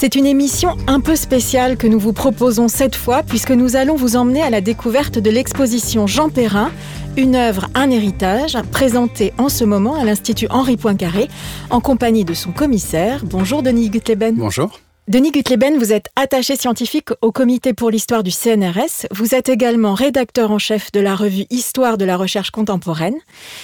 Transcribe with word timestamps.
C'est 0.00 0.14
une 0.14 0.24
émission 0.24 0.78
un 0.86 1.00
peu 1.00 1.14
spéciale 1.14 1.76
que 1.76 1.86
nous 1.86 1.98
vous 1.98 2.14
proposons 2.14 2.68
cette 2.68 2.96
fois 2.96 3.22
puisque 3.22 3.50
nous 3.50 3.76
allons 3.76 3.96
vous 3.96 4.16
emmener 4.16 4.40
à 4.40 4.48
la 4.48 4.62
découverte 4.62 5.18
de 5.18 5.28
l'exposition 5.28 6.06
Jean 6.06 6.30
Perrin, 6.30 6.70
une 7.18 7.34
œuvre, 7.34 7.68
un 7.74 7.90
héritage, 7.90 8.56
présentée 8.72 9.34
en 9.36 9.50
ce 9.50 9.62
moment 9.62 9.96
à 9.96 10.04
l'Institut 10.06 10.46
Henri 10.48 10.78
Poincaré 10.78 11.28
en 11.68 11.82
compagnie 11.82 12.24
de 12.24 12.32
son 12.32 12.50
commissaire. 12.50 13.26
Bonjour 13.26 13.62
Denis 13.62 13.90
Gutleben. 13.90 14.36
Bonjour. 14.36 14.80
Denis 15.08 15.32
Gutleben, 15.32 15.76
vous 15.76 15.92
êtes 15.92 16.06
attaché 16.14 16.54
scientifique 16.54 17.08
au 17.20 17.32
comité 17.32 17.74
pour 17.74 17.90
l'histoire 17.90 18.22
du 18.22 18.30
CNRS. 18.30 19.08
Vous 19.10 19.34
êtes 19.34 19.48
également 19.48 19.94
rédacteur 19.94 20.52
en 20.52 20.58
chef 20.58 20.92
de 20.92 21.00
la 21.00 21.16
revue 21.16 21.46
Histoire 21.50 21.98
de 21.98 22.04
la 22.04 22.16
recherche 22.16 22.52
contemporaine. 22.52 23.16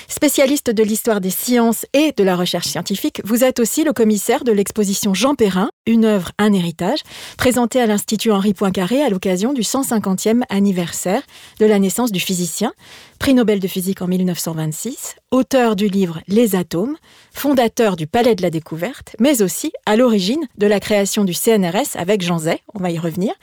Spécialiste 0.08 0.70
de 0.70 0.82
l'histoire 0.82 1.20
des 1.20 1.30
sciences 1.30 1.86
et 1.92 2.12
de 2.16 2.24
la 2.24 2.34
recherche 2.34 2.66
scientifique, 2.66 3.20
vous 3.24 3.44
êtes 3.44 3.60
aussi 3.60 3.84
le 3.84 3.92
commissaire 3.92 4.42
de 4.42 4.50
l'exposition 4.50 5.14
Jean 5.14 5.36
Perrin, 5.36 5.68
une 5.86 6.04
œuvre, 6.04 6.32
un 6.38 6.52
héritage, 6.52 7.00
présentée 7.38 7.80
à 7.80 7.86
l'Institut 7.86 8.32
Henri 8.32 8.52
Poincaré 8.52 9.02
à 9.02 9.08
l'occasion 9.08 9.52
du 9.52 9.62
150e 9.62 10.42
anniversaire 10.48 11.22
de 11.60 11.66
la 11.66 11.78
naissance 11.78 12.10
du 12.10 12.18
physicien 12.18 12.72
prix 13.18 13.34
Nobel 13.34 13.60
de 13.60 13.68
physique 13.68 14.02
en 14.02 14.08
1926, 14.08 15.16
auteur 15.30 15.76
du 15.76 15.88
livre 15.88 16.20
Les 16.28 16.54
atomes, 16.54 16.96
fondateur 17.32 17.96
du 17.96 18.06
Palais 18.06 18.34
de 18.34 18.42
la 18.42 18.50
Découverte, 18.50 19.16
mais 19.18 19.42
aussi 19.42 19.72
à 19.84 19.96
l'origine 19.96 20.46
de 20.56 20.66
la 20.66 20.80
création 20.80 21.24
du 21.24 21.34
CNRS 21.34 21.96
avec 21.96 22.22
Jean 22.22 22.38
Zay, 22.38 22.60
on 22.74 22.78
va 22.78 22.90
y 22.90 22.98
revenir, 22.98 23.34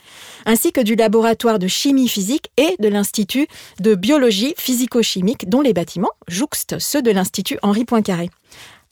ainsi 0.46 0.72
que 0.72 0.80
du 0.80 0.94
laboratoire 0.96 1.58
de 1.58 1.68
chimie 1.68 2.08
physique 2.08 2.50
et 2.56 2.76
de 2.78 2.88
l'Institut 2.88 3.46
de 3.80 3.94
biologie 3.94 4.54
physico-chimique 4.56 5.48
dont 5.48 5.60
les 5.60 5.74
bâtiments 5.74 6.12
jouxtent 6.28 6.78
ceux 6.78 7.02
de 7.02 7.10
l'Institut 7.10 7.58
Henri 7.62 7.84
Poincaré. 7.84 8.30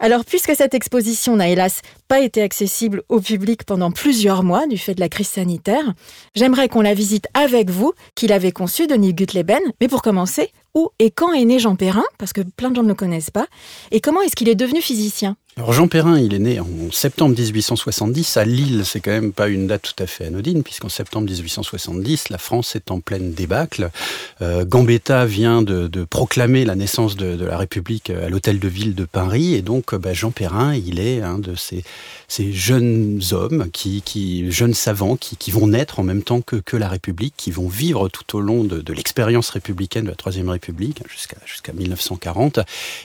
Alors, 0.05 0.25
puisque 0.25 0.57
cette 0.57 0.75
exposition 0.75 1.37
n'a 1.37 1.49
hélas 1.49 1.81
pas 2.09 2.19
été 2.19 2.43
accessible 2.43 3.05
au 3.09 3.21
public 3.21 3.63
pendant 3.63 3.93
plusieurs 3.93 4.43
mois 4.43 4.67
du 4.67 4.77
fait 4.77 4.97
de 4.97 5.01
la 5.01 5.09
crise 5.09 5.29
sanitaire, 5.29 5.95
j'aimerais 6.35 6.69
qu'on 6.69 6.81
la 6.81 6.93
visite 6.93 7.29
avec 7.35 7.71
vous, 7.71 7.93
qui 8.17 8.27
l'avez 8.27 8.51
conçue, 8.51 8.89
Denis 8.89 9.15
Gutleben. 9.15 9.63
Mais 9.81 9.87
pour 9.87 10.03
commencer, 10.03 10.51
où 10.75 10.91
et 10.99 11.13
quand 11.13 11.33
est 11.33 11.45
né 11.45 11.61
Jean 11.61 11.77
Perrin? 11.77 12.03
Parce 12.19 12.33
que 12.33 12.41
plein 12.41 12.71
de 12.71 12.75
gens 12.75 12.83
ne 12.83 12.89
le 12.89 12.95
connaissent 12.97 13.31
pas. 13.31 13.47
Et 13.93 14.01
comment 14.01 14.21
est-ce 14.23 14.35
qu'il 14.35 14.49
est 14.49 14.57
devenu 14.57 14.83
physicien? 14.83 15.37
Alors 15.59 15.75
Jean 15.75 15.87
Perrin, 15.87 16.19
il 16.19 16.33
est 16.33 16.39
né 16.39 16.61
en 16.61 16.67
septembre 16.91 17.37
1870 17.39 18.39
à 18.39 18.47
Lille. 18.47 18.85
C'est 18.87 19.01
quand 19.01 19.11
même 19.11 19.35
pas 19.35 19.49
une 19.49 19.67
date 19.67 19.83
tout 19.83 20.03
à 20.03 20.07
fait 20.07 20.25
anodine, 20.25 20.63
puisqu'en 20.63 20.89
septembre 20.89 21.27
1870, 21.27 22.31
la 22.31 22.39
France 22.39 22.75
est 22.75 22.91
en 22.91 23.01
pleine 23.01 23.35
débâcle. 23.35 23.91
Euh, 24.41 24.65
Gambetta 24.65 25.27
vient 25.27 25.61
de, 25.61 26.07
proclamer 26.09 26.65
la 26.65 26.75
naissance 26.75 27.17
de, 27.17 27.45
la 27.45 27.59
République 27.59 28.09
à 28.09 28.31
l'hôtel 28.31 28.61
de 28.61 28.69
ville 28.69 28.95
de 28.95 29.05
Paris, 29.05 29.53
et 29.53 29.61
donc 29.61 29.95
bah, 29.95 30.15
Jean 30.15 30.31
Perrin, 30.31 30.75
il 30.75 30.99
est 30.99 31.21
un 31.21 31.39
de 31.39 31.55
ces, 31.55 31.85
jeunes 32.51 33.21
hommes, 33.33 33.69
qui, 33.71 34.51
jeunes 34.51 34.73
savants, 34.73 35.17
qui, 35.17 35.51
vont 35.51 35.67
naître 35.67 36.01
en 36.01 36.03
même 36.03 36.23
temps 36.23 36.41
que, 36.41 36.77
la 36.79 36.89
République, 36.89 37.35
qui 37.37 37.51
vont 37.51 37.69
vivre 37.69 38.09
tout 38.09 38.39
au 38.39 38.41
long 38.41 38.65
de, 38.65 38.93
l'expérience 38.95 39.51
républicaine 39.51 40.05
de 40.05 40.11
la 40.11 40.17
Troisième 40.17 40.49
République 40.49 41.03
jusqu'à 41.11 41.37
jusqu'à 41.45 41.75
1940, 41.75 42.61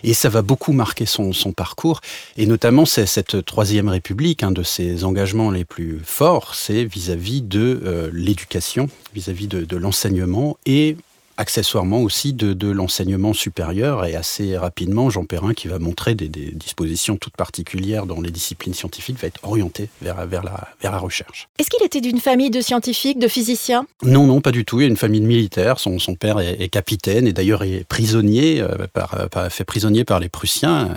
et 0.06 0.14
ça 0.14 0.30
va 0.30 0.42
beaucoup 0.42 0.72
marquer 0.72 1.06
son, 1.06 1.34
son 1.34 1.52
parcours. 1.52 2.00
Et 2.40 2.46
notamment, 2.46 2.86
c'est 2.86 3.08
cette 3.08 3.44
Troisième 3.46 3.90
République, 3.90 4.44
un 4.44 4.52
de 4.52 4.62
ses 4.62 5.04
engagements 5.04 5.50
les 5.50 5.66
plus 5.66 6.00
forts, 6.04 6.54
c'est 6.54 6.86
vis-à-vis 6.86 7.42
de 7.42 7.82
euh, 7.84 8.12
l'éducation, 8.14 8.90
vis-à-vis 9.16 9.48
de, 9.48 9.66
de 9.66 9.76
l'enseignement 9.76 10.58
et 10.68 10.98
accessoirement 11.38 12.02
aussi 12.02 12.34
de, 12.34 12.68
l'enseignement 12.68 13.34
supérieur 13.34 14.06
et 14.06 14.16
assez 14.16 14.58
rapidement, 14.58 15.10
Jean 15.10 15.26
Perrin, 15.26 15.54
qui 15.54 15.68
va 15.68 15.80
montrer 15.80 16.16
des, 16.16 16.28
dispositions 16.28 17.16
toutes 17.18 17.38
particulières 17.38 18.06
dans 18.06 18.20
les 18.20 18.32
disciplines 18.32 18.74
scientifiques, 18.74 19.20
va 19.20 19.28
être 19.28 19.40
orienté 19.44 19.90
vers, 20.02 20.26
vers, 20.26 20.44
la, 20.44 20.68
vers 20.82 20.92
la 20.92 20.98
recherche. 20.98 21.48
Est-ce 21.60 21.70
qu'il 21.70 21.84
était 21.86 22.02
d'une 22.02 22.20
famille 22.20 22.50
de 22.50 22.62
scientifiques, 22.62 23.20
de 23.20 23.28
physiciens? 23.28 23.86
Non, 24.04 24.26
non, 24.26 24.42
pas 24.42 24.52
du 24.52 24.66
tout. 24.66 24.80
Il 24.80 24.84
y 24.84 24.86
a 24.86 24.90
une 24.90 24.98
famille 24.98 25.22
de 25.22 25.26
militaires. 25.26 25.80
Son, 25.80 26.00
son 26.00 26.16
père 26.16 26.40
est, 26.40 26.68
capitaine 26.70 27.28
et 27.28 27.34
d'ailleurs 27.34 27.64
est 27.64 27.86
prisonnier, 27.88 28.60
euh, 28.60 28.88
par, 28.92 29.16
fait 29.50 29.64
prisonnier 29.64 30.04
par 30.04 30.20
les 30.20 30.30
Prussiens. 30.30 30.90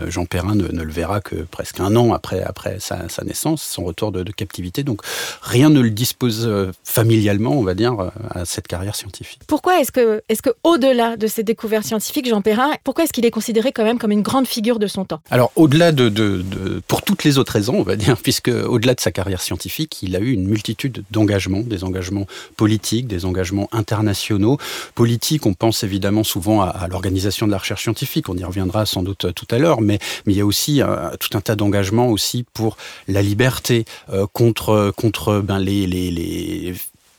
Euh, 0.00 0.10
Jean 0.10 0.24
Perrin 0.24 0.54
ne, 0.54 0.82
le 0.82 0.92
verra 0.92 1.20
que 1.20 1.36
presque 1.36 1.80
un 1.80 1.94
an 1.96 2.12
après, 2.12 2.42
après 2.42 2.78
sa, 2.78 3.06
naissance, 3.24 3.62
son 3.62 3.84
retour 3.84 4.12
de, 4.12 4.22
de, 4.22 4.32
captivité. 4.32 4.84
Donc 4.84 5.02
rien 5.42 5.68
ne 5.68 5.80
le 5.80 5.90
dispose 5.90 6.46
euh, 6.46 6.72
familialement, 6.84 7.52
on 7.52 7.62
va 7.62 7.74
dire, 7.74 8.10
à 8.30 8.44
cette 8.44 8.68
carrière 8.68 8.94
scientifique. 8.94 9.40
Pourquoi 9.46 9.80
est 9.80 9.87
est-ce 9.96 10.42
que, 10.42 10.50
au-delà 10.64 11.16
de 11.16 11.26
ses 11.26 11.42
découvertes 11.42 11.84
scientifiques, 11.84 12.28
Jean 12.28 12.42
Perrin, 12.42 12.72
pourquoi 12.84 13.04
est-ce 13.04 13.12
qu'il 13.12 13.24
est 13.24 13.30
considéré 13.30 13.72
quand 13.72 13.84
même 13.84 13.98
comme 13.98 14.10
une 14.10 14.22
grande 14.22 14.46
figure 14.46 14.78
de 14.78 14.86
son 14.86 15.04
temps? 15.04 15.20
Alors, 15.30 15.52
au-delà 15.56 15.92
de, 15.92 16.82
pour 16.86 17.02
toutes 17.02 17.24
les 17.24 17.38
autres 17.38 17.52
raisons, 17.52 17.76
on 17.78 17.82
va 17.82 17.96
dire, 17.96 18.16
puisque 18.22 18.48
au-delà 18.48 18.94
de 18.94 19.00
sa 19.00 19.10
carrière 19.10 19.40
scientifique, 19.40 20.02
il 20.02 20.16
a 20.16 20.18
eu 20.20 20.32
une 20.32 20.46
multitude 20.46 21.04
d'engagements, 21.10 21.60
des 21.60 21.84
engagements 21.84 22.26
politiques, 22.56 23.06
des 23.06 23.24
engagements 23.24 23.68
internationaux. 23.72 24.58
Politiques, 24.94 25.46
on 25.46 25.54
pense 25.54 25.84
évidemment 25.84 26.24
souvent 26.24 26.62
à, 26.62 26.88
l'organisation 26.88 27.46
de 27.46 27.52
la 27.52 27.58
recherche 27.58 27.82
scientifique, 27.82 28.28
on 28.28 28.36
y 28.36 28.44
reviendra 28.44 28.86
sans 28.86 29.02
doute 29.02 29.26
euh, 29.26 29.32
tout 29.32 29.46
à 29.50 29.58
l'heure, 29.58 29.80
mais, 29.80 29.98
il 30.26 30.36
y 30.36 30.40
a 30.40 30.46
aussi 30.46 30.82
euh, 30.82 31.10
tout 31.18 31.36
un 31.36 31.40
tas 31.40 31.56
d'engagements 31.56 32.08
aussi 32.08 32.44
pour 32.54 32.76
la 33.08 33.22
liberté, 33.22 33.84
euh, 34.12 34.26
contre, 34.32 34.92
contre 34.96 35.40
ben, 35.40 35.58
les, 35.58 35.86
les 35.86 36.74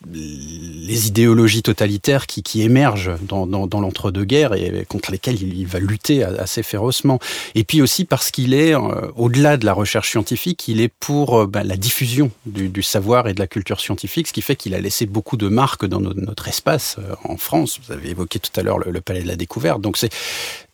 les 0.08 1.08
idéologies 1.08 1.62
totalitaires 1.62 2.26
qui, 2.26 2.42
qui 2.42 2.62
émergent 2.62 3.12
dans, 3.22 3.46
dans, 3.46 3.82
l'entre-deux-guerres 3.82 4.54
et 4.54 4.86
contre 4.88 5.12
lesquelles 5.12 5.42
il, 5.42 5.68
va 5.68 5.80
lutter 5.80 6.24
assez 6.24 6.64
férocement. 6.64 7.20
Et 7.54 7.66
puis 7.66 7.82
aussi 7.82 8.06
parce 8.06 8.32
qu'il 8.32 8.54
est, 8.54 8.74
euh, 8.74 9.12
au-delà 9.16 9.58
de 9.58 9.66
la 9.66 9.74
recherche 9.74 10.10
scientifique, 10.10 10.68
il 10.70 10.80
est 10.80 10.88
pour 10.88 11.42
euh, 11.42 11.48
ben, 11.48 11.64
la 11.64 11.76
diffusion 11.76 12.32
du, 12.46 12.70
du, 12.70 12.82
savoir 12.82 13.28
et 13.28 13.34
de 13.34 13.40
la 13.40 13.48
culture 13.48 13.82
scientifique, 13.82 14.28
ce 14.28 14.34
qui 14.34 14.42
fait 14.42 14.56
qu'il 14.56 14.74
a 14.74 14.80
laissé 14.80 15.06
beaucoup 15.06 15.36
de 15.36 15.50
marques 15.50 15.86
dans 15.86 16.00
notre, 16.00 16.48
espace 16.48 16.96
euh, 17.00 17.16
en 17.26 17.36
France. 17.36 17.80
Vous 17.86 17.92
avez 17.92 18.10
évoqué 18.10 18.40
tout 18.40 18.58
à 18.58 18.64
l'heure 18.64 18.80
le, 18.80 18.92
le, 18.92 19.02
Palais 19.02 19.22
de 19.22 19.28
la 19.28 19.36
Découverte. 19.36 19.82
Donc 19.82 19.98
c'est 19.98 20.12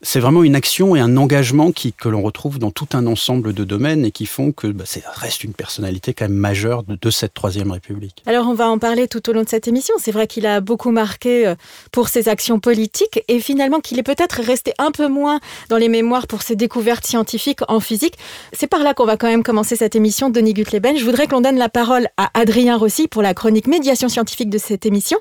c'est 0.05 0.19
vraiment 0.19 0.43
une 0.43 0.55
action 0.55 0.95
et 0.95 0.99
un 0.99 1.17
engagement 1.17 1.71
que 1.97 2.09
l'on 2.09 2.21
retrouve 2.21 2.59
dans 2.59 2.69
tout 2.69 2.87
un 2.93 3.07
ensemble 3.07 3.53
de 3.53 3.63
domaines 3.63 4.05
et 4.05 4.11
qui 4.11 4.27
font 4.27 4.51
que 4.51 4.67
bah, 4.67 4.85
ça 4.85 4.99
reste 5.15 5.43
une 5.43 5.53
personnalité 5.53 6.13
quand 6.13 6.25
même 6.25 6.37
majeure 6.37 6.83
de, 6.83 7.09
cette 7.09 7.33
Troisième 7.33 7.71
République. 7.71 8.21
Alors 8.27 8.47
on 8.47 8.53
va 8.53 8.69
en 8.69 8.77
parler 8.77 9.07
tout 9.07 9.27
au 9.29 9.33
long 9.33 9.41
de 9.41 9.49
cette 9.49 9.67
émission. 9.67 9.95
C'est 9.97 10.11
vrai 10.11 10.27
qu'il 10.27 10.45
a 10.45 10.61
beaucoup 10.61 10.91
marqué 10.91 11.47
euh, 11.47 11.55
pour 11.91 12.09
ses 12.09 12.29
actions 12.29 12.59
politiques 12.59 13.23
et 13.27 13.39
finalement 13.39 13.79
qu'il 13.79 13.97
est 13.97 14.03
peut-être 14.03 14.41
resté 14.41 14.73
un 14.77 14.91
peu 14.91 15.07
moins 15.07 15.39
dans 15.69 15.77
les 15.77 15.89
mémoires 15.89 16.27
pour 16.27 16.43
ses 16.43 16.55
découvertes 16.55 17.05
scientifiques 17.05 17.61
en 17.67 17.79
physique. 17.79 18.15
C'est 18.53 18.67
par 18.67 18.83
là 18.83 18.93
qu'on 18.93 19.05
va 19.05 19.17
quand 19.17 19.27
même 19.27 19.43
commencer 19.43 19.75
cette 19.75 19.95
émission, 19.95 20.29
Denis 20.29 20.53
Gutleben. 20.53 20.97
Je 20.97 21.03
voudrais 21.03 21.25
que 21.25 21.31
l'on 21.31 21.41
donne 21.41 21.57
la 21.57 21.69
parole 21.69 22.07
à 22.17 22.29
Adrien 22.39 22.77
Rossi 22.77 23.07
pour 23.07 23.23
la 23.23 23.33
chronique 23.33 23.67
médiation 23.67 24.07
scientifique 24.07 24.51
de 24.51 24.59
cette 24.59 24.85
émission. 24.85 25.17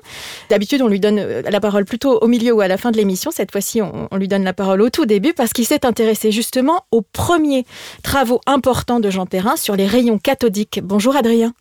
D'habitude, 0.51 0.83
on 0.83 0.87
lui 0.87 0.99
donne 0.99 1.17
euh, 1.17 1.41
la 1.41 1.59
parole 1.59 1.85
plutôt 1.85 2.19
au 2.19 2.27
milieu 2.27 2.53
ou 2.53 2.61
à 2.61 2.67
la 2.67 2.77
fin 2.77 2.91
de 2.91 2.97
l'émission. 2.97 3.31
Cette 3.31 3.51
fois-ci, 3.51 3.81
on 3.81 4.15
lui 4.15 4.27
donne 4.27 4.43
la 4.43 4.53
parole 4.53 4.74
au 4.81 4.89
tout 4.89 5.05
début 5.05 5.33
parce 5.33 5.53
qu'il 5.53 5.65
s'est 5.65 5.85
intéressé 5.85 6.31
justement 6.31 6.85
aux 6.91 7.01
premiers 7.01 7.65
travaux 8.03 8.41
importants 8.45 8.99
de 8.99 9.09
Jean 9.09 9.25
Perrin 9.25 9.55
sur 9.55 9.75
les 9.75 9.87
rayons 9.87 10.17
cathodiques. 10.17 10.79
Bonjour 10.83 11.15
Adrien. 11.15 11.53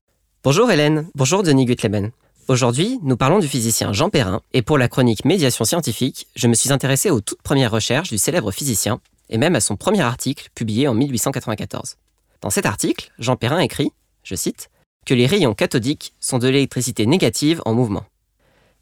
Bonjour 0.42 0.70
Hélène, 0.70 1.08
bonjour 1.14 1.42
Denis 1.42 1.64
Gutleben. 1.64 2.10
Aujourd'hui, 2.48 2.98
nous 3.02 3.16
parlons 3.16 3.38
du 3.38 3.48
physicien 3.48 3.94
Jean 3.94 4.10
Perrin 4.10 4.42
et 4.52 4.60
pour 4.60 4.76
la 4.76 4.88
chronique 4.88 5.24
Médiation 5.24 5.64
scientifique, 5.64 6.26
je 6.36 6.46
me 6.46 6.54
suis 6.54 6.72
intéressé 6.72 7.10
aux 7.10 7.22
toutes 7.22 7.40
premières 7.42 7.70
recherches 7.70 8.10
du 8.10 8.18
célèbre 8.18 8.50
physicien 8.50 9.00
et 9.30 9.38
même 9.38 9.56
à 9.56 9.60
son 9.60 9.76
premier 9.76 10.02
article 10.02 10.50
publié 10.54 10.86
en 10.86 10.94
1894. 10.94 11.96
Dans 12.42 12.50
cet 12.50 12.66
article, 12.66 13.10
Jean 13.18 13.36
Perrin 13.36 13.60
écrit, 13.60 13.92
je 14.22 14.34
cite, 14.34 14.68
que 15.06 15.14
les 15.14 15.26
rayons 15.26 15.54
cathodiques 15.54 16.12
sont 16.20 16.38
de 16.38 16.48
l'électricité 16.48 17.06
négative 17.06 17.62
en 17.64 17.72
mouvement. 17.72 18.04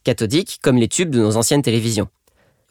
Cathodiques 0.04 0.58
comme 0.62 0.78
les 0.78 0.88
tubes 0.88 1.10
de 1.10 1.20
nos 1.20 1.36
anciennes 1.36 1.62
télévisions. 1.62 2.08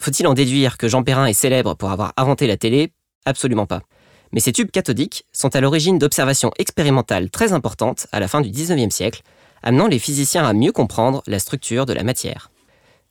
Faut-il 0.01 0.25
en 0.25 0.33
déduire 0.33 0.79
que 0.79 0.87
Jean 0.87 1.03
Perrin 1.03 1.27
est 1.27 1.33
célèbre 1.33 1.75
pour 1.75 1.91
avoir 1.91 2.11
inventé 2.17 2.47
la 2.47 2.57
télé? 2.57 2.91
Absolument 3.27 3.67
pas. 3.67 3.83
Mais 4.31 4.39
ces 4.39 4.51
tubes 4.51 4.71
cathodiques 4.71 5.25
sont 5.31 5.55
à 5.55 5.61
l'origine 5.61 5.99
d'observations 5.99 6.49
expérimentales 6.57 7.29
très 7.29 7.53
importantes 7.53 8.07
à 8.11 8.19
la 8.19 8.27
fin 8.27 8.41
du 8.41 8.49
19e 8.49 8.89
siècle, 8.89 9.21
amenant 9.61 9.85
les 9.85 9.99
physiciens 9.99 10.43
à 10.43 10.53
mieux 10.53 10.71
comprendre 10.71 11.21
la 11.27 11.37
structure 11.37 11.85
de 11.85 11.93
la 11.93 12.01
matière. 12.01 12.49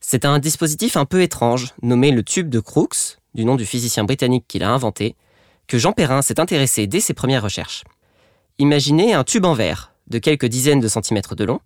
C'est 0.00 0.24
un 0.24 0.40
dispositif 0.40 0.96
un 0.96 1.04
peu 1.04 1.22
étrange, 1.22 1.74
nommé 1.80 2.10
le 2.10 2.24
tube 2.24 2.48
de 2.48 2.58
Crookes, 2.58 3.18
du 3.34 3.44
nom 3.44 3.54
du 3.54 3.66
physicien 3.66 4.02
britannique 4.02 4.46
qui 4.48 4.58
l'a 4.58 4.70
inventé, 4.70 5.14
que 5.68 5.78
Jean 5.78 5.92
Perrin 5.92 6.22
s'est 6.22 6.40
intéressé 6.40 6.88
dès 6.88 6.98
ses 6.98 7.14
premières 7.14 7.44
recherches. 7.44 7.84
Imaginez 8.58 9.14
un 9.14 9.22
tube 9.22 9.44
en 9.44 9.54
verre, 9.54 9.94
de 10.08 10.18
quelques 10.18 10.46
dizaines 10.46 10.80
de 10.80 10.88
centimètres 10.88 11.36
de 11.36 11.44
long, 11.44 11.60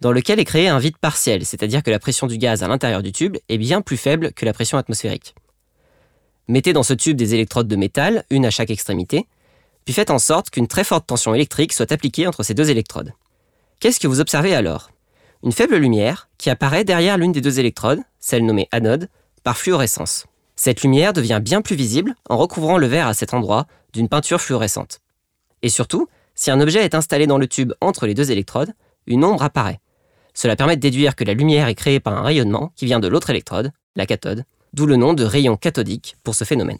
dans 0.00 0.12
lequel 0.12 0.38
est 0.40 0.44
créé 0.44 0.68
un 0.68 0.78
vide 0.78 0.98
partiel, 0.98 1.44
c'est-à-dire 1.44 1.82
que 1.82 1.90
la 1.90 1.98
pression 1.98 2.26
du 2.26 2.38
gaz 2.38 2.62
à 2.62 2.68
l'intérieur 2.68 3.02
du 3.02 3.12
tube 3.12 3.36
est 3.48 3.58
bien 3.58 3.80
plus 3.80 3.96
faible 3.96 4.32
que 4.32 4.44
la 4.44 4.52
pression 4.52 4.78
atmosphérique. 4.78 5.34
Mettez 6.48 6.72
dans 6.72 6.82
ce 6.82 6.94
tube 6.94 7.16
des 7.16 7.34
électrodes 7.34 7.68
de 7.68 7.76
métal, 7.76 8.24
une 8.30 8.44
à 8.44 8.50
chaque 8.50 8.70
extrémité, 8.70 9.26
puis 9.84 9.94
faites 9.94 10.10
en 10.10 10.18
sorte 10.18 10.50
qu'une 10.50 10.66
très 10.66 10.84
forte 10.84 11.06
tension 11.06 11.34
électrique 11.34 11.72
soit 11.72 11.92
appliquée 11.92 12.26
entre 12.26 12.42
ces 12.42 12.54
deux 12.54 12.70
électrodes. 12.70 13.12
Qu'est-ce 13.80 14.00
que 14.00 14.08
vous 14.08 14.20
observez 14.20 14.54
alors? 14.54 14.90
Une 15.42 15.52
faible 15.52 15.76
lumière 15.76 16.28
qui 16.38 16.50
apparaît 16.50 16.84
derrière 16.84 17.18
l'une 17.18 17.32
des 17.32 17.40
deux 17.40 17.60
électrodes, 17.60 18.00
celle 18.18 18.46
nommée 18.46 18.68
anode, 18.72 19.08
par 19.42 19.58
fluorescence. 19.58 20.26
Cette 20.56 20.82
lumière 20.82 21.12
devient 21.12 21.40
bien 21.42 21.60
plus 21.60 21.76
visible 21.76 22.14
en 22.28 22.36
recouvrant 22.36 22.78
le 22.78 22.86
verre 22.86 23.08
à 23.08 23.14
cet 23.14 23.34
endroit 23.34 23.66
d'une 23.92 24.08
peinture 24.08 24.40
fluorescente. 24.40 25.00
Et 25.62 25.68
surtout, 25.68 26.08
si 26.34 26.50
un 26.50 26.60
objet 26.60 26.84
est 26.84 26.94
installé 26.94 27.26
dans 27.26 27.38
le 27.38 27.46
tube 27.46 27.72
entre 27.80 28.06
les 28.06 28.14
deux 28.14 28.30
électrodes, 28.30 28.72
une 29.06 29.24
ombre 29.24 29.42
apparaît. 29.42 29.80
Cela 30.34 30.56
permet 30.56 30.76
de 30.76 30.80
déduire 30.80 31.14
que 31.14 31.24
la 31.24 31.32
lumière 31.32 31.68
est 31.68 31.74
créée 31.74 32.00
par 32.00 32.14
un 32.14 32.22
rayonnement 32.22 32.72
qui 32.76 32.86
vient 32.86 33.00
de 33.00 33.08
l'autre 33.08 33.30
électrode, 33.30 33.72
la 33.96 34.06
cathode, 34.06 34.44
d'où 34.72 34.86
le 34.86 34.96
nom 34.96 35.14
de 35.14 35.24
rayon 35.24 35.56
cathodique 35.56 36.16
pour 36.24 36.34
ce 36.34 36.44
phénomène. 36.44 36.78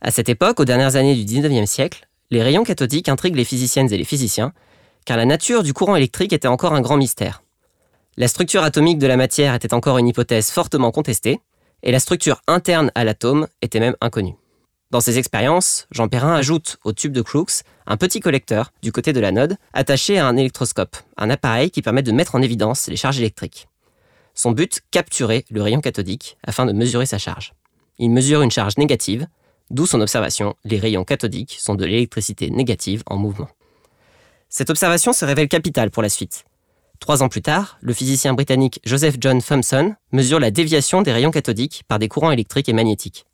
À 0.00 0.10
cette 0.10 0.28
époque, 0.28 0.60
aux 0.60 0.64
dernières 0.64 0.96
années 0.96 1.14
du 1.14 1.24
19e 1.24 1.66
siècle, 1.66 2.08
les 2.30 2.42
rayons 2.42 2.64
cathodiques 2.64 3.08
intriguent 3.08 3.36
les 3.36 3.44
physiciennes 3.44 3.92
et 3.92 3.98
les 3.98 4.04
physiciens, 4.04 4.52
car 5.04 5.16
la 5.18 5.26
nature 5.26 5.62
du 5.62 5.74
courant 5.74 5.96
électrique 5.96 6.32
était 6.32 6.48
encore 6.48 6.72
un 6.72 6.80
grand 6.80 6.96
mystère. 6.96 7.42
La 8.16 8.28
structure 8.28 8.62
atomique 8.62 8.98
de 8.98 9.06
la 9.06 9.16
matière 9.16 9.54
était 9.54 9.74
encore 9.74 9.98
une 9.98 10.08
hypothèse 10.08 10.50
fortement 10.50 10.90
contestée, 10.90 11.40
et 11.82 11.92
la 11.92 12.00
structure 12.00 12.40
interne 12.46 12.90
à 12.94 13.04
l'atome 13.04 13.46
était 13.60 13.80
même 13.80 13.96
inconnue. 14.00 14.34
Dans 14.90 15.00
ses 15.00 15.18
expériences, 15.18 15.86
Jean 15.90 16.08
Perrin 16.08 16.34
ajoute 16.34 16.76
au 16.84 16.92
tube 16.92 17.12
de 17.12 17.22
Crookes 17.22 17.62
un 17.86 17.96
petit 17.96 18.20
collecteur 18.20 18.72
du 18.82 18.92
côté 18.92 19.12
de 19.12 19.20
l'anode 19.20 19.56
attaché 19.72 20.18
à 20.18 20.26
un 20.26 20.36
électroscope, 20.36 20.96
un 21.16 21.30
appareil 21.30 21.70
qui 21.70 21.82
permet 21.82 22.02
de 22.02 22.12
mettre 22.12 22.34
en 22.34 22.42
évidence 22.42 22.86
les 22.88 22.96
charges 22.96 23.18
électriques. 23.18 23.66
Son 24.34 24.52
but, 24.52 24.80
capturer 24.90 25.44
le 25.50 25.62
rayon 25.62 25.80
cathodique 25.80 26.36
afin 26.46 26.66
de 26.66 26.72
mesurer 26.72 27.06
sa 27.06 27.18
charge. 27.18 27.54
Il 27.98 28.10
mesure 28.10 28.42
une 28.42 28.50
charge 28.50 28.76
négative, 28.76 29.26
d'où 29.70 29.86
son 29.86 30.00
observation, 30.00 30.54
les 30.64 30.78
rayons 30.78 31.04
cathodiques 31.04 31.56
sont 31.58 31.74
de 31.74 31.84
l'électricité 31.84 32.50
négative 32.50 33.02
en 33.06 33.16
mouvement. 33.16 33.48
Cette 34.48 34.70
observation 34.70 35.12
se 35.12 35.24
révèle 35.24 35.48
capitale 35.48 35.90
pour 35.90 36.02
la 36.02 36.08
suite. 36.08 36.44
Trois 37.00 37.22
ans 37.22 37.28
plus 37.28 37.42
tard, 37.42 37.78
le 37.80 37.92
physicien 37.92 38.34
britannique 38.34 38.80
Joseph 38.84 39.16
John 39.20 39.42
Thomson 39.42 39.94
mesure 40.12 40.40
la 40.40 40.50
déviation 40.50 41.02
des 41.02 41.12
rayons 41.12 41.32
cathodiques 41.32 41.82
par 41.88 41.98
des 41.98 42.08
courants 42.08 42.30
électriques 42.30 42.68
et 42.68 42.72
magnétiques. 42.72 43.26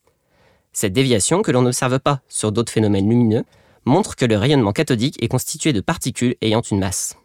Cette 0.73 0.93
déviation, 0.93 1.43
que 1.43 1.51
l'on 1.51 1.63
n'observe 1.63 1.99
pas 1.99 2.21
sur 2.29 2.53
d'autres 2.53 2.73
phénomènes 2.73 3.09
lumineux, 3.09 3.45
montre 3.85 4.17
que 4.17 4.25
le 4.25 4.37
rayonnement 4.37 4.73
cathodique 4.73 5.23
est 5.23 5.29
constitué 5.29 5.73
de 5.73 5.81
particules 5.81 6.37
ayant 6.43 6.63
une 6.63 6.79
masse. 6.79 7.17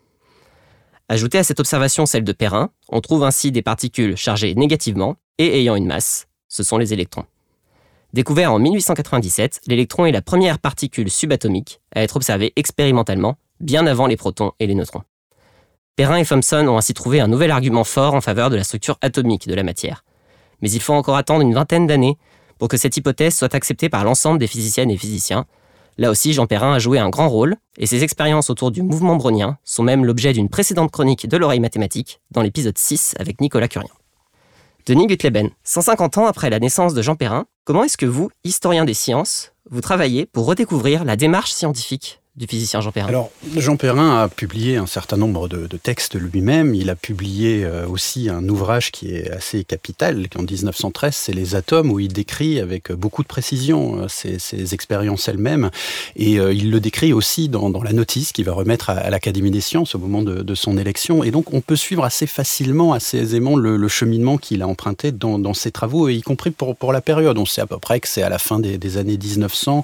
Ajoutée 1.10 1.38
à 1.38 1.44
cette 1.44 1.60
observation 1.60 2.08
celle 2.08 2.24
de 2.24 2.32
Perrin, 2.32 2.72
on 2.90 3.02
trouve 3.02 3.24
ainsi 3.24 3.52
des 3.52 3.62
particules 3.62 4.18
chargées 4.18 4.56
négativement 4.56 5.18
et 5.38 5.60
ayant 5.60 5.76
une 5.76 5.86
masse, 5.86 6.28
ce 6.48 6.64
sont 6.64 6.80
les 6.80 6.94
électrons. 6.94 7.26
Découvert 8.14 8.54
en 8.54 8.60
1897, 8.60 9.62
l'électron 9.68 10.06
est 10.06 10.12
la 10.12 10.22
première 10.22 10.58
particule 10.58 11.12
subatomique 11.12 11.82
à 11.94 12.02
être 12.02 12.16
observée 12.16 12.54
expérimentalement, 12.56 13.38
bien 13.60 13.86
avant 13.86 14.08
les 14.08 14.16
protons 14.16 14.54
et 14.60 14.68
les 14.68 14.74
neutrons. 14.74 15.04
Perrin 15.96 16.18
et 16.18 16.26
Thomson 16.26 16.68
ont 16.68 16.78
ainsi 16.78 16.94
trouvé 16.94 17.20
un 17.20 17.28
nouvel 17.28 17.52
argument 17.52 17.84
fort 17.84 18.16
en 18.16 18.22
faveur 18.22 18.50
de 18.50 18.56
la 18.56 18.64
structure 18.64 18.98
atomique 19.02 19.48
de 19.48 19.54
la 19.54 19.64
matière. 19.64 20.04
Mais 20.62 20.72
il 20.72 20.82
faut 20.82 20.94
encore 20.94 21.18
attendre 21.18 21.42
une 21.42 21.54
vingtaine 21.54 21.88
d'années 21.88 22.18
pour 22.60 22.68
que 22.68 22.78
cette 22.78 22.98
hypothèse 22.98 23.36
soit 23.36 23.56
acceptée 23.56 23.90
par 23.90 24.04
l'ensemble 24.04 24.40
des 24.40 24.48
physiciennes 24.48 24.92
et 24.92 24.98
physiciens. 24.98 25.46
Là 25.98 26.12
aussi, 26.12 26.34
Jean 26.34 26.46
Perrin 26.46 26.74
a 26.74 26.80
joué 26.80 27.00
un 27.00 27.10
grand 27.10 27.30
rôle, 27.30 27.56
et 27.78 27.86
ses 27.86 28.04
expériences 28.04 28.50
autour 28.50 28.72
du 28.72 28.82
mouvement 28.82 29.16
brownien 29.16 29.58
sont 29.64 29.84
même 29.84 30.04
l'objet 30.04 30.34
d'une 30.34 30.50
précédente 30.50 30.92
chronique 30.92 31.28
de 31.28 31.38
l'oreille 31.38 31.60
mathématique, 31.60 32.20
dans 32.32 32.42
l'épisode 32.42 32.78
6 32.78 33.16
avec 33.18 33.40
Nicolas 33.40 33.68
Curien. 33.68 33.90
Denis 34.86 35.08
Gutleben, 35.08 35.50
150 35.64 36.18
ans 36.18 36.26
après 36.28 36.50
la 36.50 36.60
naissance 36.60 36.94
de 36.94 37.02
Jean 37.02 37.16
Perrin, 37.16 37.46
comment 37.64 37.84
est-ce 37.84 37.98
que 37.98 38.06
vous, 38.06 38.30
historien 38.44 38.86
des 38.86 38.94
sciences, 38.94 39.54
vous 39.70 39.82
travaillez 39.82 40.26
pour 40.26 40.46
redécouvrir 40.46 41.06
la 41.06 41.16
démarche 41.16 41.52
scientifique 41.52 42.22
du 42.38 42.48
physicien 42.48 42.82
Jean 42.82 42.92
Perrin 42.92 43.08
Alors, 43.08 43.32
Jean 43.56 43.78
Perrin 43.78 44.24
a 44.24 44.28
publié 44.28 44.76
un 44.76 44.88
certain 44.88 45.16
nombre 45.16 45.48
de, 45.48 45.78
textes 45.78 46.16
lui-même. 46.16 46.76
Il 46.76 46.90
a 46.90 46.96
publié 46.96 47.64
euh, 47.64 47.88
aussi 47.88 48.30
un 48.30 48.48
ouvrage 48.50 48.92
qui 48.92 49.14
est 49.14 49.30
assez 49.30 49.64
capital, 49.64 50.28
qui 50.28 50.38
en 50.38 50.42
1913, 50.42 51.16
c'est 51.16 51.34
Les 51.34 51.56
Atomes, 51.56 51.92
où 51.92 52.00
il 52.00 52.12
décrit 52.12 52.60
avec 52.60 52.92
beaucoup 52.92 53.24
de 53.24 53.28
précision 53.28 54.02
euh, 54.02 54.08
ses, 54.10 54.74
expériences 54.74 55.30
elles-mêmes. 55.30 55.70
Et 56.18 56.40
euh, 56.40 56.54
il 56.54 56.72
le 56.72 56.80
décrit 56.80 57.14
aussi 57.14 57.48
dans, 57.48 57.72
la 57.82 57.94
notice 57.94 58.34
qu'il 58.34 58.46
va 58.46 58.54
remettre 58.54 58.90
à, 58.90 59.10
l'Académie 59.10 59.52
des 59.52 59.62
sciences 59.62 59.96
au 59.96 60.00
moment 60.00 60.22
de, 60.22 60.56
son 60.56 60.78
élection. 60.78 61.24
Et 61.24 61.32
donc, 61.32 61.54
on 61.54 61.62
peut 61.62 61.76
suivre 61.76 62.04
assez 62.04 62.28
facilement, 62.28 62.94
assez 62.94 63.18
aisément 63.18 63.56
le, 63.56 63.88
cheminement 63.88 64.38
qu'il 64.38 64.62
a 64.62 64.68
emprunté 64.68 65.12
dans, 65.12 65.54
ses 65.54 65.72
travaux, 65.72 66.10
y 66.10 66.22
compris 66.22 66.52
pour, 66.52 66.92
la 66.92 67.02
période. 67.02 67.38
On 67.38 67.46
sait 67.46 67.62
à 67.62 67.68
peu 67.68 67.78
près 67.78 68.00
que 68.00 68.08
c'est 68.08 68.24
à 68.24 68.30
la 68.30 68.40
fin 68.40 68.60
des, 68.60 68.78
des 68.78 68.98
années 68.98 69.18
1900, 69.18 69.84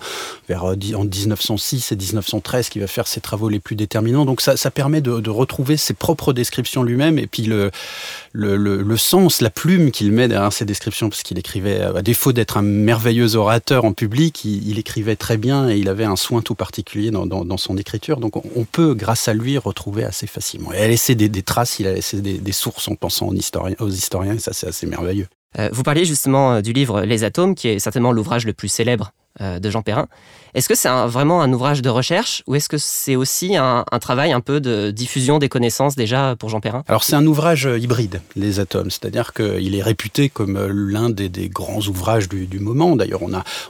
vers 0.49 0.65
en 0.65 0.75
1906 0.75 1.91
et 1.91 1.95
1900 1.95 2.40
qui 2.41 2.79
va 2.79 2.87
faire 2.87 3.07
ses 3.07 3.21
travaux 3.21 3.49
les 3.49 3.59
plus 3.59 3.75
déterminants. 3.75 4.25
Donc 4.25 4.41
ça, 4.41 4.71
permet 4.71 5.01
de, 5.01 5.29
retrouver 5.29 5.77
ses 5.77 5.93
propres 5.93 6.33
descriptions 6.33 6.83
lui-même 6.83 7.17
et 7.17 7.27
puis 7.27 7.43
le, 7.43 7.71
le, 8.33 8.57
le, 8.57 8.97
sens, 8.97 9.41
la 9.41 9.49
plume 9.49 9.91
qu'il 9.91 10.11
met 10.11 10.27
derrière 10.27 10.51
ses 10.51 10.65
descriptions, 10.65 11.09
parce 11.09 11.23
qu'il 11.23 11.37
écrivait, 11.39 11.81
à 11.81 12.01
défaut 12.01 12.33
d'être 12.33 12.57
un 12.57 12.61
merveilleux 12.61 13.35
orateur 13.35 13.85
en 13.85 13.93
public, 13.93 14.43
il, 14.43 14.77
écrivait 14.77 15.15
très 15.15 15.37
bien 15.37 15.69
et 15.69 15.77
il 15.77 15.89
avait 15.89 16.05
un 16.05 16.15
soin 16.15 16.41
tout 16.41 16.55
particulier 16.55 17.11
dans, 17.11 17.25
dans, 17.25 17.57
son 17.57 17.77
écriture. 17.77 18.17
Donc 18.17 18.35
on, 18.35 18.65
peut, 18.65 18.93
grâce 18.93 19.27
à 19.27 19.33
lui, 19.33 19.57
retrouver 19.57 20.03
assez 20.03 20.27
facilement. 20.27 20.71
Il 20.73 20.79
a 20.79 20.87
laissé 20.87 21.15
des, 21.15 21.43
traces, 21.43 21.79
il 21.79 21.87
a 21.87 21.93
laissé 21.93 22.21
des, 22.21 22.51
sources 22.51 22.87
en 22.87 22.95
pensant 22.95 23.27
aux 23.27 23.33
historiens, 23.33 23.75
aux 23.79 23.89
historiens 23.89 24.33
et 24.33 24.39
ça 24.39 24.51
c'est 24.53 24.67
assez 24.67 24.85
merveilleux. 24.85 25.27
Euh, 25.59 25.69
vous 25.71 25.83
parliez 25.83 26.05
justement 26.05 26.53
euh, 26.53 26.61
du 26.61 26.73
livre 26.73 27.01
Les 27.01 27.23
Atomes, 27.23 27.55
qui 27.55 27.67
est 27.67 27.79
certainement 27.79 28.11
l'ouvrage 28.11 28.45
le 28.45 28.53
plus 28.53 28.69
célèbre 28.69 29.11
euh, 29.41 29.59
de 29.59 29.69
Jean 29.69 29.81
Perrin. 29.81 30.07
Est-ce 30.53 30.67
que 30.67 30.75
c'est 30.75 30.89
vraiment 31.07 31.41
un 31.41 31.51
ouvrage 31.53 31.81
de 31.81 31.89
recherche 31.89 32.43
ou 32.47 32.55
est-ce 32.55 32.69
que 32.69 32.77
c'est 32.77 33.15
aussi 33.15 33.55
un, 33.55 33.85
travail 33.99 34.31
un 34.31 34.41
peu 34.41 34.59
de 34.59 34.91
diffusion 34.91 35.39
des 35.39 35.49
connaissances 35.49 35.95
déjà 35.95 36.35
pour 36.37 36.49
Jean 36.49 36.59
Perrin? 36.59 36.83
Alors 36.87 37.03
c'est 37.03 37.15
un 37.15 37.25
ouvrage 37.25 37.69
hybride, 37.79 38.21
Les 38.35 38.59
Atomes, 38.59 38.91
c'est-à-dire 38.91 39.33
qu'il 39.33 39.75
est 39.75 39.81
réputé 39.81 40.29
comme 40.29 40.59
l'un 40.67 41.09
des, 41.09 41.29
grands 41.49 41.81
ouvrages 41.81 42.29
du, 42.29 42.59
moment. 42.59 42.95
D'ailleurs, 42.95 43.21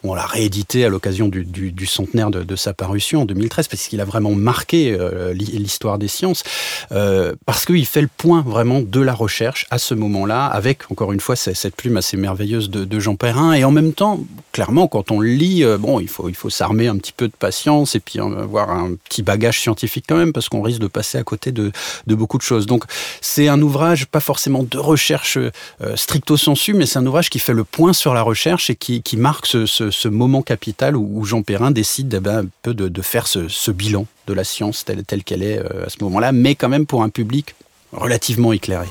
on, 0.03 0.13
l'a 0.13 0.25
réédité 0.25 0.85
à 0.85 0.89
l'occasion 0.89 1.27
du, 1.27 1.85
centenaire 1.85 2.31
de, 2.31 2.55
sa 2.55 2.73
parution 2.73 3.21
en 3.21 3.25
2013 3.25 3.67
parce 3.67 3.88
qu'il 3.88 4.01
a 4.01 4.05
vraiment 4.05 4.31
marqué 4.31 4.97
l'histoire 5.33 5.97
des 5.97 6.07
sciences, 6.07 6.43
parce 6.89 7.65
qu'il 7.65 7.85
fait 7.85 8.01
le 8.01 8.09
point 8.15 8.43
vraiment 8.45 8.81
de 8.81 9.01
la 9.01 9.13
recherche 9.13 9.67
à 9.69 9.77
ce 9.77 9.93
moment-là, 9.93 10.45
avec 10.45 10.89
encore 10.91 11.11
une 11.11 11.19
fois 11.19 11.35
cette 11.35 11.75
plume 11.75 11.97
assez 11.97 12.17
merveilleuse 12.17 12.69
de, 12.69 13.00
Jean 13.00 13.15
Perrin, 13.15 13.53
et 13.53 13.63
en 13.63 13.71
même 13.71 13.93
temps, 13.93 14.19
clairement, 14.51 14.88
quand 14.88 15.11
on 15.11 15.21
lit 15.21 15.63
euh, 15.63 15.77
bon, 15.77 16.00
il 16.00 16.07
faut, 16.07 16.29
il 16.29 16.35
faut 16.35 16.50
un 16.79 16.97
petit 16.97 17.11
peu 17.11 17.27
de 17.27 17.33
patience 17.37 17.95
et 17.95 17.99
puis 17.99 18.19
avoir 18.19 18.71
un 18.71 18.95
petit 18.95 19.21
bagage 19.21 19.59
scientifique 19.59 20.05
quand 20.07 20.17
même, 20.17 20.33
parce 20.33 20.49
qu'on 20.49 20.61
risque 20.61 20.79
de 20.79 20.87
passer 20.87 21.17
à 21.17 21.23
côté 21.23 21.51
de, 21.51 21.71
beaucoup 22.07 22.37
de 22.37 22.43
choses. 22.43 22.65
Donc, 22.65 22.85
c'est 23.21 23.47
un 23.47 23.61
ouvrage 23.61 24.07
pas 24.07 24.19
forcément 24.19 24.63
de 24.63 24.77
recherche 24.77 25.37
euh, 25.37 25.95
stricto 25.95 26.37
sensu, 26.37 26.73
mais 26.73 26.85
c'est 26.85 26.99
un 26.99 27.05
ouvrage 27.05 27.29
qui 27.29 27.39
fait 27.39 27.53
le 27.53 27.63
point 27.63 27.93
sur 27.93 28.13
la 28.13 28.21
recherche 28.21 28.69
et 28.69 28.75
qui, 28.75 29.01
marque 29.17 29.45
ce, 29.45 30.07
moment 30.07 30.41
capital 30.41 30.95
où, 30.95 31.23
Jean 31.25 31.43
Perrin 31.43 31.71
décide 31.71 32.13
eh 32.13 32.19
ben, 32.19 32.39
un 32.39 32.47
peu 32.61 32.73
de, 32.73 33.01
faire 33.01 33.27
ce, 33.27 33.71
bilan 33.71 34.05
de 34.27 34.33
la 34.33 34.43
science 34.43 34.85
telle 34.85 35.23
qu'elle 35.23 35.43
est 35.43 35.59
euh, 35.59 35.85
à 35.85 35.89
ce 35.89 36.03
moment-là, 36.03 36.31
mais 36.31 36.55
quand 36.55 36.69
même 36.69 36.85
pour 36.85 37.03
un 37.03 37.09
public 37.09 37.55
relativement 37.91 38.53
éclairé. 38.53 38.87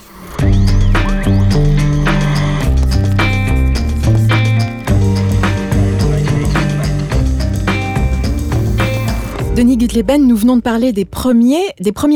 Denis 9.57 9.76
Gutleben, 9.76 10.28
nous 10.28 10.37
venons 10.37 10.57
de 10.57 10.62
parler 10.62 10.92
des 10.92 11.04
premiers, 11.04 11.75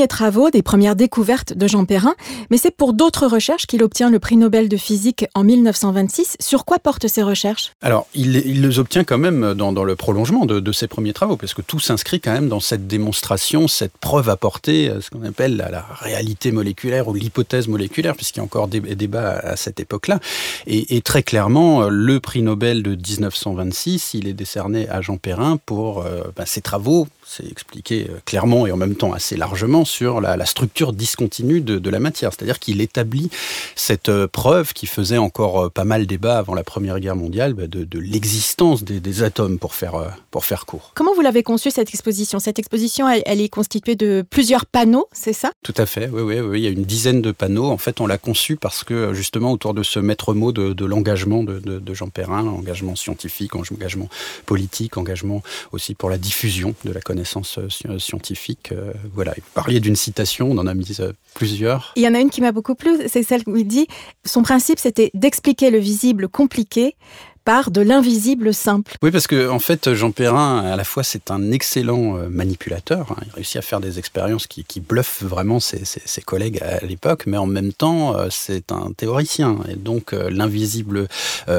travaux, 0.09 0.51
des 0.51 0.63
premières 0.63 0.95
découvertes 0.95 1.53
de 1.53 1.67
Jean 1.67 1.85
Perrin, 1.85 2.15
mais 2.49 2.59
c'est 2.59 2.71
pour 2.71 2.93
d'autres 2.93 3.27
recherches 3.27 3.67
qu'il 3.67 3.83
obtient 3.83 4.09
le 4.09 4.21
prix 4.21 4.37
Nobel 4.37 4.69
de 4.69 4.77
physique 4.77 5.27
en 5.35 5.43
1926. 5.43 6.37
Sur 6.39 6.65
quoi 6.65 6.79
portent 6.79 7.09
ces 7.09 7.23
recherches? 7.25 7.73
Alors, 7.83 8.07
il, 8.15 8.33
les 8.33 8.79
obtient 8.79 9.03
quand 9.03 9.19
même 9.19 9.55
dans, 9.55 9.73
le 9.85 9.97
prolongement 9.97 10.47
de, 10.47 10.73
ses 10.73 10.87
premiers 10.87 11.13
travaux, 11.13 11.37
parce 11.37 11.55
que 11.55 11.63
tout 11.63 11.81
s'inscrit 11.81 12.21
quand 12.21 12.33
même 12.33 12.49
dans 12.49 12.61
cette 12.61 12.87
démonstration, 12.87 13.67
cette 13.67 13.97
preuve 13.99 14.29
apportée, 14.29 14.93
ce 15.01 15.11
qu'on 15.11 15.25
appelle 15.25 15.57
la, 15.57 15.85
réalité 16.01 16.53
moléculaire 16.53 17.09
ou 17.09 17.15
l'hypothèse 17.15 17.67
moléculaire, 17.67 18.15
puisqu'il 18.15 18.39
y 18.39 18.43
a 18.43 18.45
encore 18.45 18.69
des 18.69 18.81
débats 18.81 19.33
à 19.33 19.57
cette 19.57 19.81
époque-là. 19.81 20.21
Et, 20.69 21.01
très 21.01 21.25
clairement, 21.25 21.89
le 21.89 22.21
prix 22.21 22.43
Nobel 22.43 22.85
de 22.85 22.95
1926, 22.95 24.15
il 24.15 24.29
est 24.29 24.35
décerné 24.35 24.89
à 24.89 25.01
Jean 25.01 25.17
Perrin 25.17 25.59
pour 25.67 26.03
euh, 26.03 26.23
ben, 26.37 26.47
ses 26.47 26.61
travaux 26.61 27.09
s'est 27.35 27.49
expliqué 27.51 28.07
clairement 28.25 28.67
et 28.67 28.73
en 28.73 28.77
même 28.77 28.95
temps 28.95 29.13
assez 29.13 29.37
largement 29.37 29.85
sur 29.85 30.21
la, 30.21 30.47
structure 30.47 30.93
discontinue 30.93 31.61
de, 31.61 31.91
la 31.91 31.99
matière. 31.99 32.33
C'est-à-dire 32.33 32.59
qu'il 32.59 32.81
établit 32.81 33.31
cette 33.77 34.11
preuve 34.27 34.73
qui 34.73 34.87
faisait 34.87 35.19
encore 35.19 35.71
pas 35.71 35.85
mal 35.85 36.07
débat 36.07 36.39
avant 36.39 36.55
la 36.55 36.65
Première 36.65 37.01
Guerre 37.01 37.17
mondiale 37.17 37.55
bah, 37.55 37.67
de, 37.67 37.99
l'existence 37.99 38.85
des, 38.85 39.23
atomes, 39.23 39.59
pour 39.59 39.75
faire, 39.75 40.17
pour 40.31 40.45
faire 40.45 40.67
court. 40.67 40.93
Comment 40.95 41.15
vous 41.15 41.21
l'avez 41.21 41.43
conçue 41.43 41.71
cette 41.71 41.89
exposition? 41.89 42.39
Cette 42.39 42.59
exposition, 42.59 43.09
elle, 43.09 43.41
est 43.41 43.49
constituée 43.49 43.97
de 43.97 44.25
plusieurs 44.29 44.67
panneaux, 44.67 45.09
c'est 45.13 45.33
ça? 45.33 45.51
Tout 45.63 45.75
à 45.77 45.87
fait, 45.87 46.09
oui, 46.13 46.23
oui, 46.23 46.41
oui. 46.41 46.61
Il 46.61 46.65
y 46.65 46.69
a 46.69 46.71
une 46.71 46.85
dizaine 46.85 47.23
de 47.23 47.33
panneaux. 47.33 47.71
En 47.71 47.79
fait, 47.79 48.01
on 48.01 48.07
l'a 48.07 48.19
conçu 48.19 48.57
parce 48.57 48.85
que 48.85 49.13
justement 49.15 49.53
autour 49.53 49.75
de 49.75 49.83
ce 49.83 49.99
maître 49.99 50.35
mot 50.35 50.53
de, 50.53 50.85
l'engagement 50.85 51.43
de, 51.43 51.95
Jean 51.95 52.09
Perrin, 52.09 52.47
engagement 52.47 52.97
scientifique, 52.97 53.55
engagement 53.57 54.09
politique, 54.47 54.97
engagement 54.97 55.43
aussi 55.73 55.95
pour 55.95 56.11
la 56.11 56.19
diffusion 56.19 56.75
de 56.85 56.93
la 56.93 57.01
connaissance 57.01 57.24
euh, 57.59 57.99
scientifique. 57.99 58.73
Euh, 58.73 58.93
voilà, 59.13 59.33
vous 59.37 59.43
parliez 59.55 59.81
d'une 59.81 59.97
citation, 59.97 60.51
on 60.51 60.59
en 60.59 60.67
a 60.67 60.75
mis 60.75 60.97
euh, 61.01 61.13
plusieurs. 61.35 61.93
Il 61.97 62.03
y 62.03 62.09
en 62.09 62.15
a 62.15 62.21
une 62.21 62.31
qui 62.31 62.41
m'a 62.41 62.53
beaucoup 62.53 62.75
plu, 62.75 62.97
c'est 63.09 63.23
celle 63.23 63.43
où 63.47 63.57
il 63.57 63.67
dit 63.67 63.87
son 64.25 64.43
principe 64.43 64.79
c'était 64.79 65.11
d'expliquer 65.15 65.71
le 65.71 65.79
visible 65.79 66.29
compliqué 66.29 66.97
par 67.45 67.71
de 67.71 67.81
l'invisible 67.81 68.55
simple. 68.55 68.97
Oui, 69.03 69.11
parce 69.11 69.27
que 69.27 69.49
en 69.49 69.59
fait, 69.59 69.95
Jean 69.95 70.11
Perrin, 70.11 70.65
à 70.65 70.77
la 70.77 70.85
fois, 70.85 71.03
c'est 71.03 71.31
un 71.31 71.53
excellent 71.53 72.17
euh, 72.17 72.29
manipulateur. 72.29 73.13
Hein. 73.13 73.23
Il 73.27 73.33
réussit 73.33 73.57
à 73.57 73.63
faire 73.63 73.81
des 73.81 73.99
expériences 73.99 74.47
qui, 74.47 74.65
bluffent 74.81 75.23
vraiment 75.23 75.61
ses, 75.61 75.85
collègues 76.25 76.63
à 76.63 76.85
l'époque, 76.85 77.25
mais 77.27 77.37
en 77.37 77.47
même 77.47 77.73
temps, 77.73 78.17
euh, 78.17 78.29
c'est 78.31 78.73
un 78.73 78.93
théoricien. 78.93 79.59
Et 79.69 79.77
donc, 79.77 80.13
euh, 80.13 80.31
l'invisible 80.31 81.07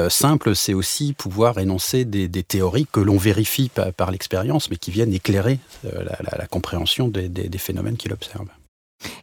simple, 0.08 0.54
c'est 0.54 0.74
aussi 0.74 1.12
pouvoir 1.12 1.58
énoncer 1.58 2.04
des, 2.04 2.28
théories 2.42 2.86
que 2.90 3.00
l'on 3.00 3.16
vérifie 3.16 3.70
par, 3.96 4.10
l'expérience, 4.10 4.70
mais 4.70 4.76
qui 4.76 4.90
viennent 4.90 5.12
éclairer 5.12 5.58
la, 5.84 6.46
compréhension 6.46 7.08
des, 7.08 7.28
des 7.28 7.58
phénomènes 7.58 7.96
qu'il 7.96 8.12
observe. 8.12 8.46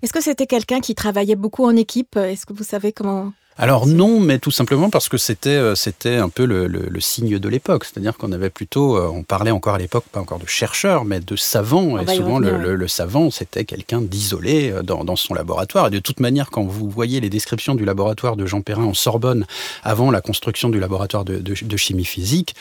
Est-ce 0.01 0.13
que 0.13 0.21
c'était 0.21 0.47
quelqu'un 0.47 0.79
qui 0.79 0.95
travaillait 0.95 1.35
beaucoup 1.35 1.65
en 1.65 1.75
équipe? 1.75 2.15
Est-ce 2.15 2.45
que 2.45 2.53
vous 2.53 2.63
savez 2.63 2.91
comment 2.91 3.33
alors 3.55 3.85
non, 3.85 4.19
mais 4.19 4.39
tout 4.39 4.49
simplement 4.49 4.89
parce 4.89 5.09
que 5.09 5.17
c'était 5.17 5.49
euh, 5.49 5.75
c'était 5.75 6.15
un 6.15 6.29
peu 6.29 6.45
le, 6.45 6.99
signe 6.99 7.37
de 7.37 7.49
l'époque, 7.49 7.85
c'est-à-dire 7.85 8.17
qu'on 8.17 8.31
avait 8.31 8.49
plutôt, 8.49 8.97
euh, 8.97 9.07
on 9.07 9.23
parlait 9.23 9.51
encore 9.51 9.75
à 9.75 9.77
l'époque 9.77 10.05
pas 10.11 10.19
encore 10.19 10.39
de 10.39 10.47
chercheurs, 10.47 11.05
mais 11.05 11.19
de 11.19 11.35
savants, 11.35 11.99
et 11.99 12.15
souvent 12.15 12.39
le, 12.39 12.87
savant 12.87 13.29
c'était 13.29 13.65
quelqu'un 13.65 14.01
d'isolé 14.01 14.71
euh, 14.71 14.81
dans, 14.81 15.15
son 15.15 15.35
laboratoire. 15.35 15.87
Et 15.87 15.91
de 15.91 15.99
toute 15.99 16.19
manière, 16.19 16.49
quand 16.49 16.63
vous 16.63 16.89
voyez 16.89 17.19
les 17.19 17.29
descriptions 17.29 17.75
du 17.75 17.85
laboratoire 17.85 18.35
de 18.35 18.45
Jean 18.47 18.61
Perrin 18.61 18.85
en 18.85 18.93
Sorbonne 18.93 19.45
avant 19.83 20.09
la 20.09 20.21
construction 20.21 20.69
du 20.69 20.79
laboratoire 20.79 21.23
de, 21.23 21.55
chimie 21.75 22.05
physique, 22.05 22.55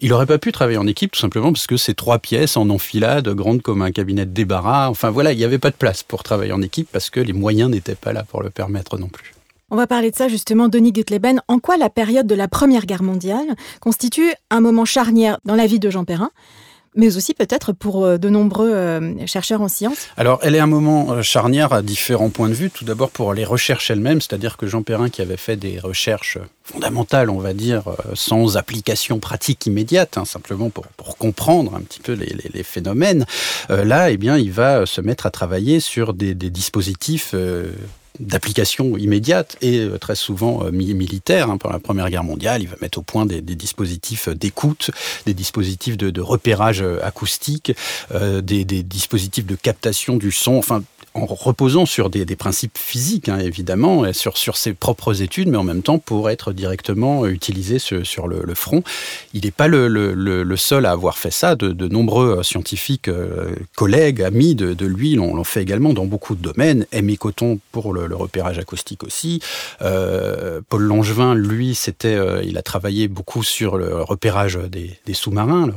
il 0.00 0.10
n'aurait 0.10 0.26
pas 0.26 0.38
pu 0.38 0.52
travailler 0.52 0.78
en 0.78 0.86
équipe 0.86 1.12
tout 1.12 1.20
simplement 1.20 1.52
parce 1.52 1.66
que 1.66 1.76
ces 1.76 1.94
trois 1.94 2.18
pièces 2.18 2.56
en 2.56 2.70
enfilade, 2.70 3.28
grandes 3.30 3.62
comme 3.62 3.82
un 3.82 3.90
cabinet 3.90 4.26
de 4.26 4.32
débarras, 4.32 4.88
enfin 4.88 5.10
voilà, 5.10 5.32
il 5.32 5.38
n'y 5.38 5.44
avait 5.44 5.58
pas 5.58 5.70
de 5.70 5.76
place 5.76 6.02
pour 6.02 6.22
travailler 6.22 6.52
en 6.52 6.62
équipe 6.62 6.88
parce 6.92 7.10
que 7.10 7.20
les 7.20 7.32
moyens 7.32 7.70
n'étaient 7.70 7.94
pas 7.94 8.12
là 8.12 8.22
pour 8.22 8.42
le 8.42 8.50
permettre 8.50 8.98
non 8.98 9.08
plus. 9.08 9.35
On 9.70 9.76
va 9.76 9.88
parler 9.88 10.12
de 10.12 10.16
ça 10.16 10.28
justement, 10.28 10.68
Denis 10.68 10.92
Gutleben. 10.92 11.40
En 11.48 11.58
quoi 11.58 11.76
la 11.76 11.90
période 11.90 12.26
de 12.26 12.34
la 12.36 12.46
Première 12.46 12.86
Guerre 12.86 13.02
mondiale 13.02 13.56
constitue 13.80 14.32
un 14.50 14.60
moment 14.60 14.84
charnière 14.84 15.38
dans 15.44 15.56
la 15.56 15.66
vie 15.66 15.80
de 15.80 15.90
Jean 15.90 16.04
Perrin 16.04 16.30
mais 16.96 17.16
aussi 17.16 17.34
peut-être 17.34 17.72
pour 17.72 18.04
euh, 18.04 18.16
de 18.16 18.28
nombreux 18.28 18.72
euh, 18.72 19.26
chercheurs 19.26 19.60
en 19.60 19.68
sciences? 19.68 20.08
Alors, 20.16 20.40
elle 20.42 20.54
est 20.54 20.60
un 20.60 20.66
moment 20.66 21.12
euh, 21.12 21.22
charnière 21.22 21.72
à 21.72 21.82
différents 21.82 22.30
points 22.30 22.48
de 22.48 22.54
vue. 22.54 22.70
Tout 22.70 22.84
d'abord 22.84 23.10
pour 23.10 23.34
les 23.34 23.44
recherches 23.44 23.90
elles-mêmes, 23.90 24.20
c'est-à-dire 24.20 24.56
que 24.56 24.66
Jean 24.66 24.82
Perrin, 24.82 25.10
qui 25.10 25.22
avait 25.22 25.36
fait 25.36 25.56
des 25.56 25.78
recherches 25.78 26.38
fondamentales, 26.64 27.30
on 27.30 27.38
va 27.38 27.52
dire, 27.52 27.84
sans 28.14 28.56
application 28.56 29.18
pratique 29.18 29.66
immédiate, 29.66 30.16
hein, 30.16 30.24
simplement 30.24 30.70
pour, 30.70 30.86
pour, 30.96 31.16
comprendre 31.16 31.74
un 31.76 31.80
petit 31.80 32.00
peu 32.00 32.14
les, 32.14 32.62
phénomènes, 32.62 33.26
là, 33.68 34.10
eh 34.10 34.16
bien, 34.16 34.36
il 34.36 34.50
va 34.50 34.86
se 34.86 35.00
mettre 35.00 35.26
à 35.26 35.30
travailler 35.30 35.78
sur 35.78 36.14
des 36.14 36.34
dispositifs 36.34 37.34
d'application 38.20 38.96
immédiate 38.96 39.56
et 39.60 39.80
euh, 39.80 39.98
très 39.98 40.14
souvent 40.14 40.64
euh, 40.64 40.70
militaire. 40.70 41.50
Hein, 41.50 41.58
pendant 41.58 41.74
la 41.74 41.80
Première 41.80 42.10
Guerre 42.10 42.24
mondiale, 42.24 42.62
il 42.62 42.68
va 42.68 42.76
mettre 42.80 42.98
au 42.98 43.02
point 43.02 43.26
des, 43.26 43.40
dispositifs 43.40 44.28
d'écoute, 44.28 44.90
des 45.26 45.34
dispositifs 45.34 45.96
de, 45.96 46.20
repérage 46.20 46.82
euh, 46.82 46.98
acoustique, 47.02 47.72
des, 48.12 48.64
des, 48.64 48.82
dispositifs 48.82 49.46
de 49.46 49.54
captation 49.54 50.16
du 50.16 50.32
son, 50.32 50.54
enfin 50.54 50.82
en 51.16 51.26
reposant 51.26 51.86
sur 51.86 52.10
des, 52.10 52.24
principes 52.36 52.76
physiques, 52.76 53.28
hein, 53.28 53.38
évidemment, 53.38 54.04
et 54.04 54.12
sur, 54.12 54.36
ses 54.36 54.74
propres 54.74 55.22
études, 55.22 55.48
mais 55.48 55.56
en 55.56 55.64
même 55.64 55.82
temps 55.82 55.98
pour 55.98 56.28
être 56.30 56.52
directement 56.52 57.26
utilisé 57.26 57.78
sur, 57.78 58.28
le, 58.28 58.54
front. 58.54 58.82
Il 59.32 59.44
n'est 59.44 59.50
pas 59.50 59.68
le, 59.68 60.56
seul 60.56 60.86
à 60.86 60.92
avoir 60.92 61.18
fait 61.18 61.30
ça. 61.30 61.56
De, 61.56 61.88
nombreux 61.88 62.42
scientifiques, 62.42 63.08
euh, 63.08 63.54
collègues, 63.74 64.22
amis 64.22 64.54
de, 64.54 64.86
lui 64.86 65.14
l'ont 65.14 65.42
fait 65.44 65.62
également 65.62 65.92
dans 65.92 66.04
beaucoup 66.04 66.34
de 66.34 66.42
domaines. 66.42 66.86
Aimé 66.92 67.16
Coton 67.16 67.58
pour 67.72 67.92
le, 67.92 68.14
repérage 68.14 68.58
acoustique 68.58 69.04
aussi. 69.04 69.40
Euh, 69.82 70.60
Paul 70.68 70.82
Langevin, 70.82 71.34
lui, 71.34 71.74
c'était, 71.74 72.14
euh, 72.14 72.42
il 72.44 72.58
a 72.58 72.62
travaillé 72.62 73.08
beaucoup 73.08 73.42
sur 73.42 73.76
le 73.76 74.02
repérage 74.02 74.58
des, 74.70 75.14
sous-marins, 75.14 75.70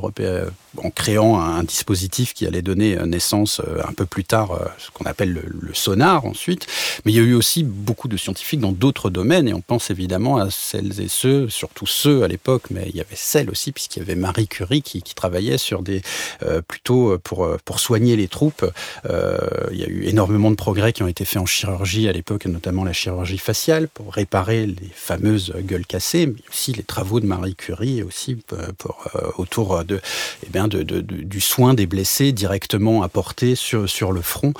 en 0.78 0.90
créant 0.90 1.40
un, 1.40 1.64
dispositif 1.64 2.34
qui 2.34 2.46
allait 2.46 2.62
donner 2.62 2.98
naissance 3.06 3.62
un 3.88 3.94
peu 3.94 4.06
plus 4.06 4.24
tard, 4.24 4.60
ce 4.78 4.90
qu'on 4.92 5.06
appelle 5.06 5.29
le, 5.34 5.74
sonar 5.74 6.26
ensuite. 6.26 6.68
Mais 7.06 7.12
il 7.12 7.16
y 7.16 7.20
a 7.20 7.24
eu 7.24 7.34
aussi 7.34 7.64
beaucoup 7.64 8.08
de 8.08 8.18
scientifiques 8.18 8.60
dans 8.60 8.72
d'autres 8.72 9.10
domaines, 9.10 9.48
et 9.48 9.54
on 9.54 9.62
pense 9.62 9.92
évidemment 9.92 10.38
à 10.38 10.50
celles 10.50 11.00
et 11.00 11.08
ceux, 11.08 11.50
surtout 11.50 11.86
ceux 11.86 12.24
à 12.24 12.28
l'époque, 12.28 12.64
mais 12.72 12.88
il 12.90 12.96
y 12.96 13.02
avait 13.02 13.16
celles 13.16 13.50
aussi, 13.50 13.72
puisqu'il 13.72 14.00
y 14.00 14.02
avait 14.02 14.16
Marie 14.16 14.48
Curie 14.48 14.82
qui, 14.82 15.02
travaillait 15.20 15.58
sur 15.58 15.82
des 15.82 16.02
euh, 16.44 16.62
plutôt 16.62 17.18
pour, 17.18 17.44
euh, 17.44 17.58
pour 17.66 17.80
soigner 17.80 18.16
les 18.16 18.28
troupes. 18.28 18.66
Euh, 19.10 19.38
il 19.72 19.78
y 19.78 19.84
a 19.84 19.88
eu 19.88 20.06
énormément 20.06 20.50
de 20.50 20.56
progrès 20.56 20.94
qui 20.94 21.04
ont 21.04 21.08
été 21.08 21.26
faits 21.26 21.42
en 21.42 21.46
chirurgie 21.46 22.08
à 22.08 22.12
l'époque, 22.12 22.46
notamment 22.46 22.84
la 22.84 22.94
chirurgie 22.94 23.38
faciale, 23.38 23.88
pour 23.90 24.14
réparer 24.14 24.66
les 24.66 24.90
fameuses 24.94 25.54
gueules 25.58 25.86
cassées, 25.86 26.28
mais 26.28 26.42
aussi 26.50 26.74
les 26.74 26.84
travaux 26.84 27.20
de 27.20 27.26
Marie 27.26 27.56
Curie, 27.56 28.04
aussi 28.04 28.36
pour, 28.78 29.08
autour 29.38 29.84
de, 29.84 30.00
eh 30.46 30.50
bien 30.50 30.68
de, 30.68 30.84
du 30.84 31.42
soin 31.42 31.74
des 31.74 31.86
blessés 31.86 32.32
directement 32.32 33.04
apporté 33.04 33.56
sur, 33.56 33.90
sur 33.90 34.12
le 34.12 34.22
front 34.22 34.54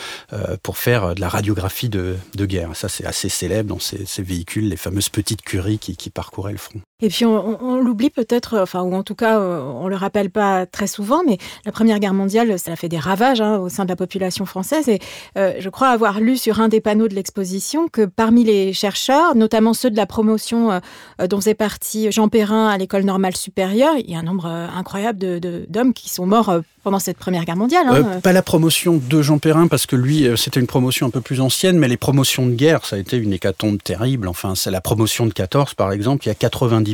pour 0.64 0.78
faire 0.78 1.04
euh, 1.04 1.14
de 1.14 1.22
la 1.22 1.30
radiographie 1.30 1.90
de, 1.90 2.18
guerre. 2.36 2.76
Ça, 2.76 2.90
c'est 2.90 3.06
assez 3.06 3.30
célèbre 3.30 3.70
dans 3.70 3.80
ces, 3.80 4.06
véhicules, 4.22 4.70
les 4.70 4.78
fameuses 4.78 5.10
petites 5.10 5.42
curies 5.42 5.80
qui, 5.80 6.10
parcouraient 6.10 6.52
le 6.52 6.58
front. 6.58 6.82
Et 7.02 7.08
puis 7.08 7.26
on, 7.26 7.78
l'oublie 7.82 8.10
peut-être, 8.10 8.56
euh, 8.56 8.64
enfin 8.64 8.82
ou 8.82 8.94
en 8.94 9.04
tout 9.04 9.16
cas 9.16 9.40
euh, 9.40 9.62
on 9.62 9.88
le 9.88 9.96
rappelle 9.96 10.30
pas 10.30 10.66
très 10.66 10.88
souvent, 10.88 11.22
mais 11.26 11.38
la 11.66 11.72
Première 11.72 12.00
Guerre 12.00 12.14
mondiale, 12.14 12.60
ça 12.60 12.74
a 12.74 12.76
fait 12.76 12.90
des 12.90 13.00
ravages 13.00 13.40
hein, 13.40 13.58
au 13.58 13.70
sein 13.70 13.86
de 13.86 13.90
la 13.90 13.96
population 13.96 14.46
française. 14.46 14.90
Et 14.90 15.00
je 15.36 15.70
crois 15.70 15.90
avoir 15.90 16.20
lu 16.20 16.38
sur 16.38 16.60
un 16.60 16.68
des 16.68 16.82
panneaux 16.82 17.08
de 17.08 17.16
l'exposition 17.16 17.88
que 17.88 18.06
parmi 18.06 18.44
les 18.44 18.74
chercheurs, 18.74 19.36
notamment 19.36 19.74
ceux 19.74 19.90
de 19.90 19.96
la 19.96 20.06
promotion 20.06 20.82
dont 21.30 21.38
faisait 21.38 21.54
partie 21.54 22.12
Jean 22.12 22.28
Perrin 22.28 22.68
à 22.68 22.78
l'école 22.78 23.04
normale 23.04 23.36
supérieure, 23.36 23.94
il 23.98 24.10
y 24.10 24.16
a 24.16 24.20
un 24.20 24.24
nombre 24.24 24.46
incroyable 24.48 25.40
d'hommes 25.70 25.94
qui 25.94 26.10
sont 26.10 26.26
morts 26.26 26.54
pendant 26.84 27.00
cette 27.00 27.18
Première 27.18 27.46
Guerre 27.46 27.58
mondiale. 27.58 27.86
Hein. 27.88 28.20
pas 28.22 28.34
la 28.34 28.42
promotion 28.42 29.02
de 29.10 29.22
Jean 29.22 29.38
Perrin 29.38 29.68
parce 29.68 29.86
que 29.86 29.96
lui 29.96 30.28
c'était 30.36 30.60
une 30.60 30.68
promotion 30.68 31.08
un 31.08 31.10
peu 31.12 31.22
plus 31.22 31.40
ancienne, 31.40 31.78
mais 31.78 31.88
les 31.88 31.98
promotions 31.98 32.46
de 32.46 32.54
guerre, 32.54 32.86
ça 32.86 32.98
a 32.98 33.00
été 33.00 33.18
une 33.18 33.34
hécatombe 33.34 33.82
terrible. 33.82 34.28
Enfin, 34.28 34.56
c'est 34.56 34.72
la 34.72 34.82
promotion 34.82 35.26
de 35.26 35.34
14, 35.34 35.74
par 35.76 35.92
exemple, 35.92 36.26
il 36.26 36.30
y 36.30 36.32
a 36.32 36.36
90% 36.36 36.89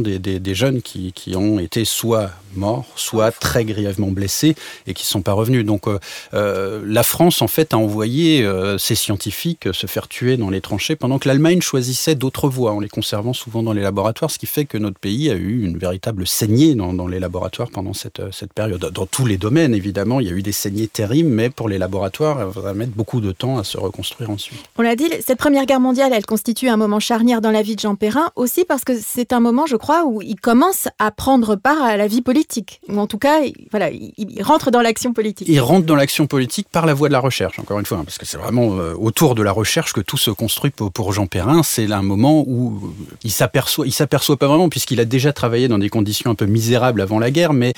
des, 0.00 0.54
jeunes 0.54 0.82
qui, 0.82 1.12
ont 1.36 1.58
été 1.58 1.84
soit 1.84 2.30
morts, 2.54 2.86
soit 2.96 3.32
très 3.32 3.64
grièvement 3.64 4.08
blessés 4.08 4.54
et 4.86 4.94
qui 4.94 5.02
ne 5.02 5.08
sont 5.08 5.22
pas 5.22 5.32
revenus. 5.32 5.64
Donc, 5.64 5.88
euh, 5.88 5.98
euh, 6.32 6.82
la 6.86 7.02
France, 7.02 7.42
en 7.42 7.48
fait, 7.48 7.74
a 7.74 7.78
envoyé 7.78 8.42
euh, 8.42 8.78
ses 8.78 8.94
scientifiques 8.94 9.68
se 9.72 9.86
faire 9.86 10.08
tuer 10.08 10.36
dans 10.36 10.48
les 10.48 10.60
tranchées 10.60 10.96
pendant 10.96 11.18
que 11.18 11.28
l'Allemagne 11.28 11.60
choisissait 11.60 12.14
d'autres 12.14 12.48
voies 12.48 12.72
en 12.72 12.80
les 12.80 12.88
conservant 12.88 13.34
souvent 13.34 13.62
dans 13.62 13.72
les 13.72 13.82
laboratoires, 13.82 14.30
ce 14.30 14.38
qui 14.38 14.46
fait 14.46 14.64
que 14.64 14.78
notre 14.78 14.98
pays 14.98 15.30
a 15.30 15.34
eu 15.34 15.64
une 15.64 15.76
véritable 15.76 16.26
saignée 16.26 16.74
dans, 16.74 17.06
les 17.06 17.20
laboratoires 17.20 17.68
pendant 17.70 17.92
cette, 17.92 18.22
cette 18.32 18.52
période. 18.52 18.80
Dans 18.80 19.06
tous 19.06 19.26
les 19.26 19.36
domaines, 19.36 19.74
évidemment, 19.74 20.20
il 20.20 20.26
y 20.26 20.30
a 20.30 20.32
eu 20.32 20.42
des 20.42 20.52
saignées 20.52 20.88
terribles, 20.88 21.28
mais 21.28 21.50
pour 21.50 21.68
les 21.68 21.78
laboratoires, 21.78 22.52
ça 22.54 22.60
va 22.60 22.74
mettre 22.74 22.92
beaucoup 22.92 23.20
de 23.20 23.32
temps 23.32 23.58
à 23.58 23.64
se 23.64 23.76
reconstruire 23.76 24.30
ensuite. 24.30 24.60
On 24.78 24.82
l'a 24.82 24.96
dit, 24.96 25.10
cette 25.24 25.38
Première 25.38 25.66
Guerre 25.66 25.80
mondiale, 25.80 26.12
elle 26.14 26.26
constitue 26.26 26.68
un 26.68 26.76
moment 26.76 27.00
charnière 27.00 27.40
dans 27.40 27.50
la 27.50 27.62
vie 27.62 27.76
de 27.76 27.80
Jean 27.80 27.96
Perrin, 27.96 28.30
aussi 28.36 28.64
parce 28.64 28.84
que 28.84 28.92
c'est 28.98 29.32
moment, 29.40 29.66
je 29.66 29.76
crois, 29.76 30.04
où 30.04 30.22
il 30.22 30.36
commence 30.36 30.88
à 30.98 31.10
prendre 31.10 31.56
part 31.56 31.82
à 31.82 31.96
la 31.96 32.06
vie 32.06 32.22
politique. 32.22 32.80
Ou 32.88 32.98
en 32.98 33.06
tout 33.06 33.18
cas, 33.18 33.40
il, 33.40 33.66
voilà, 33.70 33.90
il 33.90 34.42
rentre 34.42 34.70
dans 34.70 34.82
l'action 34.82 35.12
politique. 35.12 35.48
Il 35.48 35.60
rentre 35.60 35.86
dans 35.86 35.96
l'action 35.96 36.26
politique 36.26 36.68
par 36.70 36.86
la 36.86 36.94
voie 36.94 37.08
de 37.08 37.12
la 37.12 37.20
recherche, 37.20 37.58
encore 37.58 37.78
une 37.78 37.86
fois, 37.86 37.98
hein, 37.98 38.04
parce 38.04 38.18
que 38.18 38.26
c'est 38.26 38.36
vraiment 38.36 38.78
euh, 38.78 38.94
autour 38.94 39.34
de 39.34 39.42
la 39.42 39.52
recherche 39.52 39.92
que 39.92 40.00
tout 40.00 40.16
se 40.16 40.30
construit 40.30 40.70
pour, 40.70 41.12
Jean 41.12 41.26
Perrin. 41.26 41.62
C'est 41.62 41.90
un 41.92 42.02
moment 42.02 42.44
où 42.46 42.92
il 43.24 43.30
s'aperçoit, 43.30 43.86
il 43.86 43.92
s'aperçoit 43.92 44.36
pas 44.36 44.46
vraiment, 44.46 44.68
puisqu'il 44.68 45.00
a 45.00 45.04
déjà 45.04 45.32
travaillé 45.32 45.68
dans 45.68 45.78
des 45.78 45.88
conditions 45.88 46.30
un 46.30 46.34
peu 46.34 46.46
misérables 46.46 47.00
avant 47.00 47.18
la 47.18 47.30
guerre, 47.30 47.52
mais 47.52 47.74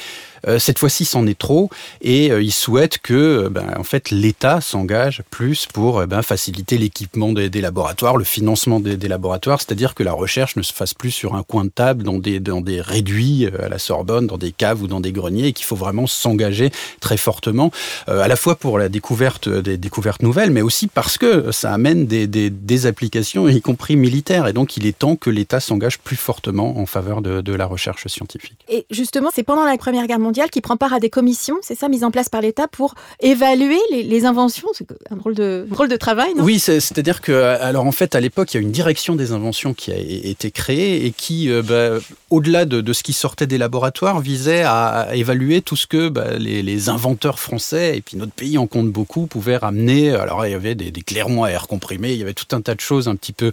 euh, 0.47 0.59
cette 0.59 0.79
fois-ci, 0.79 1.05
c'en 1.05 1.27
est 1.27 1.39
trop, 1.39 1.71
et 2.01 2.31
euh, 2.31 2.43
il 2.43 2.53
souhaite 2.53 2.99
que, 2.99 3.49
ben, 3.49 3.75
en 3.77 3.85
fait, 3.85 4.11
l'État 4.11 4.61
s'engage 4.61 5.23
plus 5.31 5.67
pour 5.67 6.07
ben, 6.07 6.23
faciliter 6.23 6.79
l'équipement 6.79 7.33
des, 7.33 7.61
laboratoires, 7.61 8.17
le 8.17 8.25
financement 8.25 8.81
des, 8.81 8.97
laboratoires, 9.09 9.61
c'est-à-dire 9.61 9.95
que 9.95 10.03
la 10.03 10.13
recherche 10.13 10.57
ne 10.57 10.63
se 10.63 10.73
fasse 10.73 10.95
plus 10.95 11.11
sur 11.11 11.35
un 11.35 11.43
coin 11.49 11.65
de 11.65 11.71
table, 11.71 12.05
dans 12.05 12.19
des, 12.19 12.41
dans 12.41 12.61
des 12.61 12.81
réduits 12.81 13.49
à 13.61 13.69
la 13.69 13.79
Sorbonne, 13.79 14.27
dans 14.27 14.39
des 14.39 14.53
caves 14.53 14.83
ou 14.83 14.87
dans 14.87 15.01
des 15.01 15.13
greniers, 15.13 15.49
et 15.49 15.53
qu'il 15.53 15.65
faut 15.65 15.77
vraiment 15.77 16.07
s'engager 16.07 16.71
très 17.01 17.17
fortement, 17.17 17.73
à 18.07 18.29
la 18.29 18.37
fois 18.37 18.55
pour 18.55 18.79
la 18.79 18.89
découverte 18.89 19.49
des 19.49 19.79
découvertes 19.79 20.23
nouvelles, 20.23 20.51
mais 20.51 20.61
aussi 20.61 20.87
parce 20.87 21.17
que 21.19 21.51
ça 21.51 21.73
amène 21.73 22.07
des, 22.07 22.27
des, 22.27 22.51
des 22.51 22.87
applications, 22.87 23.49
y 23.49 23.61
compris 23.63 23.97
militaires. 23.97 24.47
Et 24.47 24.53
donc, 24.53 24.77
il 24.77 24.87
est 24.87 24.99
temps 24.99 25.17
que 25.17 25.31
l'État 25.31 25.61
s'engage 25.61 25.99
plus 25.99 26.17
fortement 26.17 26.79
en 26.79 26.87
faveur 26.87 27.23
de, 27.23 27.41
de 27.41 27.53
la 27.55 27.67
recherche 27.67 28.07
scientifique. 28.09 28.59
Et 28.69 28.85
justement, 28.91 29.31
c'est 29.35 29.43
pendant 29.43 29.65
la 29.65 29.77
Première 29.79 30.07
Guerre 30.07 30.19
mondiale 30.19 30.51
qu'il 30.51 30.63
prend 30.63 30.77
part 30.77 30.93
à 30.93 31.01
des 31.01 31.11
commissions, 31.11 31.57
c'est 31.63 31.75
ça, 31.75 31.89
mises 31.89 32.05
en 32.05 32.11
place 32.11 32.29
par 32.29 32.43
l'État 32.43 32.69
pour 32.69 32.95
évaluer 33.21 33.79
les, 33.91 34.03
les 34.03 34.25
inventions. 34.27 34.69
C'est 34.75 34.87
un 35.11 35.17
drôle 35.17 35.35
de, 35.35 35.67
drôle 35.71 35.89
de 35.89 35.97
travail, 35.97 36.35
non? 36.35 36.45
Oui, 36.45 36.59
c'est-à-dire 36.59 37.21
que, 37.21 37.33
alors 37.33 37.87
en 37.87 37.93
fait, 37.93 38.15
à 38.15 38.21
l'époque, 38.21 38.53
il 38.53 38.57
y 38.59 38.61
a 38.61 38.63
une 38.63 38.73
direction 38.73 39.15
des 39.15 39.33
inventions 39.33 39.73
qui 39.73 39.93
a 39.93 39.97
été 39.97 40.51
créée 40.51 41.07
et 41.07 41.13
qui, 41.13 41.38
euh, 41.47 41.63
bah, 41.63 42.01
au-delà 42.31 42.65
de, 42.65 42.81
de, 42.81 42.93
ce 42.93 43.03
qui 43.03 43.13
sortait 43.13 43.47
des 43.47 43.59
laboratoires, 43.59 44.21
visait 44.21 44.63
à, 44.65 45.09
évaluer 45.15 45.63
tout 45.63 45.77
ce 45.77 45.87
que 45.87 46.09
bah, 46.09 46.39
les, 46.39 46.63
les, 46.63 46.89
inventeurs 46.89 47.39
français, 47.39 47.97
et 47.97 48.01
puis 48.01 48.17
notre 48.17 48.33
pays 48.33 48.59
en 48.59 48.67
compte 48.67 48.91
beaucoup, 48.91 49.27
pouvaient 49.27 49.57
ramener. 49.57 50.11
Alors, 50.11 50.45
il 50.47 50.53
y 50.53 50.55
avait 50.55 50.75
des, 50.75 50.91
des 50.91 51.03
clairements 51.03 51.45
à 51.45 51.51
air 51.51 51.69
comprimé, 51.69 52.13
il 52.13 52.19
y 52.19 52.23
avait 52.23 52.35
tout 52.35 52.57
un 52.57 52.61
tas 52.61 52.75
de 52.75 52.81
choses 52.81 53.09
un 53.09 53.17
petit 53.17 53.33
peu, 53.33 53.53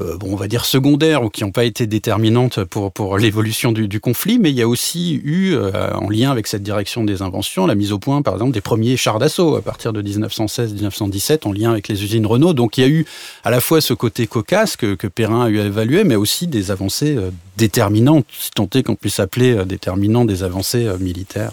euh, 0.00 0.16
bon, 0.16 0.32
on 0.32 0.36
va 0.36 0.48
dire 0.48 0.64
secondaires 0.64 1.22
ou 1.22 1.30
qui 1.30 1.44
n'ont 1.44 1.52
pas 1.52 1.64
été 1.64 1.86
déterminantes 1.86 2.64
pour, 2.64 2.92
pour 2.92 3.18
l'évolution 3.18 3.72
du, 3.72 4.00
conflit, 4.00 4.38
mais 4.38 4.50
il 4.50 4.56
y 4.56 4.62
a 4.62 4.68
aussi 4.68 5.20
eu, 5.24 5.52
euh, 5.52 5.92
en 5.94 6.08
lien 6.08 6.30
avec 6.30 6.46
cette 6.46 6.62
direction 6.62 7.04
des 7.04 7.22
inventions, 7.22 7.66
la 7.66 7.74
mise 7.74 7.92
au 7.92 7.98
point, 7.98 8.22
par 8.22 8.34
exemple, 8.34 8.52
des 8.52 8.60
premiers 8.60 8.96
chars 8.96 9.18
d'assaut 9.18 9.56
à 9.56 9.62
partir 9.62 9.92
de 9.92 10.02
1916-1917, 10.02 11.46
en 11.46 11.52
lien 11.52 11.70
avec 11.70 11.88
les 11.88 12.02
usines 12.02 12.26
Renault. 12.26 12.54
Donc, 12.54 12.78
il 12.78 12.80
y 12.80 12.84
a 12.84 12.88
eu 12.88 13.06
à 13.44 13.50
la 13.50 13.60
fois 13.60 13.80
ce 13.80 13.92
côté 13.92 14.26
cocasse 14.26 14.76
que, 14.76 14.94
que 14.94 15.06
Perrin 15.06 15.44
a 15.44 15.48
eu 15.48 15.60
à 15.60 15.64
évaluer, 15.64 16.04
mais 16.04 16.16
aussi 16.16 16.46
des 16.46 16.70
avancées 16.70 17.16
euh, 17.20 17.30
déterminantes, 17.56 18.26
si 18.30 18.50
tant 18.50 18.68
est 18.74 18.82
qu'on 18.82 18.96
puisse 18.96 19.20
appeler 19.20 19.56
euh, 19.56 19.64
déterminant 19.64 20.24
des 20.24 20.42
avancées 20.42 20.86
euh, 20.86 20.98
militaires 20.98 21.52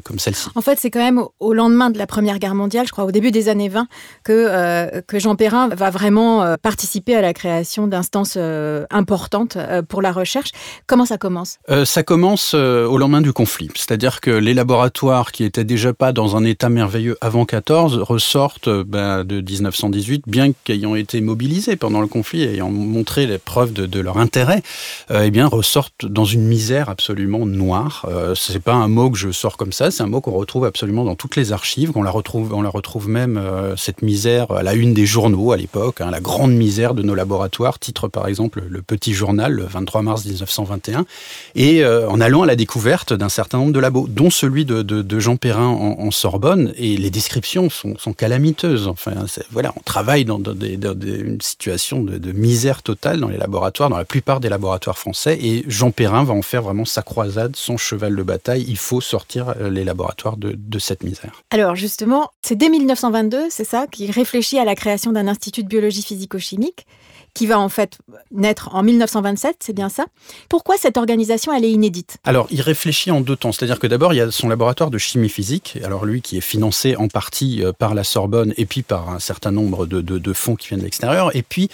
comme 0.00 0.18
celle-ci. 0.18 0.48
En 0.54 0.60
fait, 0.60 0.78
c'est 0.78 0.90
quand 0.90 1.00
même 1.00 1.22
au 1.40 1.52
lendemain 1.54 1.90
de 1.90 1.98
la 1.98 2.06
Première 2.06 2.38
Guerre 2.38 2.54
mondiale, 2.54 2.86
je 2.86 2.92
crois 2.92 3.04
au 3.04 3.12
début 3.12 3.30
des 3.30 3.48
années 3.48 3.68
20, 3.68 3.86
que, 4.24 4.32
euh, 4.32 5.00
que 5.06 5.18
Jean 5.18 5.36
Perrin 5.36 5.68
va 5.68 5.90
vraiment 5.90 6.42
euh, 6.42 6.56
participer 6.60 7.14
à 7.14 7.20
la 7.20 7.32
création 7.32 7.86
d'instances 7.86 8.34
euh, 8.36 8.84
importantes 8.90 9.58
pour 9.88 10.02
la 10.02 10.12
recherche. 10.12 10.50
Comment 10.86 11.06
ça 11.06 11.18
commence? 11.18 11.58
Ça 11.84 12.02
commence 12.02 12.54
au 12.54 12.98
lendemain 12.98 13.20
du 13.20 13.32
conflit. 13.32 13.68
C'est-à-dire 13.74 14.20
que 14.20 14.30
les 14.30 14.54
laboratoires 14.54 15.32
qui 15.32 15.44
étaient 15.44 15.64
déjà 15.64 15.92
pas 15.92 16.12
dans 16.12 16.36
un 16.36 16.44
état 16.44 16.68
merveilleux 16.68 17.16
avant 17.20 17.44
14 17.44 17.98
ressortent 17.98 18.68
ben, 18.68 19.24
de 19.24 19.40
1918, 19.40 20.24
bien 20.26 20.52
qu'ayant 20.64 20.94
été 20.94 21.20
mobilisés 21.20 21.76
pendant 21.76 22.00
le 22.00 22.06
conflit, 22.06 22.42
ayant 22.42 22.70
montré 22.70 23.26
les 23.26 23.38
preuves 23.38 23.72
de, 23.72 23.86
de 23.86 24.00
leur 24.00 24.18
intérêt, 24.18 24.62
eh 25.12 25.30
bien 25.30 25.46
ressortent 25.46 26.06
dans 26.06 26.24
une 26.24 26.44
misère 26.44 26.88
absolument 26.88 27.46
noire. 27.46 28.06
c'est 28.34 28.62
pas 28.62 28.74
un 28.74 28.88
mot 28.88 29.10
que 29.10 29.18
je 29.18 29.30
sors 29.30 29.56
comme 29.56 29.72
ça 29.72 29.81
c'est 29.90 30.02
un 30.02 30.06
mot 30.06 30.20
qu'on 30.20 30.32
retrouve 30.32 30.64
absolument 30.64 31.04
dans 31.04 31.14
toutes 31.14 31.36
les 31.36 31.52
archives, 31.52 31.92
qu'on 31.92 32.02
la 32.02 32.10
retrouve, 32.10 32.52
on 32.52 32.62
la 32.62 32.68
retrouve 32.68 33.08
même 33.08 33.36
euh, 33.36 33.76
cette 33.76 34.02
misère 34.02 34.50
à 34.52 34.62
la 34.62 34.74
une 34.74 34.94
des 34.94 35.06
journaux 35.06 35.52
à 35.52 35.56
l'époque, 35.56 36.00
hein, 36.00 36.10
la 36.10 36.20
grande 36.20 36.52
misère 36.52 36.94
de 36.94 37.02
nos 37.02 37.14
laboratoires, 37.14 37.78
titre 37.78 38.08
par 38.08 38.28
exemple 38.28 38.62
le 38.68 38.82
Petit 38.82 39.14
Journal 39.14 39.52
le 39.52 39.64
23 39.64 40.02
mars 40.02 40.24
1921, 40.24 41.06
et 41.54 41.84
euh, 41.84 42.08
en 42.08 42.20
allant 42.20 42.42
à 42.42 42.46
la 42.46 42.56
découverte 42.56 43.12
d'un 43.12 43.28
certain 43.28 43.58
nombre 43.58 43.72
de 43.72 43.80
labos, 43.80 44.06
dont 44.08 44.30
celui 44.30 44.64
de, 44.64 45.20
Jean 45.20 45.36
Perrin 45.36 45.68
en, 45.68 46.10
Sorbonne, 46.10 46.72
et 46.76 46.96
les 46.96 47.10
descriptions 47.10 47.68
sont, 47.70 48.12
calamiteuses. 48.16 48.88
Enfin, 48.88 49.12
voilà, 49.50 49.72
on 49.76 49.80
travaille 49.80 50.24
dans, 50.24 50.38
une 50.38 51.40
situation 51.40 52.02
de, 52.02 52.18
de 52.18 52.32
misère 52.32 52.82
totale 52.82 53.20
dans 53.20 53.28
les 53.28 53.36
laboratoires, 53.38 53.88
dans 53.88 53.96
la 53.96 54.04
plupart 54.04 54.40
des 54.40 54.48
laboratoires 54.48 54.98
français, 54.98 55.38
et 55.40 55.64
Jean 55.68 55.90
Perrin 55.90 56.24
va 56.24 56.34
en 56.34 56.42
faire 56.42 56.62
vraiment 56.62 56.84
sa 56.84 57.02
croisade, 57.02 57.56
son 57.56 57.76
cheval 57.76 58.16
de 58.16 58.22
bataille. 58.22 58.64
Il 58.68 58.76
faut 58.76 59.00
sortir 59.00 59.54
euh, 59.60 59.70
les 59.72 59.84
laboratoires 59.84 60.36
de, 60.36 60.54
de 60.56 60.78
cette 60.78 61.02
misère. 61.02 61.42
Alors 61.50 61.74
justement, 61.74 62.30
c'est 62.42 62.56
dès 62.56 62.68
1922, 62.68 63.46
c'est 63.50 63.64
ça, 63.64 63.86
qu'il 63.86 64.10
réfléchit 64.10 64.58
à 64.58 64.64
la 64.64 64.74
création 64.74 65.12
d'un 65.12 65.28
institut 65.28 65.62
de 65.62 65.68
biologie 65.68 66.02
physico-chimique 66.02 66.86
qui 67.34 67.46
va 67.46 67.58
en 67.58 67.68
fait 67.68 67.98
naître 68.30 68.74
en 68.74 68.82
1927, 68.82 69.56
c'est 69.60 69.72
bien 69.72 69.88
ça. 69.88 70.04
Pourquoi 70.48 70.76
cette 70.76 70.96
organisation 70.96 71.52
elle 71.52 71.64
est 71.64 71.70
inédite? 71.70 72.18
Alors, 72.24 72.46
il 72.50 72.60
réfléchit 72.60 73.10
en 73.10 73.20
deux 73.20 73.36
temps, 73.36 73.52
c'est-à-dire 73.52 73.78
que 73.78 73.86
d'abord 73.86 74.12
il 74.12 74.16
y 74.16 74.20
a 74.20 74.30
son 74.30 74.48
laboratoire 74.48 74.90
de 74.90 74.98
chimie 74.98 75.30
physique, 75.30 75.78
alors 75.82 76.04
lui 76.04 76.20
qui 76.20 76.36
est 76.36 76.42
financé 76.42 76.94
en 76.96 77.08
partie 77.08 77.64
euh, 77.64 77.72
par 77.72 77.94
la 77.94 78.04
Sorbonne 78.04 78.52
et 78.56 78.66
puis 78.66 78.82
par 78.82 79.08
un 79.08 79.18
certain 79.18 79.50
nombre 79.50 79.86
de, 79.86 80.00
de, 80.00 80.18
de 80.18 80.32
fonds 80.32 80.56
qui 80.56 80.68
viennent 80.68 80.80
de 80.80 80.84
l'extérieur, 80.84 81.34
et 81.34 81.42
puis 81.42 81.70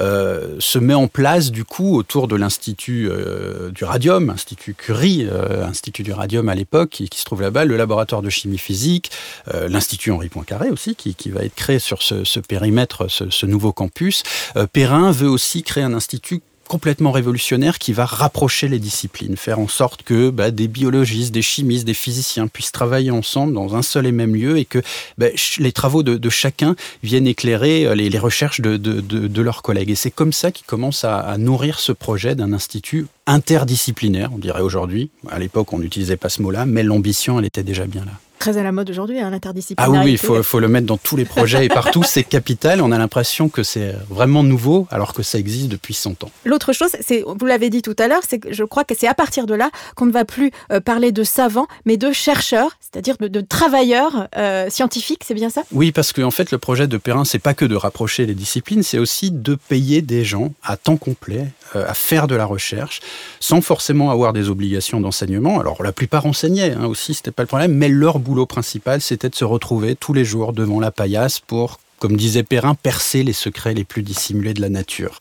euh, 0.00 0.56
se 0.58 0.78
met 0.78 0.94
en 0.94 1.06
place 1.06 1.52
du 1.52 1.64
coup 1.64 1.96
autour 1.96 2.26
de 2.26 2.34
l'institut 2.34 3.08
euh, 3.08 3.70
du 3.70 3.84
radium, 3.84 4.30
institut 4.30 4.74
Curie, 4.74 5.26
euh, 5.30 5.64
institut 5.64 6.02
du 6.02 6.12
radium 6.12 6.48
à 6.48 6.54
l'époque 6.54 6.90
qui, 6.90 7.08
qui 7.08 7.20
se 7.20 7.24
trouve 7.24 7.35
là-bas, 7.40 7.64
le 7.64 7.76
laboratoire 7.76 8.22
de 8.22 8.30
chimie 8.30 8.58
physique, 8.58 9.10
euh, 9.54 9.68
l'institut 9.68 10.10
Henri 10.10 10.28
Poincaré 10.28 10.70
aussi 10.70 10.94
qui, 10.94 11.14
qui 11.14 11.30
va 11.30 11.42
être 11.42 11.54
créé 11.54 11.78
sur 11.78 12.02
ce, 12.02 12.40
périmètre, 12.40 13.08
ce, 13.08 13.30
ce 13.30 13.46
nouveau 13.46 13.72
campus. 13.72 14.22
Euh, 14.56 14.66
Perrin 14.66 15.10
veut 15.12 15.28
aussi 15.28 15.62
créer 15.62 15.84
un 15.84 15.94
institut 15.94 16.42
complètement 16.66 17.12
révolutionnaire 17.12 17.78
qui 17.78 17.92
va 17.92 18.04
rapprocher 18.04 18.68
les 18.68 18.78
disciplines, 18.78 19.36
faire 19.36 19.58
en 19.58 19.68
sorte 19.68 20.02
que 20.02 20.30
bah, 20.30 20.50
des 20.50 20.68
biologistes, 20.68 21.32
des 21.32 21.42
chimistes, 21.42 21.86
des 21.86 21.94
physiciens 21.94 22.48
puissent 22.48 22.72
travailler 22.72 23.10
ensemble 23.10 23.54
dans 23.54 23.74
un 23.76 23.82
seul 23.82 24.06
et 24.06 24.12
même 24.12 24.34
lieu 24.34 24.58
et 24.58 24.64
que 24.64 24.80
bah, 25.18 25.26
les 25.58 25.72
travaux 25.72 26.02
de, 26.02 26.30
chacun 26.30 26.76
viennent 27.02 27.26
éclairer 27.26 27.94
les, 27.94 28.10
les 28.10 28.18
recherches 28.18 28.60
de, 28.60 28.76
de 28.76 29.42
leurs 29.42 29.62
collègues. 29.62 29.90
Et 29.90 29.94
c'est 29.94 30.10
comme 30.10 30.32
ça 30.32 30.50
qu'ils 30.50 30.66
commencent 30.66 31.04
à, 31.04 31.18
à 31.18 31.38
nourrir 31.38 31.78
ce 31.78 31.92
projet 31.92 32.34
d'un 32.34 32.52
institut 32.52 33.06
interdisciplinaire, 33.26 34.30
on 34.32 34.38
dirait 34.38 34.62
aujourd'hui. 34.62 35.10
À 35.28 35.38
l'époque, 35.38 35.72
on 35.72 35.78
n'utilisait 35.78 36.16
pas 36.16 36.28
ce 36.28 36.42
mot-là, 36.42 36.66
mais 36.66 36.82
l'ambition, 36.82 37.38
elle 37.38 37.44
était 37.44 37.64
déjà 37.64 37.86
bien 37.86 38.04
là 38.04 38.12
très 38.38 38.58
à 38.58 38.62
la 38.62 38.72
mode 38.72 38.90
aujourd'hui, 38.90 39.20
hein, 39.20 39.30
l'interdisciplinarité. 39.30 39.98
Ah 39.98 40.04
oui, 40.04 40.12
il 40.12 40.18
faut, 40.18 40.42
faut 40.42 40.60
le 40.60 40.68
mettre 40.68 40.86
dans 40.86 40.96
tous 40.96 41.16
les 41.16 41.24
projets 41.24 41.64
et 41.64 41.68
partout, 41.68 42.02
c'est 42.02 42.24
capital. 42.24 42.80
On 42.80 42.92
a 42.92 42.98
l'impression 42.98 43.48
que 43.48 43.62
c'est 43.62 43.94
vraiment 44.08 44.42
nouveau, 44.42 44.86
alors 44.90 45.12
que 45.12 45.22
ça 45.22 45.38
existe 45.38 45.68
depuis 45.68 45.94
100 45.94 46.24
ans. 46.24 46.30
L'autre 46.44 46.72
chose, 46.72 46.90
c'est, 47.00 47.24
vous 47.26 47.46
l'avez 47.46 47.70
dit 47.70 47.82
tout 47.82 47.96
à 47.98 48.08
l'heure, 48.08 48.22
c'est 48.28 48.38
que 48.38 48.52
je 48.52 48.64
crois 48.64 48.84
que 48.84 48.94
c'est 48.96 49.08
à 49.08 49.14
partir 49.14 49.46
de 49.46 49.54
là 49.54 49.70
qu'on 49.94 50.06
ne 50.06 50.12
va 50.12 50.24
plus 50.24 50.50
euh, 50.72 50.80
parler 50.80 51.12
de 51.12 51.24
savants, 51.24 51.66
mais 51.84 51.96
de 51.96 52.12
chercheurs, 52.12 52.76
c'est-à-dire 52.80 53.16
de, 53.18 53.28
de 53.28 53.40
travailleurs 53.40 54.28
euh, 54.36 54.68
scientifiques, 54.70 55.22
c'est 55.24 55.34
bien 55.34 55.50
ça? 55.50 55.62
Oui, 55.72 55.92
parce 55.92 56.12
qu'en 56.12 56.24
en 56.24 56.30
fait, 56.30 56.50
le 56.50 56.58
projet 56.58 56.86
de 56.86 56.96
Perrin, 56.96 57.24
c'est 57.24 57.38
pas 57.38 57.54
que 57.54 57.64
de 57.64 57.76
rapprocher 57.76 58.26
les 58.26 58.34
disciplines, 58.34 58.82
c'est 58.82 58.98
aussi 58.98 59.30
de 59.30 59.54
payer 59.54 60.02
des 60.02 60.24
gens 60.24 60.52
à 60.62 60.76
temps 60.76 60.96
complet 60.96 61.46
à 61.74 61.94
faire 61.94 62.26
de 62.26 62.34
la 62.34 62.44
recherche, 62.44 63.00
sans 63.40 63.60
forcément 63.60 64.10
avoir 64.10 64.32
des 64.32 64.48
obligations 64.48 65.00
d'enseignement. 65.00 65.60
Alors 65.60 65.82
la 65.82 65.92
plupart 65.92 66.26
enseignaient 66.26 66.72
hein, 66.72 66.86
aussi, 66.86 67.14
c'était 67.14 67.30
pas 67.30 67.42
le 67.42 67.48
problème, 67.48 67.74
mais 67.74 67.88
leur 67.88 68.18
boulot 68.18 68.46
principal, 68.46 69.00
c'était 69.00 69.28
de 69.28 69.34
se 69.34 69.44
retrouver 69.44 69.96
tous 69.96 70.12
les 70.12 70.24
jours 70.24 70.52
devant 70.52 70.80
la 70.80 70.90
paillasse 70.90 71.40
pour 71.40 71.78
comme 71.98 72.16
disait 72.16 72.42
Perrin, 72.42 72.74
percer 72.74 73.22
les 73.22 73.32
secrets 73.32 73.74
les 73.74 73.84
plus 73.84 74.02
dissimulés 74.02 74.54
de 74.54 74.60
la 74.60 74.68
nature. 74.68 75.20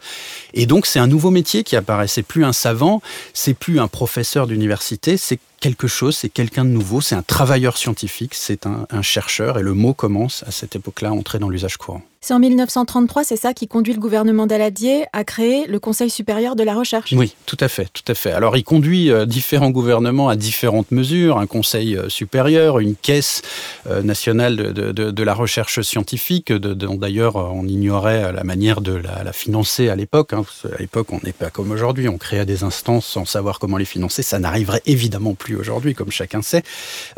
Et 0.53 0.65
donc 0.65 0.85
c'est 0.85 0.99
un 0.99 1.07
nouveau 1.07 1.31
métier 1.31 1.63
qui 1.63 1.75
apparaît. 1.75 2.07
C'est 2.07 2.23
plus 2.23 2.43
un 2.43 2.53
savant, 2.53 3.01
c'est 3.33 3.53
plus 3.53 3.79
un 3.79 3.87
professeur 3.87 4.45
d'université, 4.45 5.17
c'est 5.17 5.39
quelque 5.59 5.87
chose, 5.87 6.15
c'est 6.15 6.29
quelqu'un 6.29 6.65
de 6.65 6.69
nouveau, 6.69 7.01
c'est 7.01 7.15
un 7.15 7.21
travailleur 7.21 7.77
scientifique, 7.77 8.35
c'est 8.35 8.65
un, 8.65 8.87
un, 8.89 9.01
chercheur, 9.01 9.57
et 9.59 9.63
le 9.63 9.73
mot 9.73 9.93
commence 9.93 10.43
à 10.47 10.51
cette 10.51 10.75
époque-là 10.75 11.09
à 11.09 11.11
entrer 11.11 11.39
dans 11.39 11.49
l'usage 11.49 11.77
courant. 11.77 12.01
C'est 12.27 12.33
en 12.33 12.39
1933, 12.39 13.23
c'est 13.23 13.35
ça 13.35 13.53
qui 13.53 13.67
conduit 13.67 13.93
le 13.93 13.99
gouvernement 13.99 14.47
Daladier 14.47 15.05
à 15.13 15.23
créer 15.23 15.67
le 15.67 15.79
Conseil 15.79 16.09
supérieur 16.09 16.55
de 16.55 16.63
la 16.63 16.73
recherche 16.73 17.13
Oui, 17.13 17.35
tout 17.45 17.57
à 17.59 17.67
fait, 17.67 17.87
tout 17.93 18.01
à 18.07 18.15
fait. 18.15 18.31
Alors 18.31 18.57
il 18.57 18.63
conduit 18.63 19.11
euh, 19.11 19.27
différents 19.27 19.69
gouvernements 19.69 20.27
à 20.27 20.35
différentes 20.35 20.89
mesures, 20.89 21.37
un 21.37 21.45
conseil 21.45 21.95
euh, 21.95 22.09
supérieur, 22.09 22.79
une 22.79 22.95
caisse 22.95 23.43
euh, 23.85 24.01
nationale 24.01 24.55
de, 24.55 24.71
de, 24.71 24.91
de, 24.91 25.11
de 25.11 25.23
la 25.23 25.35
recherche 25.35 25.81
scientifique, 25.81 26.51
dont 26.51 26.95
d'ailleurs 26.95 27.35
on 27.35 27.67
ignorait 27.67 28.33
la 28.33 28.43
manière 28.43 28.81
de 28.81 28.93
la, 28.93 29.23
la 29.23 29.31
financer 29.31 29.89
à 29.89 29.95
l'époque. 29.95 30.33
Hein, 30.33 30.45
à 30.75 30.79
l'époque, 30.79 31.13
on 31.13 31.19
n'est 31.23 31.31
pas 31.31 31.51
comme 31.51 31.69
aujourd'hui, 31.69 32.09
on 32.09 32.17
créait 32.17 32.47
des 32.47 32.63
instances 32.63 33.05
sans 33.05 33.25
savoir 33.25 33.59
comment 33.59 33.77
les 33.77 33.85
financer, 33.85 34.23
ça 34.23 34.39
n'arriverait 34.39 34.81
évidemment 34.87 35.35
plus 35.35 35.44
aujourd'hui, 35.53 35.93
comme 35.93 36.09
chacun 36.09 36.41
sait. 36.41 36.63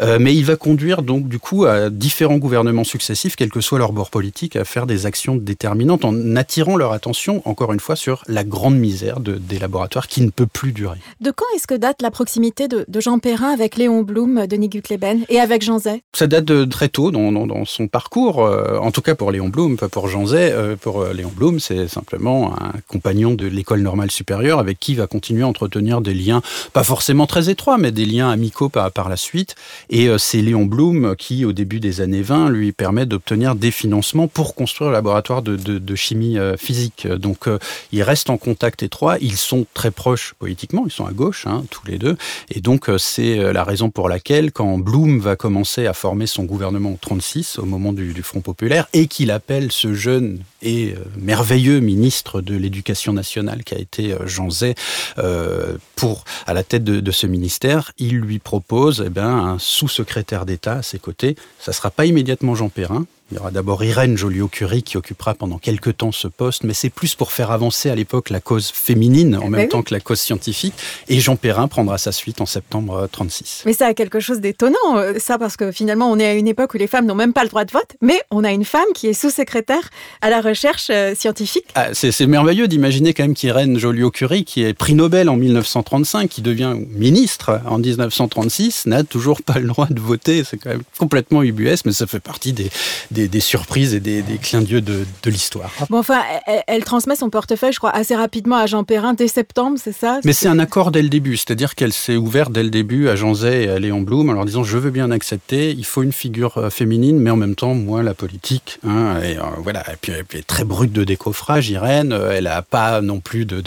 Euh, 0.02 0.18
mais 0.20 0.36
il 0.36 0.44
va 0.44 0.56
conduire 0.56 1.04
donc 1.04 1.30
du 1.30 1.40
coup 1.40 1.66
à 1.66 1.90
différents 1.90 2.38
gouvernements 2.38 2.84
successifs, 2.84 3.36
quel 3.36 3.52
que 3.52 3.62
soit 3.62 3.80
leur 3.80 3.94
bord 3.94 4.10
politique, 4.10 4.56
à 4.56 4.66
faire 4.66 4.88
des 4.88 5.06
actions 5.06 5.36
déterminantes 5.36 6.04
en 6.04 6.36
attirant 6.36 6.76
leur 6.76 6.92
attention, 6.92 7.42
encore 7.46 7.72
une 7.72 7.80
fois, 7.80 7.96
sur 7.96 8.24
la 8.28 8.44
grande 8.44 8.78
misère 8.78 9.20
de, 9.20 9.36
des 9.36 9.60
laboratoires 9.60 10.08
qui 10.08 10.22
ne 10.22 10.32
peut 10.32 10.48
plus 10.48 10.72
durer. 10.72 10.98
De 11.22 11.32
quand 11.32 11.46
est-ce 11.56 11.68
que 11.68 11.76
date 11.76 12.02
la 12.02 12.10
proximité 12.12 12.68
de, 12.68 12.84
de 12.88 13.00
Jean 13.00 13.20
Perrin 13.20 13.52
avec 13.52 13.78
Léon 13.78 14.02
Blum, 14.02 14.48
Denis 14.48 14.70
Gutleben 14.70 15.24
et 15.30 15.40
avec 15.40 15.62
Jean 15.62 15.78
Zay? 15.78 16.02
Ça 16.14 16.26
date 16.26 16.46
de 16.46 16.66
très 16.66 16.90
tôt 16.90 17.12
dans, 17.12 17.32
dans, 17.32 17.46
dans 17.46 17.66
son 17.66 17.88
parcours, 17.88 18.44
euh, 18.44 18.80
en 18.80 18.92
tout 18.92 19.02
cas 19.02 19.14
pour 19.14 19.32
Léon 19.32 19.50
Blum, 19.50 19.78
pas 19.78 19.90
pour 19.90 20.08
Jean 20.08 20.26
Zay. 20.26 20.52
Euh, 20.52 20.76
pour 20.76 21.06
Léon 21.06 21.32
Blum, 21.34 21.60
c'est 21.60 21.88
simplement 21.88 22.54
un 22.60 22.74
compagnon 22.88 23.36
de 23.36 23.46
l'école 23.46 23.82
normale 23.82 24.10
supérieure 24.10 24.58
avec 24.60 24.80
qui 24.80 24.94
il 24.94 24.98
va 24.98 25.06
continuer 25.06 25.44
à 25.44 25.48
entretenir 25.48 26.02
des 26.02 26.14
liens, 26.16 26.42
pas 26.74 26.84
forcément 26.84 27.28
très 27.28 27.50
étroits, 27.50 27.78
mais 27.78 27.92
des 27.92 28.06
liens 28.06 28.17
liens 28.18 28.30
amicaux 28.30 28.70
par, 28.70 28.92
par 28.92 29.10
la 29.10 29.18
suite. 29.18 29.56
Et 29.90 30.10
c'est 30.18 30.42
Léon 30.42 30.66
Blum 30.66 31.16
qui, 31.18 31.46
au 31.46 31.54
début 31.54 31.80
des 31.80 32.02
années 32.02 32.22
20, 32.22 32.50
lui 32.50 32.72
permet 32.72 33.06
d'obtenir 33.06 33.56
des 33.56 33.72
financements 33.72 34.28
pour 34.28 34.56
construire 34.56 34.90
le 34.90 34.96
laboratoire 34.96 35.42
de, 35.42 35.96
chimie 35.96 36.38
physique. 36.58 37.08
Donc, 37.08 37.46
ils 37.92 38.04
restent 38.04 38.30
en 38.30 38.38
contact 38.38 38.84
étroit. 38.84 39.18
Ils 39.20 39.38
sont 39.38 39.66
très 39.74 39.92
proches 39.92 40.34
politiquement. 40.40 40.84
Ils 40.86 40.92
sont 40.92 41.06
à 41.06 41.12
gauche, 41.12 41.48
hein, 41.48 41.64
tous 41.70 41.86
les 41.88 41.98
deux. 41.98 42.18
Et 42.50 42.62
donc, 42.62 42.90
c'est 42.98 43.54
la 43.54 43.64
raison 43.64 43.90
pour 43.90 44.10
laquelle, 44.10 44.52
quand 44.52 44.78
Blum 44.78 45.20
va 45.20 45.36
commencer 45.36 45.88
à 45.88 45.94
former 45.94 46.28
son 46.28 46.44
gouvernement 46.44 46.92
en 46.92 46.98
36, 47.00 47.60
au 47.60 47.66
moment 47.66 47.94
du 47.94 48.22
Front 48.24 48.42
populaire, 48.42 48.88
et 48.94 49.08
qu'il 49.08 49.32
appelle 49.32 49.72
ce 49.72 49.94
jeune 49.94 50.40
et 50.62 50.96
merveilleux 51.18 51.80
ministre 51.80 52.42
de 52.42 52.56
l'Éducation 52.56 53.14
nationale 53.14 53.64
qui 53.64 53.76
a 53.76 53.78
été 53.78 54.16
Jean 54.26 54.50
Zay 54.50 54.76
euh, 55.18 55.78
pour 55.96 56.24
à 56.46 56.54
la 56.54 56.64
tête 56.64 56.84
de, 56.84 57.12
ce 57.12 57.28
ministère, 57.28 57.92
il 57.98 58.18
lui 58.18 58.40
propose 58.40 59.04
eh 59.06 59.10
ben, 59.10 59.28
un 59.28 59.60
sous-secrétaire 59.60 60.46
d'État 60.46 60.74
à 60.74 60.82
ses 60.84 61.00
côtés. 61.00 61.36
Ça 61.60 61.72
ne 61.72 61.76
sera 61.76 61.90
pas 61.90 62.06
immédiatement 62.06 62.56
Jean 62.56 62.70
Perrin, 62.70 63.06
il 63.32 63.38
y 63.38 63.40
aura 63.40 63.52
d'abord 63.52 63.84
Irène 63.84 64.18
Joliot-Curie 64.18 64.84
qui 64.84 64.98
occupera 64.98 65.34
pendant 65.34 65.58
quelques 65.58 65.98
temps 65.98 66.12
ce 66.12 66.28
poste, 66.28 66.64
mais 66.64 66.74
c'est 66.74 66.90
plus 66.90 67.16
pour 67.16 67.32
faire 67.32 67.52
avancer 67.52 67.90
à 67.90 67.96
l'époque 67.96 68.30
la 68.30 68.40
cause 68.40 68.72
féminine 68.72 69.36
en 69.36 69.48
eh 69.48 69.50
même 69.50 69.68
temps 69.68 69.84
que 69.84 69.94
la 69.94 70.00
cause 70.00 70.20
scientifique. 70.20 70.74
Et 71.08 71.20
Jean 71.20 71.36
Perrin 71.36 71.68
prendra 71.68 71.98
sa 71.98 72.12
suite 72.12 72.42
en 72.42 72.46
septembre 72.46 73.08
36. 73.12 73.64
Mais 73.66 73.74
ça 73.74 73.88
a 73.88 73.94
quelque 73.94 74.20
chose 74.20 74.40
d'étonnant, 74.40 74.98
euh, 74.98 75.14
ça, 75.20 75.38
parce 75.38 75.58
que 75.58 75.72
finalement, 75.72 76.10
on 76.10 76.20
est 76.20 76.26
à 76.26 76.34
une 76.34 76.48
époque 76.48 76.74
où 76.74 76.78
les 76.78 76.88
femmes 76.88 77.06
n'ont 77.06 77.16
même 77.16 77.34
pas 77.34 77.44
le 77.44 77.50
droit 77.50 77.66
de 77.66 77.72
vote, 77.72 77.96
mais 78.02 78.22
on 78.32 78.44
a 78.44 78.52
une 78.52 78.66
femme 78.66 78.88
qui 78.96 79.08
est 79.08 79.14
sous-secrétaire 79.14 79.90
à 80.22 80.30
la 80.30 80.42
recherche 80.42 80.88
euh, 80.90 81.14
scientifique. 81.16 81.66
Ah, 81.76 81.94
c'est 81.94 82.28
merveilleux 82.28 82.68
d'imaginer 82.68 83.14
quand 83.14 83.24
même 83.24 83.34
qu'Irène 83.34 83.78
Joliot-Curie, 83.78 84.46
qui 84.46 84.64
est 84.64 84.74
prix 84.74 84.94
Nobel 84.94 85.30
en 85.30 85.36
1935, 85.36 86.30
qui 86.30 86.42
devient 86.42 86.76
ministre 86.92 87.60
en 87.66 87.80
1936, 87.80 88.86
n'a 88.86 89.04
toujours 89.04 89.42
pas 89.42 89.60
le 89.60 89.68
droit 89.68 89.88
de 89.90 90.00
voter. 90.00 90.44
C'est 90.44 90.58
quand 90.58 90.70
même 90.70 90.84
complètement 90.98 91.44
ubuesque, 91.44 91.86
mais 91.86 91.92
ça 91.92 92.08
fait 92.08 92.20
partie 92.20 92.54
des 92.54 92.70
des, 93.17 93.17
surprises 93.40 93.94
et 93.94 94.00
des, 94.00 94.24
clins 94.42 94.62
d'yeux 94.62 94.82
de, 94.82 95.06
l'histoire. 95.26 95.72
Bon, 95.90 96.00
enfin, 96.00 96.22
elle, 96.68 96.84
transmet 96.84 97.16
son 97.16 97.30
portefeuille, 97.30 97.74
je 97.74 97.80
crois, 97.80 97.92
assez 97.92 98.16
rapidement 98.16 98.58
à 98.58 98.66
Jean 98.66 98.84
Perrin 98.84 99.14
dès 99.14 99.28
septembre, 99.28 99.78
c'est 99.82 99.92
ça? 99.92 100.20
Mais 100.24 100.34
c'est 100.34 100.48
un 100.48 100.60
accord 100.60 100.92
dès 100.92 101.02
le 101.02 101.10
début, 101.10 101.38
c'est-à-dire 101.38 101.76
qu'elle 101.76 101.94
s'est 101.94 102.16
ouverte 102.16 102.52
dès 102.52 102.64
le 102.64 102.70
début 102.70 103.10
à 103.10 103.16
Jean 103.16 103.34
Zay 103.34 103.64
et 103.64 103.70
à 103.70 103.80
Léon 103.80 104.02
Blum 104.02 104.30
en 104.30 104.34
leur 104.34 104.46
disant 104.46 104.64
je 104.64 104.78
veux 104.78 104.92
bien 104.92 105.12
accepter, 105.12 105.72
il 105.72 105.86
faut 105.86 106.04
une 106.04 106.12
figure 106.12 106.58
euh, 106.58 106.70
féminine, 106.70 107.20
mais 107.20 107.30
en 107.30 107.36
même 107.36 107.56
temps, 107.56 107.74
moi, 107.74 108.04
la 108.04 108.14
politique. 108.14 108.80
Hein, 108.86 109.20
et, 109.22 109.38
euh, 109.38 109.42
voilà. 109.60 109.82
et 109.92 109.96
puis, 110.00 110.12
elle 110.12 110.40
est 110.40 110.48
très 110.48 110.64
brute 110.64 110.94
de 110.94 111.04
décoffrage, 111.04 111.70
Irène. 111.70 112.14
Euh, 112.14 112.32
elle 112.32 112.46
n'a 112.46 112.62
pas 112.62 113.02
non 113.02 113.20
plus 113.20 113.46
de, 113.46 113.62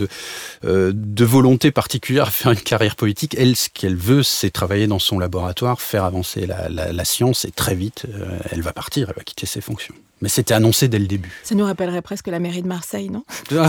de, 0.62 1.24
volonté 1.24 1.70
particulière 1.70 2.28
à 2.28 2.30
faire 2.30 2.52
une 2.52 2.60
carrière 2.60 2.96
politique. 2.96 3.36
Elle, 3.38 3.56
ce 3.56 3.68
qu'elle 3.72 3.96
veut, 3.96 4.22
c'est 4.22 4.50
travailler 4.50 4.86
dans 4.86 4.98
son 4.98 5.18
laboratoire, 5.18 5.80
faire 5.80 6.04
avancer 6.04 6.46
la, 6.46 6.68
la 6.68 7.04
science, 7.04 7.44
et 7.44 7.50
très 7.50 7.74
vite, 7.74 8.06
elle 8.50 8.62
va 8.62 8.72
partir, 8.72 9.08
elle 9.08 9.16
va 9.16 9.22
quitter 9.22 9.39
ses 9.46 9.60
fonctions. 9.60 9.94
Mais 10.20 10.28
c'était 10.28 10.54
annoncé 10.54 10.88
dès 10.88 10.98
le 10.98 11.06
début. 11.06 11.30
Ça 11.42 11.54
nous 11.54 11.64
rappellerait 11.64 12.02
presque 12.02 12.26
la 12.26 12.38
mairie 12.38 12.62
de 12.62 12.68
Marseille, 12.68 13.08
non 13.08 13.24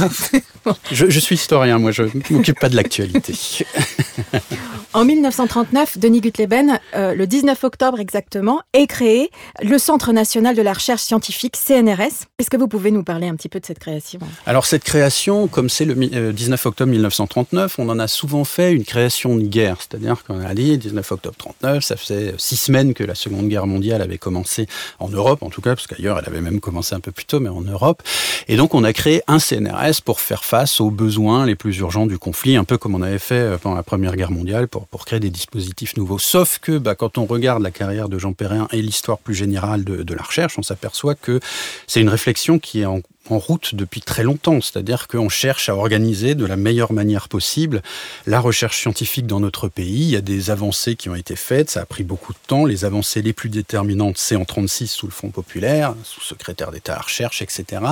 je, 0.92 1.10
je, 1.10 1.20
suis 1.20 1.36
historien, 1.36 1.80
moi, 1.80 1.92
je 1.92 2.04
ne 2.04 2.10
m'occupe 2.30 2.60
pas 2.60 2.70
de 2.70 2.76
l'actualité. 2.76 3.34
en 4.94 5.06
1939, 5.06 5.98
Denis 5.98 6.22
Gutleben, 6.22 6.80
euh, 6.96 7.16
le 7.16 7.28
19 7.28 7.64
octobre 7.64 8.00
exactement, 8.00 8.62
est 8.74 8.88
créé 8.88 9.30
le 9.62 9.78
Centre 9.78 10.12
national 10.12 10.56
de 10.56 10.62
la 10.62 10.74
recherche 10.74 11.02
scientifique, 11.02 11.56
CNRS. 11.56 12.26
Est-ce 12.40 12.50
que 12.50 12.58
vous 12.58 12.68
pouvez 12.68 12.92
nous 12.92 13.04
parler 13.04 13.28
un 13.28 13.36
petit 13.36 13.50
peu 13.50 13.60
de 13.60 13.66
cette 13.66 13.80
création? 13.80 14.20
Alors, 14.46 14.66
cette 14.66 14.84
création, 14.84 15.48
comme 15.48 15.70
c'est 15.70 15.86
le 15.86 16.34
19 16.34 16.66
euh, 16.66 16.70
octobre 16.70 16.92
1939, 16.92 17.80
on 17.80 17.90
en 17.90 18.00
a 18.00 18.08
souvent 18.08 18.44
fait 18.44 18.74
une 18.74 18.84
création 18.84 19.36
de 19.36 19.44
guerre. 19.44 19.78
C'est-à-dire 19.80 20.24
qu'on 20.24 20.42
a 20.42 20.54
dit 20.54 20.78
19 20.78 21.12
octobre 21.12 21.36
39, 21.38 21.84
ça 21.84 21.96
faisait 21.96 22.34
six 22.38 22.58
semaines 22.58 22.94
que 22.94 23.04
la 23.04 23.16
Seconde 23.16 23.48
Guerre 23.48 23.68
mondiale 23.68 24.02
avait 24.02 24.18
commencé 24.18 24.68
en 25.00 25.10
Europe, 25.10 25.44
en 25.44 25.50
tout 25.50 25.62
cas, 25.62 25.76
parce 25.76 25.88
qu'ailleurs, 25.88 26.20
elle 26.20 26.28
avait 26.28 26.41
même 26.42 26.60
commencé 26.60 26.96
un 26.96 27.00
peu 27.00 27.12
plus 27.12 27.26
tôt, 27.26 27.40
mais 27.40 27.50
en 27.50 27.62
Europe. 27.62 28.04
Et 28.48 28.58
donc, 28.58 28.76
on 28.76 28.84
a 28.84 28.94
créé 28.94 29.22
un 29.28 29.40
CNRS 29.40 30.02
pour 30.04 30.20
faire 30.20 30.44
face 30.44 30.82
aux 30.82 30.92
besoins 30.92 31.46
les 31.46 31.56
plus 31.56 31.78
urgents 31.78 32.06
du 32.06 32.18
conflit, 32.18 32.56
un 32.56 32.64
peu 32.64 32.78
comme 32.78 32.96
on 32.96 33.02
avait 33.02 33.20
fait 33.20 33.36
euh, 33.36 33.58
pendant 33.58 33.76
la 33.76 33.84
Première 33.84 34.16
Guerre 34.16 34.32
mondiale 34.32 34.68
pour, 34.68 34.88
pour 34.88 35.06
créer 35.06 35.20
des 35.20 35.30
dispositifs 35.30 35.96
nouveaux. 35.98 36.20
Sauf 36.20 36.60
que 36.60 36.78
bah, 36.78 36.96
quand 36.96 37.18
on 37.18 37.26
regarde 37.26 37.62
la 37.62 37.72
carrière 37.72 38.10
de 38.10 38.18
Jean 38.18 38.34
Perrin 38.34 38.68
et 38.72 38.82
l'histoire 38.82 39.18
plus 39.18 39.36
générale 39.36 39.84
de, 39.84 40.04
de 40.04 40.14
la 40.14 40.24
recherche, 40.24 40.58
on 40.58 40.64
s'aperçoit 40.64 41.16
que 41.16 41.40
c'est 41.88 42.02
une 42.02 42.10
réflexion 42.10 42.60
qui 42.60 42.82
est 42.82 42.86
en 42.86 43.02
en 43.30 43.38
route 43.38 43.76
depuis 43.76 44.02
très 44.02 44.24
longtemps, 44.24 44.60
c'est-à-dire 44.62 45.08
qu'on 45.08 45.30
cherche 45.30 45.70
à 45.70 45.76
organiser 45.76 46.36
de 46.36 46.46
la 46.46 46.58
meilleure 46.58 46.92
manière 46.92 47.30
possible 47.30 47.82
la 48.26 48.40
recherche 48.40 48.80
scientifique 48.80 49.28
dans 49.28 49.40
notre 49.40 49.68
pays. 49.68 50.04
Il 50.04 50.10
y 50.10 50.16
a 50.16 50.22
des 50.22 50.50
avancées 50.50 50.96
qui 50.96 51.10
ont 51.10 51.16
été 51.16 51.36
faites, 51.36 51.70
ça 51.70 51.82
a 51.82 51.86
pris 51.86 52.04
beaucoup 52.04 52.34
de 52.34 52.40
temps. 52.48 52.66
Les 52.66 52.84
avancées 52.84 53.22
les 53.22 53.34
plus 53.34 53.50
déterminantes, 53.50 54.18
c'est 54.18 54.36
en 54.36 54.46
36 54.46 54.88
sous 54.88 55.06
le 55.06 55.12
Front 55.12 55.30
populaire, 55.30 55.94
sous 56.04 56.22
secrétaire 56.22 56.72
d'État 56.72 56.94
à 56.94 56.96
la 56.98 57.02
recherche, 57.04 57.42
etc. 57.42 57.84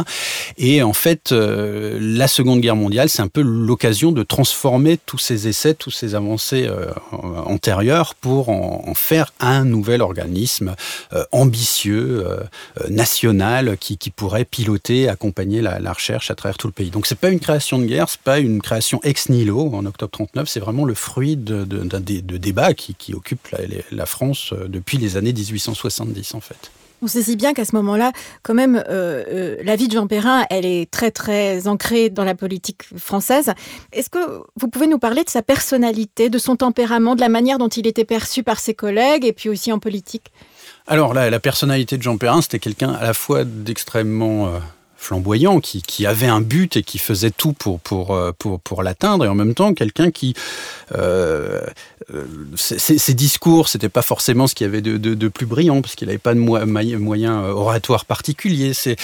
Et 0.57 0.81
en 0.83 0.93
fait, 0.93 1.31
euh, 1.31 1.97
la 2.01 2.27
Seconde 2.27 2.61
Guerre 2.61 2.75
mondiale, 2.75 3.09
c'est 3.09 3.21
un 3.21 3.27
peu 3.27 3.41
l'occasion 3.41 4.11
de 4.11 4.23
transformer 4.23 4.97
tous 4.97 5.19
ces 5.19 5.47
essais, 5.47 5.73
tous 5.73 5.91
ces 5.91 6.15
avancées 6.15 6.67
euh, 6.67 6.91
antérieures 7.45 8.15
pour 8.15 8.49
en, 8.49 8.93
faire 8.95 9.31
un 9.39 9.63
nouvel 9.63 10.01
organisme 10.01 10.75
euh, 11.13 11.23
ambitieux, 11.31 12.25
national, 12.89 13.77
qui, 13.77 13.97
qui 13.97 14.09
pourrait 14.09 14.45
piloter, 14.45 15.07
accompagner 15.07 15.18
accompagner 15.19 15.61
la, 15.61 15.91
recherche 15.91 16.31
à 16.31 16.35
travers 16.35 16.57
tout 16.57 16.67
le 16.67 16.73
pays. 16.73 16.91
Donc 16.91 17.05
c'est 17.05 17.19
pas 17.19 17.29
une 17.29 17.41
création 17.41 17.77
de 17.77 17.85
guerre, 17.85 18.07
c'est 18.07 18.21
pas 18.21 18.39
une 18.39 18.61
création 18.61 19.01
ex 19.03 19.27
nihilo 19.27 19.69
en 19.73 19.85
octobre 19.85 20.11
39, 20.11 20.47
c'est 20.47 20.61
vraiment 20.61 20.85
le 20.85 20.93
fruit 20.93 21.35
de, 21.35 21.65
débats 22.37 22.73
qui, 22.73 22.95
qui 22.95 23.13
occupe 23.13 23.49
la, 23.91 24.05
France 24.05 24.53
euh, 24.53 24.67
depuis 24.69 24.97
les 24.97 25.17
années 25.17 25.33
1870 25.33 26.35
en 26.35 26.39
fait. 26.39 26.71
On 27.01 27.07
sait 27.07 27.21
si 27.21 27.35
bien 27.35 27.53
qu'à 27.53 27.65
ce 27.65 27.75
moment-là, 27.75 28.11
quand 28.43 28.53
même, 28.53 28.75
euh, 28.75 29.23
euh, 29.27 29.55
la 29.63 29.75
vie 29.75 29.87
de 29.87 29.93
Jean 29.93 30.07
Perrin, 30.07 30.45
elle 30.49 30.65
est 30.65 30.89
très 30.89 31.11
très 31.11 31.67
ancrée 31.67 32.09
dans 32.09 32.25
la 32.25 32.35
politique 32.35 32.83
française. 32.97 33.53
Est-ce 33.93 34.09
que 34.09 34.41
vous 34.55 34.67
pouvez 34.67 34.87
nous 34.87 34.99
parler 34.99 35.23
de 35.23 35.29
sa 35.29 35.41
personnalité, 35.41 36.29
de 36.29 36.37
son 36.37 36.55
tempérament, 36.55 37.15
de 37.15 37.21
la 37.21 37.29
manière 37.29 37.57
dont 37.57 37.69
il 37.69 37.87
était 37.87 38.05
perçu 38.05 38.43
par 38.43 38.59
ses 38.59 38.73
collègues 38.73 39.25
et 39.25 39.33
puis 39.33 39.49
aussi 39.49 39.71
en 39.71 39.79
politique? 39.79 40.31
Alors 40.87 41.13
là, 41.13 41.29
la 41.29 41.39
personnalité 41.39 41.97
de 41.97 42.03
Jean 42.03 42.17
Perrin, 42.17 42.41
c'était 42.41 42.59
quelqu'un 42.59 42.91
à 42.91 43.03
la 43.03 43.13
fois 43.13 43.43
d'extrêmement 43.43 44.51
flamboyant, 44.99 45.61
qui, 45.61 46.05
avait 46.05 46.27
un 46.27 46.41
but 46.41 46.75
et 46.75 46.83
qui 46.83 46.97
faisait 46.97 47.31
tout 47.31 47.53
pour, 47.53 47.79
pour, 47.79 48.13
euh, 48.13 48.31
pour, 48.33 48.83
l'atteindre, 48.83 49.25
et 49.25 49.27
en 49.27 49.35
même 49.35 49.55
temps 49.55 49.73
quelqu'un 49.73 50.11
qui... 50.11 50.35
Euh, 50.93 51.61
euh 52.13 52.25
ses, 52.55 53.13
discours, 53.13 53.69
c'était 53.69 53.89
pas 53.89 54.01
forcément 54.01 54.45
ce 54.47 54.55
qu'il 54.55 54.65
y 54.65 54.67
avait 54.67 54.81
de, 54.81 54.97
de, 54.97 55.27
plus 55.27 55.45
brillant, 55.45 55.81
parce 55.81 55.95
qu'il 55.95 56.07
n'avait 56.07 56.17
pas 56.17 56.33
de 56.33 56.39
moyens 56.39 57.43
oratoires 57.49 58.05
particuliers. 58.05 58.73
C'est 58.73 58.97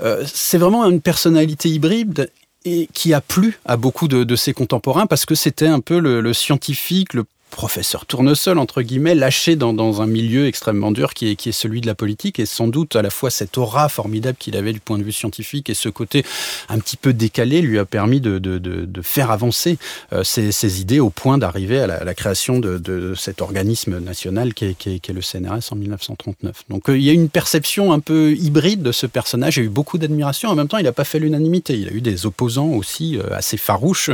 euh, 0.00 0.24
c'est 0.32 0.58
vraiment 0.58 0.84
une 0.88 1.00
personnalité 1.00 1.68
hybride 1.68 2.30
et 2.64 2.88
qui 2.94 3.12
a 3.12 3.20
plu 3.20 3.58
à 3.66 3.76
beaucoup 3.76 4.08
de, 4.08 4.24
de 4.24 4.36
ses 4.36 4.52
contemporains 4.54 5.06
parce 5.06 5.26
que 5.26 5.34
c'était 5.34 5.66
un 5.66 5.80
peu 5.80 5.98
le, 5.98 6.20
le, 6.20 6.32
scientifique, 6.32 7.14
le 7.14 7.24
professeur 7.52 8.06
tournesol, 8.06 8.58
entre 8.58 8.82
guillemets, 8.82 9.14
lâché 9.14 9.54
dans, 9.54 9.72
dans, 9.72 10.02
un 10.02 10.06
milieu 10.06 10.46
extrêmement 10.46 10.90
dur 10.90 11.14
qui 11.14 11.30
est, 11.30 11.36
qui 11.36 11.50
est 11.50 11.52
celui 11.52 11.80
de 11.80 11.86
la 11.86 11.94
politique, 11.94 12.40
et 12.40 12.46
sans 12.46 12.66
doute 12.66 12.96
à 12.96 13.02
la 13.02 13.10
fois 13.10 13.30
cette 13.30 13.56
aura 13.58 13.88
formidable 13.88 14.36
qu'il 14.38 14.56
avait 14.56 14.72
du 14.72 14.80
point 14.80 14.98
de 14.98 15.04
vue 15.04 15.12
scientifique 15.12 15.68
et 15.70 15.74
ce 15.74 15.88
côté 15.90 16.24
un 16.68 16.78
petit 16.78 16.96
peu 16.96 17.12
décalé 17.12 17.60
lui 17.60 17.78
a 17.78 17.84
permis 17.84 18.20
de, 18.20 18.38
de, 18.38 18.58
de, 18.58 19.02
faire 19.02 19.30
avancer 19.30 19.78
euh, 20.12 20.24
ses, 20.24 20.50
ses, 20.50 20.80
idées 20.80 21.00
au 21.00 21.10
point 21.10 21.36
d'arriver 21.38 21.80
à, 21.80 22.04
la, 22.04 22.14
création 22.14 22.58
de, 22.58 23.14
cet 23.16 23.42
organisme 23.42 23.98
national 23.98 24.54
qui 24.54 24.64
est, 24.64 24.74
qui, 24.74 24.90
est, 24.90 25.12
le 25.12 25.20
CNRS 25.20 25.72
en 25.72 25.76
1939. 25.76 26.64
Donc 26.70 26.88
euh, 26.88 26.96
il 26.96 27.04
y 27.04 27.10
a 27.10 27.12
une 27.12 27.28
perception 27.28 27.92
un 27.92 28.00
peu 28.00 28.32
hybride 28.32 28.82
de 28.82 28.92
ce 28.92 29.06
personnage, 29.06 29.58
il 29.58 29.60
y 29.60 29.62
a 29.64 29.66
eu 29.66 29.68
beaucoup 29.68 29.98
d'admiration, 29.98 30.48
en 30.48 30.54
même 30.54 30.68
temps 30.68 30.78
il 30.78 30.84
n'a 30.84 30.92
pas 30.92 31.04
fait 31.04 31.18
l'unanimité, 31.18 31.74
il 31.74 31.88
a 31.88 31.92
eu 31.92 32.00
des 32.00 32.24
opposants 32.24 32.70
aussi 32.70 33.18
euh, 33.18 33.36
assez 33.36 33.58
farouches 33.58 34.10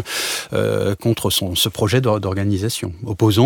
contre 1.00 1.30
son, 1.30 1.54
ce 1.54 1.68
projet 1.68 2.00
d'organisation 2.00 2.92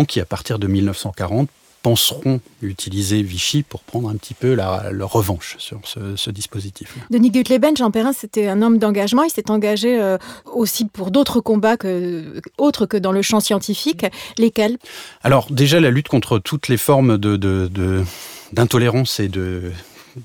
qui, 0.07 0.19
à 0.19 0.25
partir 0.25 0.59
de 0.59 0.67
1940, 0.67 1.49
penseront 1.83 2.39
utiliser 2.61 3.21
Vichy 3.21 3.61
pour 3.61 3.81
prendre 3.81 4.09
un 4.09 4.15
petit 4.15 4.33
peu 4.33 4.53
la, 4.53 4.89
revanche 5.01 5.57
sur 5.59 5.81
ce, 5.83 6.29
dispositif. 6.29 6.95
Denis 7.11 7.29
Gutleben, 7.29 7.75
Jean 7.75 7.91
Perrin, 7.91 8.13
c'était 8.13 8.47
un 8.47 8.61
homme 8.61 8.77
d'engagement. 8.77 9.23
Il 9.23 9.29
s'est 9.29 9.51
engagé 9.51 10.01
euh, 10.01 10.17
aussi 10.45 10.85
pour 10.85 11.11
d'autres 11.11 11.41
combats 11.41 11.75
que, 11.75 12.41
autres 12.57 12.85
que 12.85 12.95
dans 12.95 13.11
le 13.11 13.21
champ 13.21 13.41
scientifique. 13.41 14.05
Lesquels? 14.37 14.77
Alors 15.23 15.47
déjà, 15.51 15.81
la 15.81 15.91
lutte 15.91 16.07
contre 16.07 16.39
toutes 16.39 16.69
les 16.69 16.77
formes 16.77 17.17
d'intolérance 17.17 19.19
de, 19.19 19.25
de, 19.25 19.25
et 19.25 19.29
de 19.29 19.71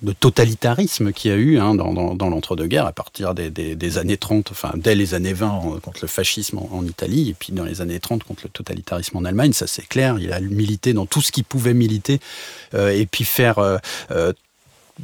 de 0.02 0.12
totalitarisme 0.12 1.12
qu'il 1.12 1.30
y 1.30 1.34
a 1.34 1.36
eu 1.36 1.58
hein, 1.58 1.74
dans, 1.74 1.92
l'entre-deux-guerres 2.28 2.86
à 2.86 2.92
partir 2.92 3.34
des, 3.34 3.98
années 3.98 4.16
30, 4.16 4.50
enfin 4.50 4.72
dès 4.76 4.94
les 4.94 5.14
années 5.14 5.32
20 5.32 5.80
contre 5.82 6.00
le 6.02 6.08
fascisme 6.08 6.58
en, 6.58 6.84
Italie, 6.84 7.30
et 7.30 7.34
puis 7.34 7.52
dans 7.52 7.64
les 7.64 7.80
années 7.80 8.00
30 8.00 8.24
contre 8.24 8.42
le 8.44 8.50
totalitarisme 8.50 9.16
en 9.16 9.24
Allemagne, 9.24 9.52
ça 9.52 9.66
c'est 9.66 9.86
clair, 9.86 10.18
il 10.18 10.32
a 10.32 10.40
milité 10.40 10.92
dans 10.92 11.06
tout 11.06 11.20
ce 11.20 11.32
qui 11.32 11.42
pouvait 11.42 11.74
militer, 11.74 12.20
euh, 12.74 12.90
et 12.90 13.06
puis 13.06 13.24
faire 13.24 13.58
euh, 13.58 13.78
euh, 14.10 14.32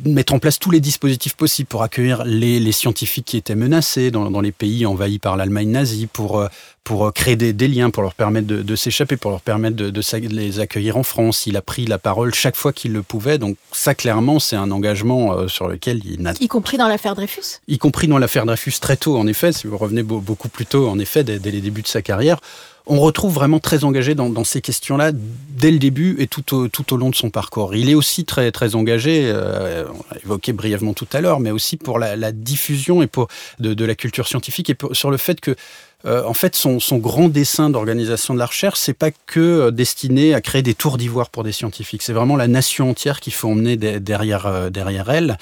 mettre 0.04 0.35
en 0.35 0.38
place 0.38 0.59
tous 0.59 0.70
les 0.70 0.80
dispositifs 0.80 1.35
possibles 1.35 1.68
pour 1.68 1.83
accueillir 1.83 2.24
les, 2.24 2.72
scientifiques 2.72 3.26
qui 3.26 3.37
étaient 3.37 3.54
menacés 3.54 4.11
dans, 4.11 4.40
les 4.40 4.52
pays 4.52 4.87
envahis 4.87 5.18
par 5.18 5.37
l'Allemagne 5.37 5.70
nazie, 5.70 6.07
pour 6.07 6.46
pour 6.83 7.11
créer 7.14 7.35
des, 7.35 7.68
liens, 7.68 7.88
pour 7.88 8.02
leur 8.02 8.12
permettre 8.12 8.46
de, 8.46 8.76
s'échapper, 8.76 9.16
pour 9.16 9.30
leur 9.30 9.40
permettre 9.40 9.76
de, 9.76 10.28
les 10.28 10.61
accueillir 10.61 10.98
en 10.98 11.02
France. 11.02 11.46
Il 11.46 11.57
a 11.57 11.62
pris 11.62 11.87
la 11.87 11.96
parole 11.96 12.35
chaque 12.35 12.57
fois 12.57 12.74
qu'il 12.74 12.92
le 12.92 13.02
pouvait. 13.02 13.38
Donc 13.38 13.57
ça, 13.72 13.94
clairement, 13.94 14.38
c'est 14.38 14.57
un 14.57 14.70
engagement 14.70 15.48
sur 15.48 15.66
lequel 15.66 16.02
il 16.04 16.20
n'a... 16.20 16.35
Y 16.38 16.46
compris 16.46 16.76
dans 16.76 16.87
l'affaire 16.87 17.14
Dreyfus? 17.14 17.61
Y 17.68 17.78
compris 17.78 18.07
dans 18.07 18.18
l'affaire 18.18 18.44
Dreyfus 18.44 18.74
très 18.83 18.98
tôt, 18.98 19.16
en 19.16 19.26
effet. 19.26 19.52
Si 19.52 19.66
vous 19.66 19.78
revenez 19.78 20.02
beaucoup 20.02 20.50
plus 20.50 20.66
tôt, 20.66 20.87
en 20.88 20.98
effet, 20.98 21.24
dès 21.24 21.38
les 21.38 21.62
débuts 21.62 21.83
de 21.83 21.88
sa 21.88 22.02
carrière 22.02 22.38
on 22.87 23.01
retrouve 23.01 23.33
vraiment 23.33 23.61
très 23.61 23.85
engagé 23.85 24.14
dans, 24.14 24.44
ces 24.44 24.61
questions-là 24.61 25.12
dès 25.12 25.70
le 25.70 25.79
début 25.79 26.16
et 26.18 26.27
tout 26.27 26.55
au, 26.55 26.97
long 26.97 27.09
de 27.09 27.14
son 27.14 27.31
parcours. 27.31 27.75
Il 27.75 27.88
est 27.88 27.94
aussi 27.94 28.25
très, 28.25 28.53
très 28.53 28.75
engagé, 28.75 29.23
euh, 29.25 29.85
on 29.88 30.14
l'a 30.14 30.20
évoqué 30.23 30.53
brièvement 30.53 30.92
tout 30.92 31.09
à 31.12 31.20
l'heure, 31.23 31.40
mais 31.40 31.51
aussi 31.51 31.79
pour 31.79 31.99
la, 31.99 32.33
diffusion 32.33 33.01
et 33.03 33.07
pour 33.07 33.29
de, 33.59 33.85
la 33.85 33.94
culture 33.94 34.29
scientifique 34.29 34.70
et 34.70 34.77
sur 34.92 35.11
le 35.11 35.16
fait 35.16 35.40
que 35.40 35.57
euh, 36.07 36.23
en 36.25 36.35
fait, 36.35 36.55
son, 36.55 36.79
grand 36.99 37.29
dessin 37.29 37.71
d'organisation 37.71 38.35
de 38.35 38.38
la 38.38 38.47
recherche, 38.47 38.79
c'est 38.79 38.95
pas 38.95 39.11
que 39.11 39.40
euh, 39.40 39.71
destiné 39.71 40.35
à 40.35 40.40
créer 40.40 40.62
des 40.62 40.75
tours 40.75 40.99
d'ivoire 40.99 41.31
pour 41.31 41.45
des 41.45 41.53
scientifiques. 41.53 42.03
C'est 42.03 42.12
vraiment 42.12 42.37
la 42.37 42.47
nation 42.47 42.90
entière 42.90 43.21
qu'il 43.21 43.33
faut 43.33 43.49
emmener 43.49 43.77
derrière, 43.77 44.47
euh, 44.47 44.71
derrière 44.71 45.11
elle, 45.11 45.38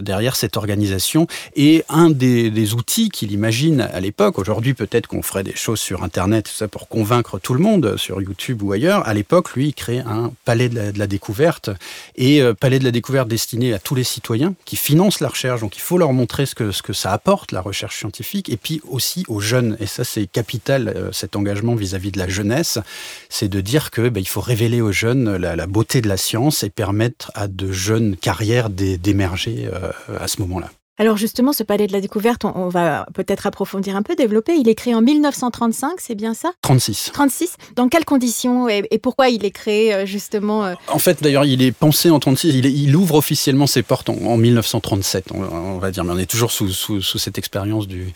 derrière 0.00 0.36
cette 0.36 0.56
organisation. 0.56 1.26
Et 1.54 1.84
un 1.88 2.10
des, 2.10 2.74
outils 2.74 3.10
qu'il 3.10 3.32
imagine 3.32 3.80
à 3.80 4.00
l'époque, 4.00 4.38
aujourd'hui 4.38 4.74
peut-être 4.74 5.06
qu'on 5.06 5.22
ferait 5.22 5.44
des 5.44 5.54
choses 5.54 5.80
sur 5.80 6.02
Internet, 6.02 6.46
tout 6.46 6.56
ça 6.56 6.68
pour 6.68 6.88
convaincre 6.88 7.38
tout 7.38 7.54
le 7.54 7.60
monde, 7.60 7.96
sur 7.96 8.20
YouTube 8.20 8.62
ou 8.62 8.72
ailleurs. 8.72 9.06
À 9.06 9.14
l'époque, 9.14 9.54
lui, 9.54 9.68
il 9.68 9.74
crée 9.74 10.00
un 10.00 10.32
palais 10.44 10.68
de 10.68 10.98
la, 10.98 11.06
découverte 11.06 11.70
et 12.16 12.42
palais 12.58 12.78
de 12.78 12.84
la 12.84 12.90
découverte 12.90 13.28
destiné 13.28 13.72
à 13.72 13.78
tous 13.78 13.94
les 13.94 14.04
citoyens 14.04 14.54
qui 14.64 14.76
financent 14.76 15.20
la 15.20 15.28
recherche. 15.28 15.60
Donc, 15.60 15.76
il 15.76 15.80
faut 15.80 15.98
leur 15.98 16.12
montrer 16.12 16.46
ce 16.46 16.54
que, 16.54 16.92
ça 16.92 17.12
apporte, 17.12 17.52
la 17.52 17.60
recherche 17.60 17.98
scientifique, 17.98 18.48
et 18.48 18.56
puis 18.56 18.80
aussi 18.88 19.24
aux 19.28 19.40
jeunes. 19.40 19.76
Et 19.80 19.86
ça 19.96 20.04
c'est 20.04 20.26
capital, 20.26 20.88
euh, 20.88 21.10
cet 21.10 21.36
engagement 21.36 21.74
vis-à-vis 21.74 22.12
de 22.12 22.18
la 22.18 22.28
jeunesse, 22.28 22.78
c'est 23.30 23.48
de 23.48 23.62
dire 23.62 23.90
que 23.90 24.10
ben, 24.10 24.20
il 24.20 24.28
faut 24.28 24.42
révéler 24.42 24.82
aux 24.82 24.92
jeunes 24.92 25.36
la, 25.36 25.66
beauté 25.66 26.02
de 26.02 26.08
la 26.08 26.18
science 26.18 26.62
et 26.62 26.70
permettre 26.70 27.32
à 27.34 27.48
de 27.48 27.72
jeunes 27.72 28.14
carrières 28.16 28.68
d'émerger 28.68 29.70
euh, 29.72 29.90
à 30.20 30.28
ce 30.28 30.40
moment-là. 30.42 30.70
Alors 30.98 31.16
justement, 31.16 31.52
ce 31.52 31.62
palais 31.62 31.86
de 31.86 31.92
la 31.92 32.00
découverte, 32.00 32.44
on, 32.44 32.68
va 32.68 33.06
peut-être 33.14 33.46
approfondir 33.46 33.96
un 33.96 34.02
peu, 34.02 34.14
développer. 34.14 34.54
Il 34.54 34.68
est 34.68 34.74
créé 34.74 34.94
en 34.94 35.02
1935, 35.02 35.92
c'est 35.98 36.14
bien 36.14 36.34
ça? 36.34 36.52
36. 36.62 37.10
36. 37.12 37.56
Dans 37.74 37.88
quelles 37.88 38.04
conditions 38.04 38.68
et, 38.68 38.82
pourquoi 39.02 39.28
il 39.28 39.44
est 39.44 39.50
créé 39.50 39.94
euh, 39.94 40.06
justement 40.06 40.74
En 40.88 40.98
fait, 40.98 41.22
d'ailleurs, 41.22 41.44
il 41.44 41.62
est 41.62 41.72
pensé 41.72 42.10
en 42.10 42.18
36. 42.18 42.48
Il, 42.48 42.96
ouvre 42.96 43.16
officiellement 43.16 43.66
ses 43.66 43.82
portes 43.82 44.08
en, 44.08 44.36
1937, 44.36 45.32
on, 45.32 45.78
va 45.78 45.90
dire. 45.90 46.04
Mais 46.04 46.12
on 46.12 46.18
est 46.18 46.30
toujours 46.30 46.50
sous, 46.50 46.72
cette 47.02 47.38
expérience 47.38 47.86
du, 47.86 48.14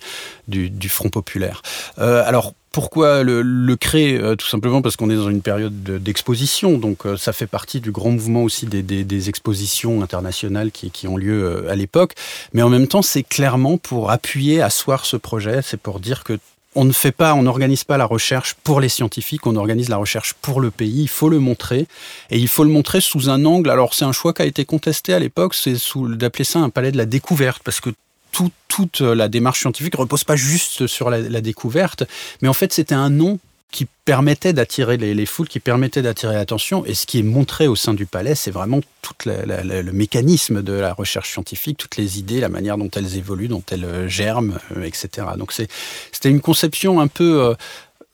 du, 0.48 0.88
Front 0.88 1.10
populaire. 1.10 1.62
Euh, 1.98 2.22
alors, 2.26 2.54
pourquoi 2.72 3.22
le, 3.22 3.76
créer 3.76 4.18
euh, 4.18 4.36
Tout 4.36 4.46
simplement 4.46 4.82
parce 4.82 4.96
qu'on 4.96 5.10
est 5.10 5.16
dans 5.16 5.30
une 5.30 5.42
période 5.42 5.82
d'exposition, 5.82 6.78
donc 6.78 7.06
euh, 7.06 7.16
ça 7.16 7.32
fait 7.32 7.46
partie 7.46 7.80
du 7.80 7.90
grand 7.90 8.10
mouvement 8.10 8.42
aussi 8.42 8.66
des, 8.66 9.28
expositions 9.28 10.02
internationales 10.02 10.70
qui, 10.70 11.06
ont 11.06 11.16
lieu 11.16 11.68
à 11.68 11.74
l'époque. 11.74 12.14
Mais 12.52 12.62
en 12.62 12.68
même 12.68 12.86
temps, 12.86 13.02
c'est 13.02 13.22
clairement 13.22 13.76
pour 13.76 14.10
appuyer, 14.10 14.62
asseoir 14.62 15.04
ce 15.04 15.16
projet, 15.16 15.60
c'est 15.62 15.80
pour 15.80 16.00
dire 16.00 16.24
que 16.24 16.38
on 16.76 16.84
ne 16.84 16.92
fait 16.92 17.12
pas, 17.12 17.34
on 17.34 17.42
n'organise 17.42 17.84
pas 17.84 17.96
la 17.96 18.04
recherche 18.04 18.54
pour 18.54 18.80
les 18.80 18.88
scientifiques, 18.88 19.46
on 19.46 19.56
organise 19.56 19.88
la 19.88 19.96
recherche 19.96 20.34
pour 20.34 20.60
le 20.60 20.70
pays. 20.70 21.02
Il 21.02 21.08
faut 21.08 21.28
le 21.28 21.40
montrer 21.40 21.88
et 22.30 22.38
il 22.38 22.48
faut 22.48 22.62
le 22.62 22.70
montrer 22.70 23.00
sous 23.00 23.28
un 23.28 23.44
angle. 23.44 23.70
Alors 23.70 23.94
c'est 23.94 24.04
un 24.04 24.12
choix 24.12 24.32
qui 24.32 24.42
a 24.42 24.44
été 24.46 24.64
contesté 24.64 25.12
à 25.12 25.18
l'époque, 25.18 25.54
c'est 25.54 25.74
d'appeler 26.16 26.44
ça 26.44 26.60
un 26.60 26.70
palais 26.70 26.92
de 26.92 26.96
la 26.96 27.06
découverte 27.06 27.62
parce 27.64 27.80
que 27.80 27.90
toute 28.32 29.00
la 29.00 29.28
démarche 29.28 29.60
scientifique 29.60 29.94
repose 29.96 30.24
pas 30.24 30.36
juste 30.36 30.86
sur 30.86 31.10
la, 31.10 31.40
découverte, 31.40 32.04
mais 32.42 32.48
en 32.48 32.52
fait 32.52 32.72
c'était 32.72 32.94
un 32.94 33.10
nom 33.10 33.38
qui 33.70 33.86
permettait 34.04 34.52
d'attirer 34.52 34.96
les, 34.96 35.26
foules, 35.26 35.46
qui 35.46 35.60
permettait 35.60 36.02
d'attirer 36.02 36.34
l'attention. 36.34 36.84
Et 36.86 36.94
ce 36.94 37.06
qui 37.06 37.20
est 37.20 37.22
montré 37.22 37.68
au 37.68 37.76
sein 37.76 37.94
du 37.94 38.04
palais, 38.04 38.34
c'est 38.34 38.50
vraiment 38.50 38.80
tout 39.00 39.14
le 39.26 39.92
mécanisme 39.92 40.62
de 40.62 40.72
la 40.72 40.92
recherche 40.92 41.30
scientifique, 41.30 41.78
toutes 41.78 41.96
les 41.96 42.18
idées, 42.18 42.40
la 42.40 42.48
manière 42.48 42.76
dont 42.76 42.90
elles 42.90 43.16
évoluent, 43.16 43.46
dont 43.46 43.62
elles 43.70 44.08
germent, 44.08 44.58
euh, 44.76 44.82
etc. 44.82 45.28
Donc 45.38 45.52
c'était 45.52 46.30
une 46.30 46.40
conception 46.40 47.00
un 47.00 47.06
peu... 47.06 47.54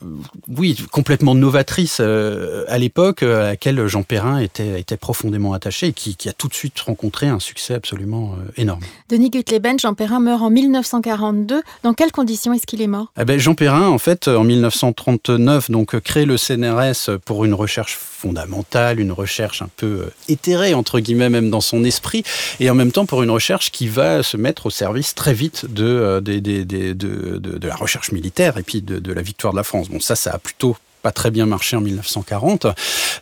Euh, 0.02 0.06
oui, 0.48 0.76
complètement 0.90 1.35
novatrice 1.35 1.98
euh, 2.00 2.64
à 2.68 2.76
l'époque, 2.76 3.22
euh, 3.22 3.40
à 3.40 3.46
laquelle 3.48 3.87
Jean 3.87 4.02
Perrin 4.02 4.38
était, 4.38 4.78
était 4.78 4.98
profondément 4.98 5.54
attaché 5.54 5.88
et 5.88 5.92
qui, 5.92 6.16
a 6.28 6.32
tout 6.32 6.48
de 6.48 6.54
suite 6.54 6.78
rencontré 6.80 7.28
un 7.28 7.40
succès 7.40 7.72
absolument 7.72 8.35
euh, 8.35 8.52
énorme. 8.59 8.80
Denis 9.09 9.30
Gutleben, 9.30 9.78
Jean 9.78 9.94
Perrin 9.94 10.20
meurt 10.20 10.42
en 10.42 10.50
1942. 10.50 11.62
Dans 11.82 11.94
quelles 11.94 12.12
conditions 12.12 12.52
est-ce 12.52 12.66
qu'il 12.66 12.82
est 12.82 12.87
mort? 12.87 13.11
Eh 13.18 13.24
ben, 13.24 13.38
Jean 13.38 13.54
Perrin, 13.54 13.88
en 13.88 13.98
fait, 13.98 14.28
en 14.28 14.44
1939, 14.44 15.70
donc, 15.70 15.98
crée 16.00 16.26
le 16.26 16.37
CNRS 16.37 17.18
pour 17.24 17.44
une 17.46 17.54
recherche 17.54 17.96
fondamentale, 17.96 19.00
une 19.00 19.12
recherche 19.12 19.62
un 19.62 19.70
peu 19.76 20.11
éthérée, 20.28 20.74
entre 20.74 21.00
guillemets, 21.00 21.30
même 21.30 21.48
dans 21.48 21.61
son 21.61 21.85
esprit, 21.85 22.22
et 22.61 22.68
en 22.68 22.74
même 22.74 22.92
temps 22.92 23.06
pour 23.06 23.22
une 23.22 23.30
recherche 23.30 23.70
qui 23.70 23.88
va 23.88 24.22
se 24.22 24.37
mettre 24.37 24.66
au 24.66 24.70
service 24.70 25.14
très 25.14 25.32
vite 25.32 25.66
de, 25.72 26.20
de, 26.20 26.38
de, 26.38 26.92
de 27.38 27.68
la 27.68 27.76
recherche 27.76 28.12
militaire 28.12 28.59
et 28.59 28.62
puis 28.62 28.82
de 28.82 29.12
la 29.12 29.22
victoire 29.22 29.52
de 29.52 29.59
la 29.59 29.64
France. 29.64 29.86
Bon, 29.90 30.01
ça, 30.01 30.16
ça 30.16 30.33
a 30.33 30.38
plutôt 30.38 30.77
très 31.12 31.31
bien 31.31 31.47
marché 31.47 31.77
en 31.77 31.81
1940, 31.81 32.66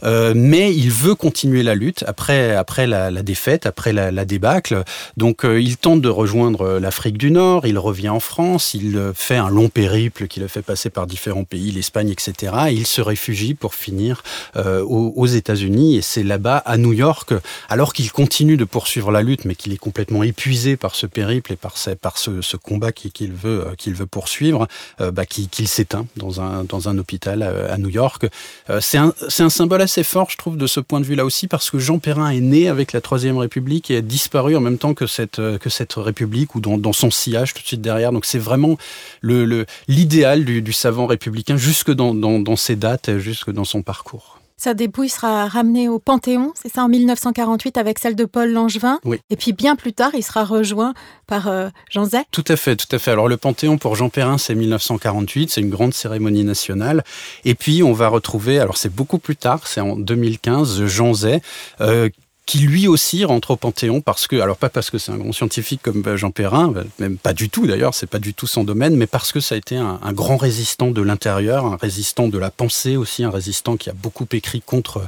euh, 0.05 0.33
mais 0.37 0.75
il 0.75 0.91
veut 0.91 1.15
continuer 1.15 1.63
la 1.63 1.75
lutte 1.75 2.05
après, 2.07 2.55
après 2.55 2.87
la, 2.87 3.11
défaite, 3.23 3.67
après 3.67 3.93
la, 3.93 4.25
débâcle. 4.25 4.85
Donc 5.17 5.45
euh, 5.45 5.61
il 5.61 5.77
tente 5.77 6.01
de 6.01 6.09
rejoindre 6.09 6.79
l'Afrique 6.79 7.19
du 7.19 7.31
Nord, 7.31 7.67
il 7.67 7.79
revient 7.79 8.09
en 8.09 8.21
France, 8.21 8.75
il 8.75 9.13
fait 9.15 9.37
un 9.37 9.49
long 9.49 9.69
périple 9.69 10.27
qui 10.27 10.41
le 10.41 10.49
fait 10.49 10.63
passer 10.63 10.91
par 10.91 11.07
différents 11.07 11.45
pays, 11.45 11.71
l'Espagne, 11.71 12.11
etc. 12.11 12.53
Et 12.69 12.73
il 12.73 12.87
se 12.87 13.01
réfugie 13.01 13.55
pour 13.55 13.75
finir 13.75 14.23
euh, 14.57 14.83
aux, 14.83 15.27
États-Unis, 15.27 15.97
et 15.97 16.03
c'est 16.03 16.23
là-bas, 16.23 16.59
à 16.59 16.77
New 16.77 16.93
York, 16.93 17.33
alors 17.69 17.93
qu'il 17.93 18.11
continue 18.13 18.57
de 18.57 18.65
poursuivre 18.65 19.11
la 19.11 19.23
lutte, 19.23 19.45
mais 19.45 19.55
qu'il 19.55 19.73
est 19.73 19.79
complètement 19.79 20.23
épuisé 20.23 20.77
par 20.77 20.95
ce 20.95 21.07
périple 21.07 21.53
et 21.53 21.57
par, 21.57 21.75
par 22.01 22.19
ce, 22.19 22.57
combat 22.57 22.93
qu'il 22.93 23.33
veut, 23.33 23.67
qu'il 23.79 23.95
veut 23.95 24.07
poursuivre, 24.07 24.69
bah, 24.99 25.27
qu'il 25.27 25.69
s'éteint 25.69 26.07
dans 26.17 26.41
un, 26.41 26.65
dans 26.65 26.89
un 26.89 26.99
hôpital 26.99 27.43
à 27.75 27.79
New 27.79 27.89
York. 27.89 28.27
Euh, 28.71 28.81
c'est 28.81 28.99
un, 28.99 29.13
symbole 29.51 29.83
assez 29.83 30.03
fort, 30.03 30.31
je 30.31 30.37
trouve, 30.37 30.57
de 30.57 30.67
ce 30.67 30.81
point 30.81 31.01
de 31.01 31.05
vue-là 31.05 31.25
aussi, 31.25 31.49
parce 31.49 31.71
que 31.71 31.79
Jean 31.79 31.99
Perrin 31.99 32.31
est 32.31 32.41
né 32.41 32.69
avec 32.69 32.93
la 32.93 33.01
Troisième 33.01 33.37
République 33.37 33.91
et 33.91 33.99
a 33.99 34.01
disparu 34.01 34.57
en 34.57 34.61
même 34.61 34.79
temps 34.79 34.95
que 34.95 35.07
cette, 35.07 35.39
euh, 35.39 35.59
République, 35.97 36.55
ou 36.55 36.61
dans, 36.61 36.93
son 36.93 37.11
sillage 37.11 37.55
tout 37.55 37.63
de 37.63 37.67
suite 37.67 37.81
derrière. 37.81 38.13
Donc 38.13 38.25
c'est 38.25 38.39
vraiment 38.39 38.79
l'idéal 39.23 40.45
du, 40.45 40.73
savant 40.73 41.07
républicain, 41.07 41.57
jusque 41.57 41.91
dans, 41.91 42.15
dans 42.15 42.57
ses 42.57 42.77
dates, 42.77 43.19
jusque 43.19 43.51
dans 43.51 43.65
son 43.65 43.83
parcours. 43.83 44.39
Sa 44.57 44.73
dépouille 44.73 45.09
sera 45.09 45.49
ramenée 45.49 45.89
au 45.89 45.99
Panthéon, 45.99 46.53
c'est 46.55 46.73
ça, 46.73 46.85
en 46.85 46.89
1948 46.89 47.77
avec 47.77 47.99
celle 47.99 48.15
de 48.15 48.25
Paul 48.25 48.51
Langevin. 48.51 49.01
Oui. 49.05 49.19
Et 49.29 49.37
puis 49.37 49.53
bien 49.53 49.75
plus 49.75 49.93
tard, 49.93 50.13
il 50.15 50.23
sera 50.23 50.45
rejoint 50.45 50.95
par 51.27 51.49
euh, 51.49 51.69
Jean 51.91 52.05
Zay. 52.05 52.23
Tout 52.31 52.45
à 52.49 52.57
fait, 52.57 52.77
tout 52.77 52.95
à 52.95 52.99
fait. 52.99 53.11
Alors 53.11 53.29
le 53.29 53.37
Panthéon 53.37 53.79
pour 53.79 53.97
Jean 53.97 54.11
Perrin, 54.11 54.39
c'est 54.39 54.55
1948, 54.55 55.51
c'est 55.51 55.61
une 55.61 55.71
grande 55.71 55.93
cérémonie 55.93 56.45
nationale. 56.45 57.03
Et 57.45 57.55
puis 57.55 57.83
on 57.83 57.93
va 57.93 58.09
retrouver, 58.09 58.61
alors 58.61 58.77
c'est 58.77 58.95
beaucoup 58.95 59.19
plus 59.19 59.37
tard, 59.37 59.67
c'est 59.67 59.81
en 59.81 59.97
2015, 59.97 60.87
Jean 60.87 61.15
Zay, 61.15 61.41
euh, 61.81 62.09
qui 62.47 62.59
lui 62.59 62.87
aussi 62.89 63.25
rentre 63.25 63.53
au 63.53 63.57
Panthéon 63.57 64.03
parce 64.03 64.27
que, 64.27 64.37
alors 64.37 64.59
pas 64.59 64.69
parce 64.69 64.91
que 64.91 64.99
c'est 64.99 65.13
un 65.13 65.17
grand 65.17 65.33
scientifique 65.33 65.81
comme 65.83 66.03
euh, 66.07 66.17
Jean 66.17 66.31
Perrin, 66.31 66.75
euh, 66.77 66.85
même 66.99 67.17
pas 67.17 67.33
du 67.33 67.49
tout 67.49 67.67
d'ailleurs, 67.67 67.95
c'est 67.95 68.07
pas 68.07 68.19
du 68.19 68.35
tout 68.35 68.47
son 68.47 68.65
domaine, 68.65 68.97
mais 68.97 69.07
parce 69.07 69.33
que 69.33 69.41
ça 69.41 69.55
a 69.55 69.59
été 69.59 69.77
un, 69.77 69.99
grand 70.13 70.37
résistant 70.37 70.91
de 70.91 71.01
l'intérieur, 71.01 71.65
un 71.65 71.77
résistant 71.77 72.29
de 72.29 72.39
la 72.39 72.51
pensée 72.51 72.97
aussi, 72.97 73.25
un 73.25 73.31
résistant 73.31 73.77
qui 73.77 73.89
a 73.89 73.95
beaucoup 73.95 74.27
écrit 74.33 74.61
contre, 74.61 75.03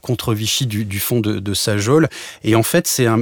contre 0.00 0.32
Vichy 0.32 0.66
du, 0.66 0.98
fond 0.98 1.20
de, 1.20 1.54
sa 1.54 1.78
geôle. 1.78 2.08
Et 2.42 2.54
en 2.54 2.62
fait, 2.62 2.86
c'est 2.86 3.06
à 3.06 3.16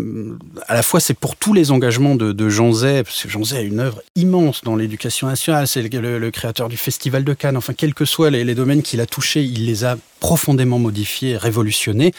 la 0.74 0.82
fois 0.82 1.00
c'est 1.00 1.14
pour 1.14 1.36
tous 1.36 1.52
les 1.52 1.70
engagements 1.72 2.14
de, 2.14 2.48
Jean 2.48 2.72
Zay, 2.72 3.02
parce 3.02 3.24
que 3.24 3.28
Jean 3.28 3.44
Zay 3.44 3.58
a 3.58 3.62
une 3.62 3.80
œuvre 3.80 4.00
immense 4.14 4.62
dans 4.62 4.76
l'éducation 4.76 5.26
nationale, 5.26 5.66
c'est 5.66 5.82
le, 5.82 6.30
créateur 6.30 6.68
du 6.68 6.76
Festival 6.76 7.24
de 7.24 7.34
Cannes, 7.34 7.56
enfin 7.56 7.74
quels 7.74 7.94
que 7.94 8.04
soient 8.04 8.30
les, 8.30 8.44
les 8.44 8.54
domaines 8.54 8.82
qu'il 8.82 9.00
a 9.00 9.06
touchés, 9.06 9.42
il 9.42 9.66
les 9.66 9.84
a 9.84 9.96
profondément 10.20 10.78
modifiés, 10.78 11.36
révolutionnés. 11.36 12.12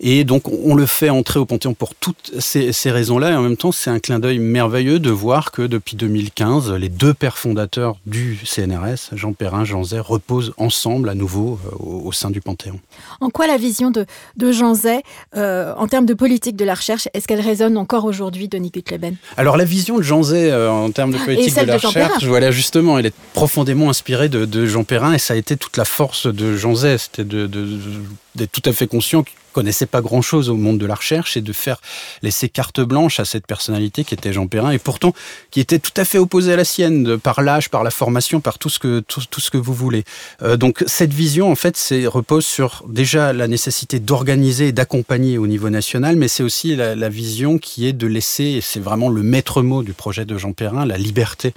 Et 0.00 0.24
donc 0.24 0.48
on 0.48 0.74
le 0.74 0.86
fait 0.86 1.10
entrer 1.10 1.38
au 1.38 1.44
Panthéon 1.44 1.74
pour 1.74 1.94
toutes 1.94 2.32
ces, 2.38 2.72
raisons-là. 2.90 3.32
Et 3.32 3.34
en 3.34 3.42
même 3.42 3.56
temps, 3.56 3.72
c'est 3.72 3.90
un 3.90 3.98
clin 3.98 4.18
d'œil 4.18 4.38
merveilleux 4.38 4.98
de 4.98 5.10
voir 5.10 5.50
que 5.50 5.62
depuis 5.62 5.96
2015, 5.96 6.72
les 6.72 6.88
deux 6.88 7.14
pères 7.14 7.38
fondateurs 7.38 7.96
du 8.06 8.38
CNRS, 8.44 9.10
Jean 9.12 9.32
Perrin, 9.32 9.64
Jean 9.64 9.82
Zay, 9.84 9.98
reposent 9.98 10.54
ensemble 10.56 11.08
à 11.08 11.14
nouveau 11.14 11.58
euh, 11.66 11.76
au, 11.78 12.12
sein 12.12 12.30
du 12.30 12.40
Panthéon. 12.40 12.80
En 13.20 13.30
quoi 13.30 13.46
la 13.46 13.56
vision 13.56 13.90
de, 13.90 14.06
de 14.36 14.52
Jean 14.52 14.74
Zay, 14.74 15.02
euh, 15.36 15.74
en 15.76 15.88
termes 15.88 16.06
de 16.06 16.14
politique 16.14 16.56
de 16.56 16.64
la 16.64 16.74
recherche, 16.74 17.08
est-ce 17.12 17.26
qu'elle 17.26 17.40
résonne 17.40 17.76
encore 17.76 18.04
aujourd'hui, 18.04 18.48
Denis 18.48 18.70
Gutleben 18.70 19.16
Alors 19.36 19.56
la 19.56 19.64
vision 19.64 19.98
de 19.98 20.02
Jean 20.02 20.22
Zay 20.22 20.50
euh, 20.50 20.70
en 20.70 20.90
termes 20.90 21.12
de 21.12 21.18
politique 21.18 21.54
de 21.54 21.62
la 21.62 21.76
recherche, 21.76 22.24
voilà 22.24 22.50
justement, 22.50 22.98
elle 22.98 23.06
est 23.06 23.14
profondément 23.34 23.90
inspirée 23.90 24.28
de, 24.28 24.66
Jean 24.66 24.84
Perrin 24.84 25.12
et 25.12 25.18
ça 25.18 25.34
a 25.34 25.36
été 25.36 25.56
toute 25.56 25.76
la 25.76 25.84
force 25.84 26.26
de 26.26 26.56
Jean 26.56 26.74
Zay, 26.74 26.98
c'était 26.98 27.24
d'être 27.24 28.52
tout 28.52 28.62
à 28.64 28.72
fait 28.72 28.86
conscient 28.86 29.24
connaissait 29.58 29.86
pas 29.86 30.02
grand-chose 30.02 30.50
au 30.50 30.54
monde 30.54 30.78
de 30.78 30.86
la 30.86 30.94
recherche 30.94 31.36
et 31.36 31.40
de 31.40 31.52
faire 31.52 31.80
laisser 32.22 32.48
carte 32.48 32.80
blanche 32.80 33.18
à 33.18 33.24
cette 33.24 33.44
personnalité 33.44 34.04
qui 34.04 34.14
était 34.14 34.32
Jean 34.32 34.46
Perrin 34.46 34.70
et 34.70 34.78
pourtant 34.78 35.12
qui 35.50 35.58
était 35.58 35.80
tout 35.80 35.96
à 35.96 36.04
fait 36.04 36.18
opposée 36.18 36.52
à 36.52 36.56
la 36.56 36.64
sienne 36.64 37.18
par 37.18 37.42
l'âge, 37.42 37.68
par 37.68 37.82
la 37.82 37.90
formation, 37.90 38.40
par 38.40 38.60
tout 38.60 38.68
ce 38.68 38.78
que 38.78 39.00
tout, 39.00 39.40
ce 39.40 39.50
que 39.50 39.58
vous 39.58 39.74
voulez. 39.74 40.04
Euh, 40.42 40.56
donc 40.56 40.84
cette 40.86 41.12
vision 41.12 41.50
en 41.50 41.56
fait, 41.56 41.76
repose 42.06 42.46
sur 42.46 42.84
déjà 42.88 43.32
la 43.32 43.48
nécessité 43.48 43.98
d'organiser 43.98 44.68
et 44.68 44.72
d'accompagner 44.72 45.38
au 45.38 45.48
niveau 45.48 45.70
national, 45.70 46.14
mais 46.14 46.28
c'est 46.28 46.44
aussi 46.44 46.76
la, 46.76 47.08
vision 47.08 47.58
qui 47.58 47.88
est 47.88 47.92
de 47.92 48.06
laisser, 48.06 48.44
et 48.44 48.60
c'est 48.60 48.78
vraiment 48.78 49.08
le 49.08 49.24
maître 49.24 49.62
mot 49.62 49.82
du 49.82 49.92
projet 49.92 50.24
de 50.24 50.38
Jean 50.38 50.52
Perrin, 50.52 50.86
la 50.86 50.98
liberté 50.98 51.52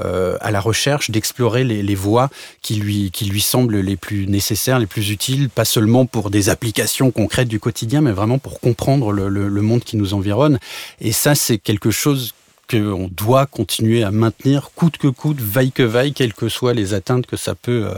euh, 0.00 0.36
à 0.40 0.50
la 0.50 0.60
recherche 0.60 1.12
d'explorer 1.12 1.62
les, 1.62 1.84
les 1.84 1.94
voies 1.94 2.30
qui 2.62 2.74
lui 2.74 3.12
qui 3.12 3.26
lui 3.26 3.42
semblent 3.42 3.78
les 3.78 3.96
plus 3.96 4.26
nécessaires, 4.26 4.80
les 4.80 4.86
plus 4.86 5.10
utiles, 5.10 5.50
pas 5.50 5.64
seulement 5.64 6.04
pour 6.04 6.30
des 6.30 6.48
applications 6.48 7.12
concrètes 7.12 7.43
du 7.44 7.60
quotidien, 7.60 8.00
mais 8.00 8.12
vraiment 8.12 8.38
pour 8.38 8.60
comprendre 8.60 9.12
le, 9.12 9.62
monde 9.62 9.82
qui 9.82 9.96
nous 9.96 10.14
environne. 10.14 10.58
Et 11.00 11.12
ça, 11.12 11.34
c'est 11.34 11.58
quelque 11.58 11.90
chose 11.90 12.34
qu'on 12.70 13.08
doit 13.10 13.46
continuer 13.46 14.02
à 14.04 14.10
maintenir 14.10 14.70
coûte 14.74 14.96
que 14.96 15.08
coûte, 15.08 15.40
vaille 15.40 15.72
que 15.72 15.82
vaille, 15.82 16.12
quelles 16.12 16.34
que 16.34 16.48
soient 16.48 16.74
les 16.74 16.94
atteintes 16.94 17.26
que 17.26 17.36
ça 17.36 17.54
peut, 17.54 17.86
euh, 17.86 17.94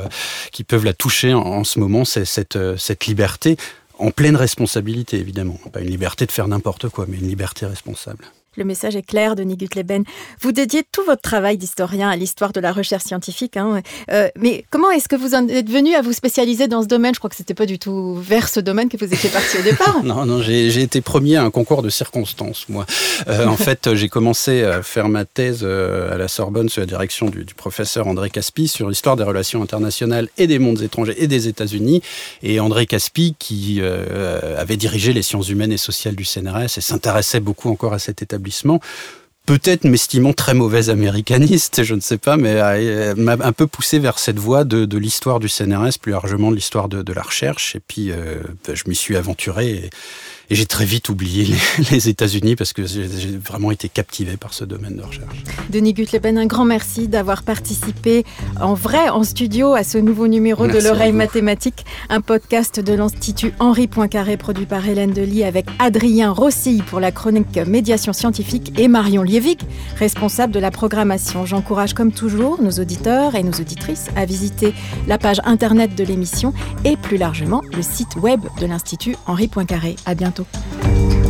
qui 0.53 0.65
peuvent 0.65 0.85
la 0.85 0.93
toucher 0.93 1.35
en, 1.35 1.63
ce 1.63 1.79
moment, 1.79 2.05
c'est 2.05 2.57
euh, 2.57 2.77
cette 2.77 3.07
liberté 3.07 3.57
en 3.99 4.11
pleine 4.11 4.37
responsabilité, 4.37 5.19
évidemment. 5.19 5.59
Pas 5.73 5.81
une 5.81 5.91
liberté 5.91 6.27
de 6.27 6.33
faire 6.33 6.49
n'importe 6.49 6.89
quoi, 6.89 7.07
mais 7.09 7.17
une 7.17 7.29
liberté 7.29 7.67
responsable. 7.67 8.27
Le 8.57 8.65
message 8.65 8.97
est 8.97 9.03
clair, 9.03 9.37
Denis 9.37 9.57
Gutleben. 9.57 10.05
Vous 10.41 10.51
dédiez 10.51 10.83
tout 10.91 11.03
votre 11.05 11.21
travail 11.21 11.59
d'historien 11.59 12.09
à 12.09 12.17
l'histoire 12.17 12.53
de 12.53 12.61
la 12.61 12.73
recherche 12.73 13.05
scientifique. 13.05 13.59
Hein. 13.59 13.83
Euh, 14.11 14.29
mais 14.39 14.65
comment 14.71 14.91
est-ce 14.91 15.09
que 15.09 15.17
vous 15.17 15.35
êtes 15.35 15.69
venu 15.69 15.95
à 15.95 16.01
vous 16.01 16.15
spécialiser 16.15 16.67
dans 16.67 16.83
ce 16.83 16.89
domaine? 16.89 17.15
Je 17.15 17.19
crois 17.19 17.29
que 17.29 17.37
c'était 17.37 17.53
pas 17.53 17.67
du 17.67 17.79
tout 17.79 18.15
vers 18.15 18.49
ce 18.49 18.61
domaine 18.61 18.89
que 18.89 18.97
vous 18.97 19.13
étiez 19.13 19.29
parti 19.29 19.59
au 19.59 19.63
départ. 19.63 20.03
non, 20.05 20.25
non, 20.25 20.41
j'ai 20.41 20.81
été 20.81 21.03
premier 21.03 21.37
à 21.37 21.45
un 21.45 21.51
concours 21.51 21.83
de 21.83 21.91
circonstances, 21.91 22.67
moi. 22.71 22.87
Euh, 23.29 23.47
en 23.47 23.59
fait, 23.59 23.95
j'ai 23.95 24.09
commencé 24.09 24.63
à 24.63 24.83
faire 24.83 25.11
ma 25.11 25.27
thèse 25.27 25.61
euh, 25.63 26.15
à 26.15 26.17
la 26.17 26.29
Sorbonne 26.29 26.71
sous 26.71 26.81
la 26.81 26.87
direction 26.87 27.29
du, 27.29 27.45
professeur 27.57 28.07
André 28.07 28.31
Caspi 28.31 28.69
sur 28.69 28.89
l'histoire 28.89 29.17
des 29.17 29.25
relations 29.25 29.63
internationales 29.63 30.29
et 30.39 30.47
des 30.47 30.59
mondes 30.59 30.81
étrangers 30.81 31.15
et 31.19 31.27
des 31.27 31.47
États-Unis. 31.49 32.01
Et 32.43 32.59
André 32.59 32.87
Caspi, 32.87 33.35
qui 33.39 33.81
avait 34.57 34.77
dirigé 34.77 35.13
les 35.13 35.23
sciences 35.23 35.49
humaines 35.49 35.73
et 35.73 35.77
sociales 35.77 36.17
du 36.17 36.25
CNRS 36.25 36.77
et 36.77 36.81
s'intéressait 36.81 37.41
beaucoup 37.41 37.71
encore 37.71 37.93
à 37.93 37.99
cet 37.99 38.23
établissement 38.23 38.46
peut-être 39.47 39.85
m'estimant 39.85 40.33
très 40.33 40.55
mauvaise 40.55 40.91
américaniste, 40.91 41.85
je 41.85 41.95
ne 41.95 42.01
sais 42.01 42.19
pas, 42.19 42.37
mais 42.37 43.15
m'a 43.15 43.37
un 43.41 43.53
peu 43.53 43.67
poussé 43.67 43.99
vers 43.99 44.19
cette 44.19 44.39
voie 44.39 44.65
de, 44.65 44.99
l'histoire 44.99 45.41
du 45.41 45.49
CNRS, 45.49 45.99
plus 46.01 46.13
largement 46.13 46.51
de 46.51 46.57
l'histoire 46.57 46.89
de, 46.89 47.13
la 47.13 47.23
recherche. 47.23 47.77
Et 47.77 47.81
puis, 47.81 48.11
euh, 48.11 48.43
je 48.73 48.83
m'y 48.89 48.97
suis 48.97 49.17
aventuré. 49.17 49.91
Et 50.51 50.55
j'ai 50.55 50.67
très 50.67 50.85
vite 50.85 51.09
oublié 51.09 51.45
les, 51.45 51.57
les 51.91 52.09
États-Unis 52.09 52.57
parce 52.57 52.73
que 52.73 52.87
j'ai 52.87 53.37
vraiment 53.37 53.71
été 53.71 53.89
captivé 53.89 54.37
par 54.37 54.55
ce 54.55 54.65
domaine 54.65 54.97
de 54.97 55.03
recherche. 55.03 55.43
Denis 55.71 55.95
Gutleben, 55.95 56.39
un 56.39 56.47
grand 56.47 56.65
merci 56.65 57.09
d'avoir 57.09 57.43
participé 57.43 58.25
en 58.61 58.75
vrai, 58.75 59.09
en 59.09 59.23
studio, 59.25 59.75
à 59.75 59.85
ce 59.85 59.99
nouveau 59.99 60.29
numéro 60.29 60.65
merci 60.65 60.79
de 60.79 60.89
l'oreille 60.89 61.13
mathématique, 61.13 61.85
un 62.09 62.21
podcast 62.21 62.81
de 62.81 62.93
l'Institut 62.93 63.53
Henri 63.59 63.87
Poincaré 63.87 64.37
produit 64.37 64.67
par 64.67 64.87
Hélène 64.89 65.13
Delis 65.13 65.45
avec 65.45 65.67
Adrien 65.79 66.31
Rossi 66.31 66.83
pour 66.87 67.01
la 67.01 67.13
chronique 67.13 67.57
médiation 67.67 68.13
scientifique 68.13 68.79
et 68.79 68.89
Marion 68.89 69.23
Liévig, 69.23 69.61
responsable 69.99 70.53
de 70.53 70.61
la 70.61 70.71
programmation. 70.71 71.47
J'encourage 71.47 71.95
comme 71.95 72.13
toujours 72.13 72.63
nos 72.63 72.73
auditeurs 72.73 73.35
et 73.35 73.43
nos 73.43 73.53
auditrices 73.53 74.07
à 74.17 74.25
visiter 74.25 74.75
la 75.07 75.19
page 75.19 75.41
internet 75.45 75.95
de 75.95 76.05
l'émission 76.05 76.53
et 76.85 76.97
plus 76.97 77.17
largement 77.17 77.63
le 77.75 77.83
site 77.83 78.17
web 78.17 78.41
de 78.61 78.67
l'Institut 78.67 79.17
Henri 79.27 79.49
Poincaré. 79.49 79.97
À 80.07 80.15
bientôt. 80.15 80.36
Obrigado. 80.39 81.26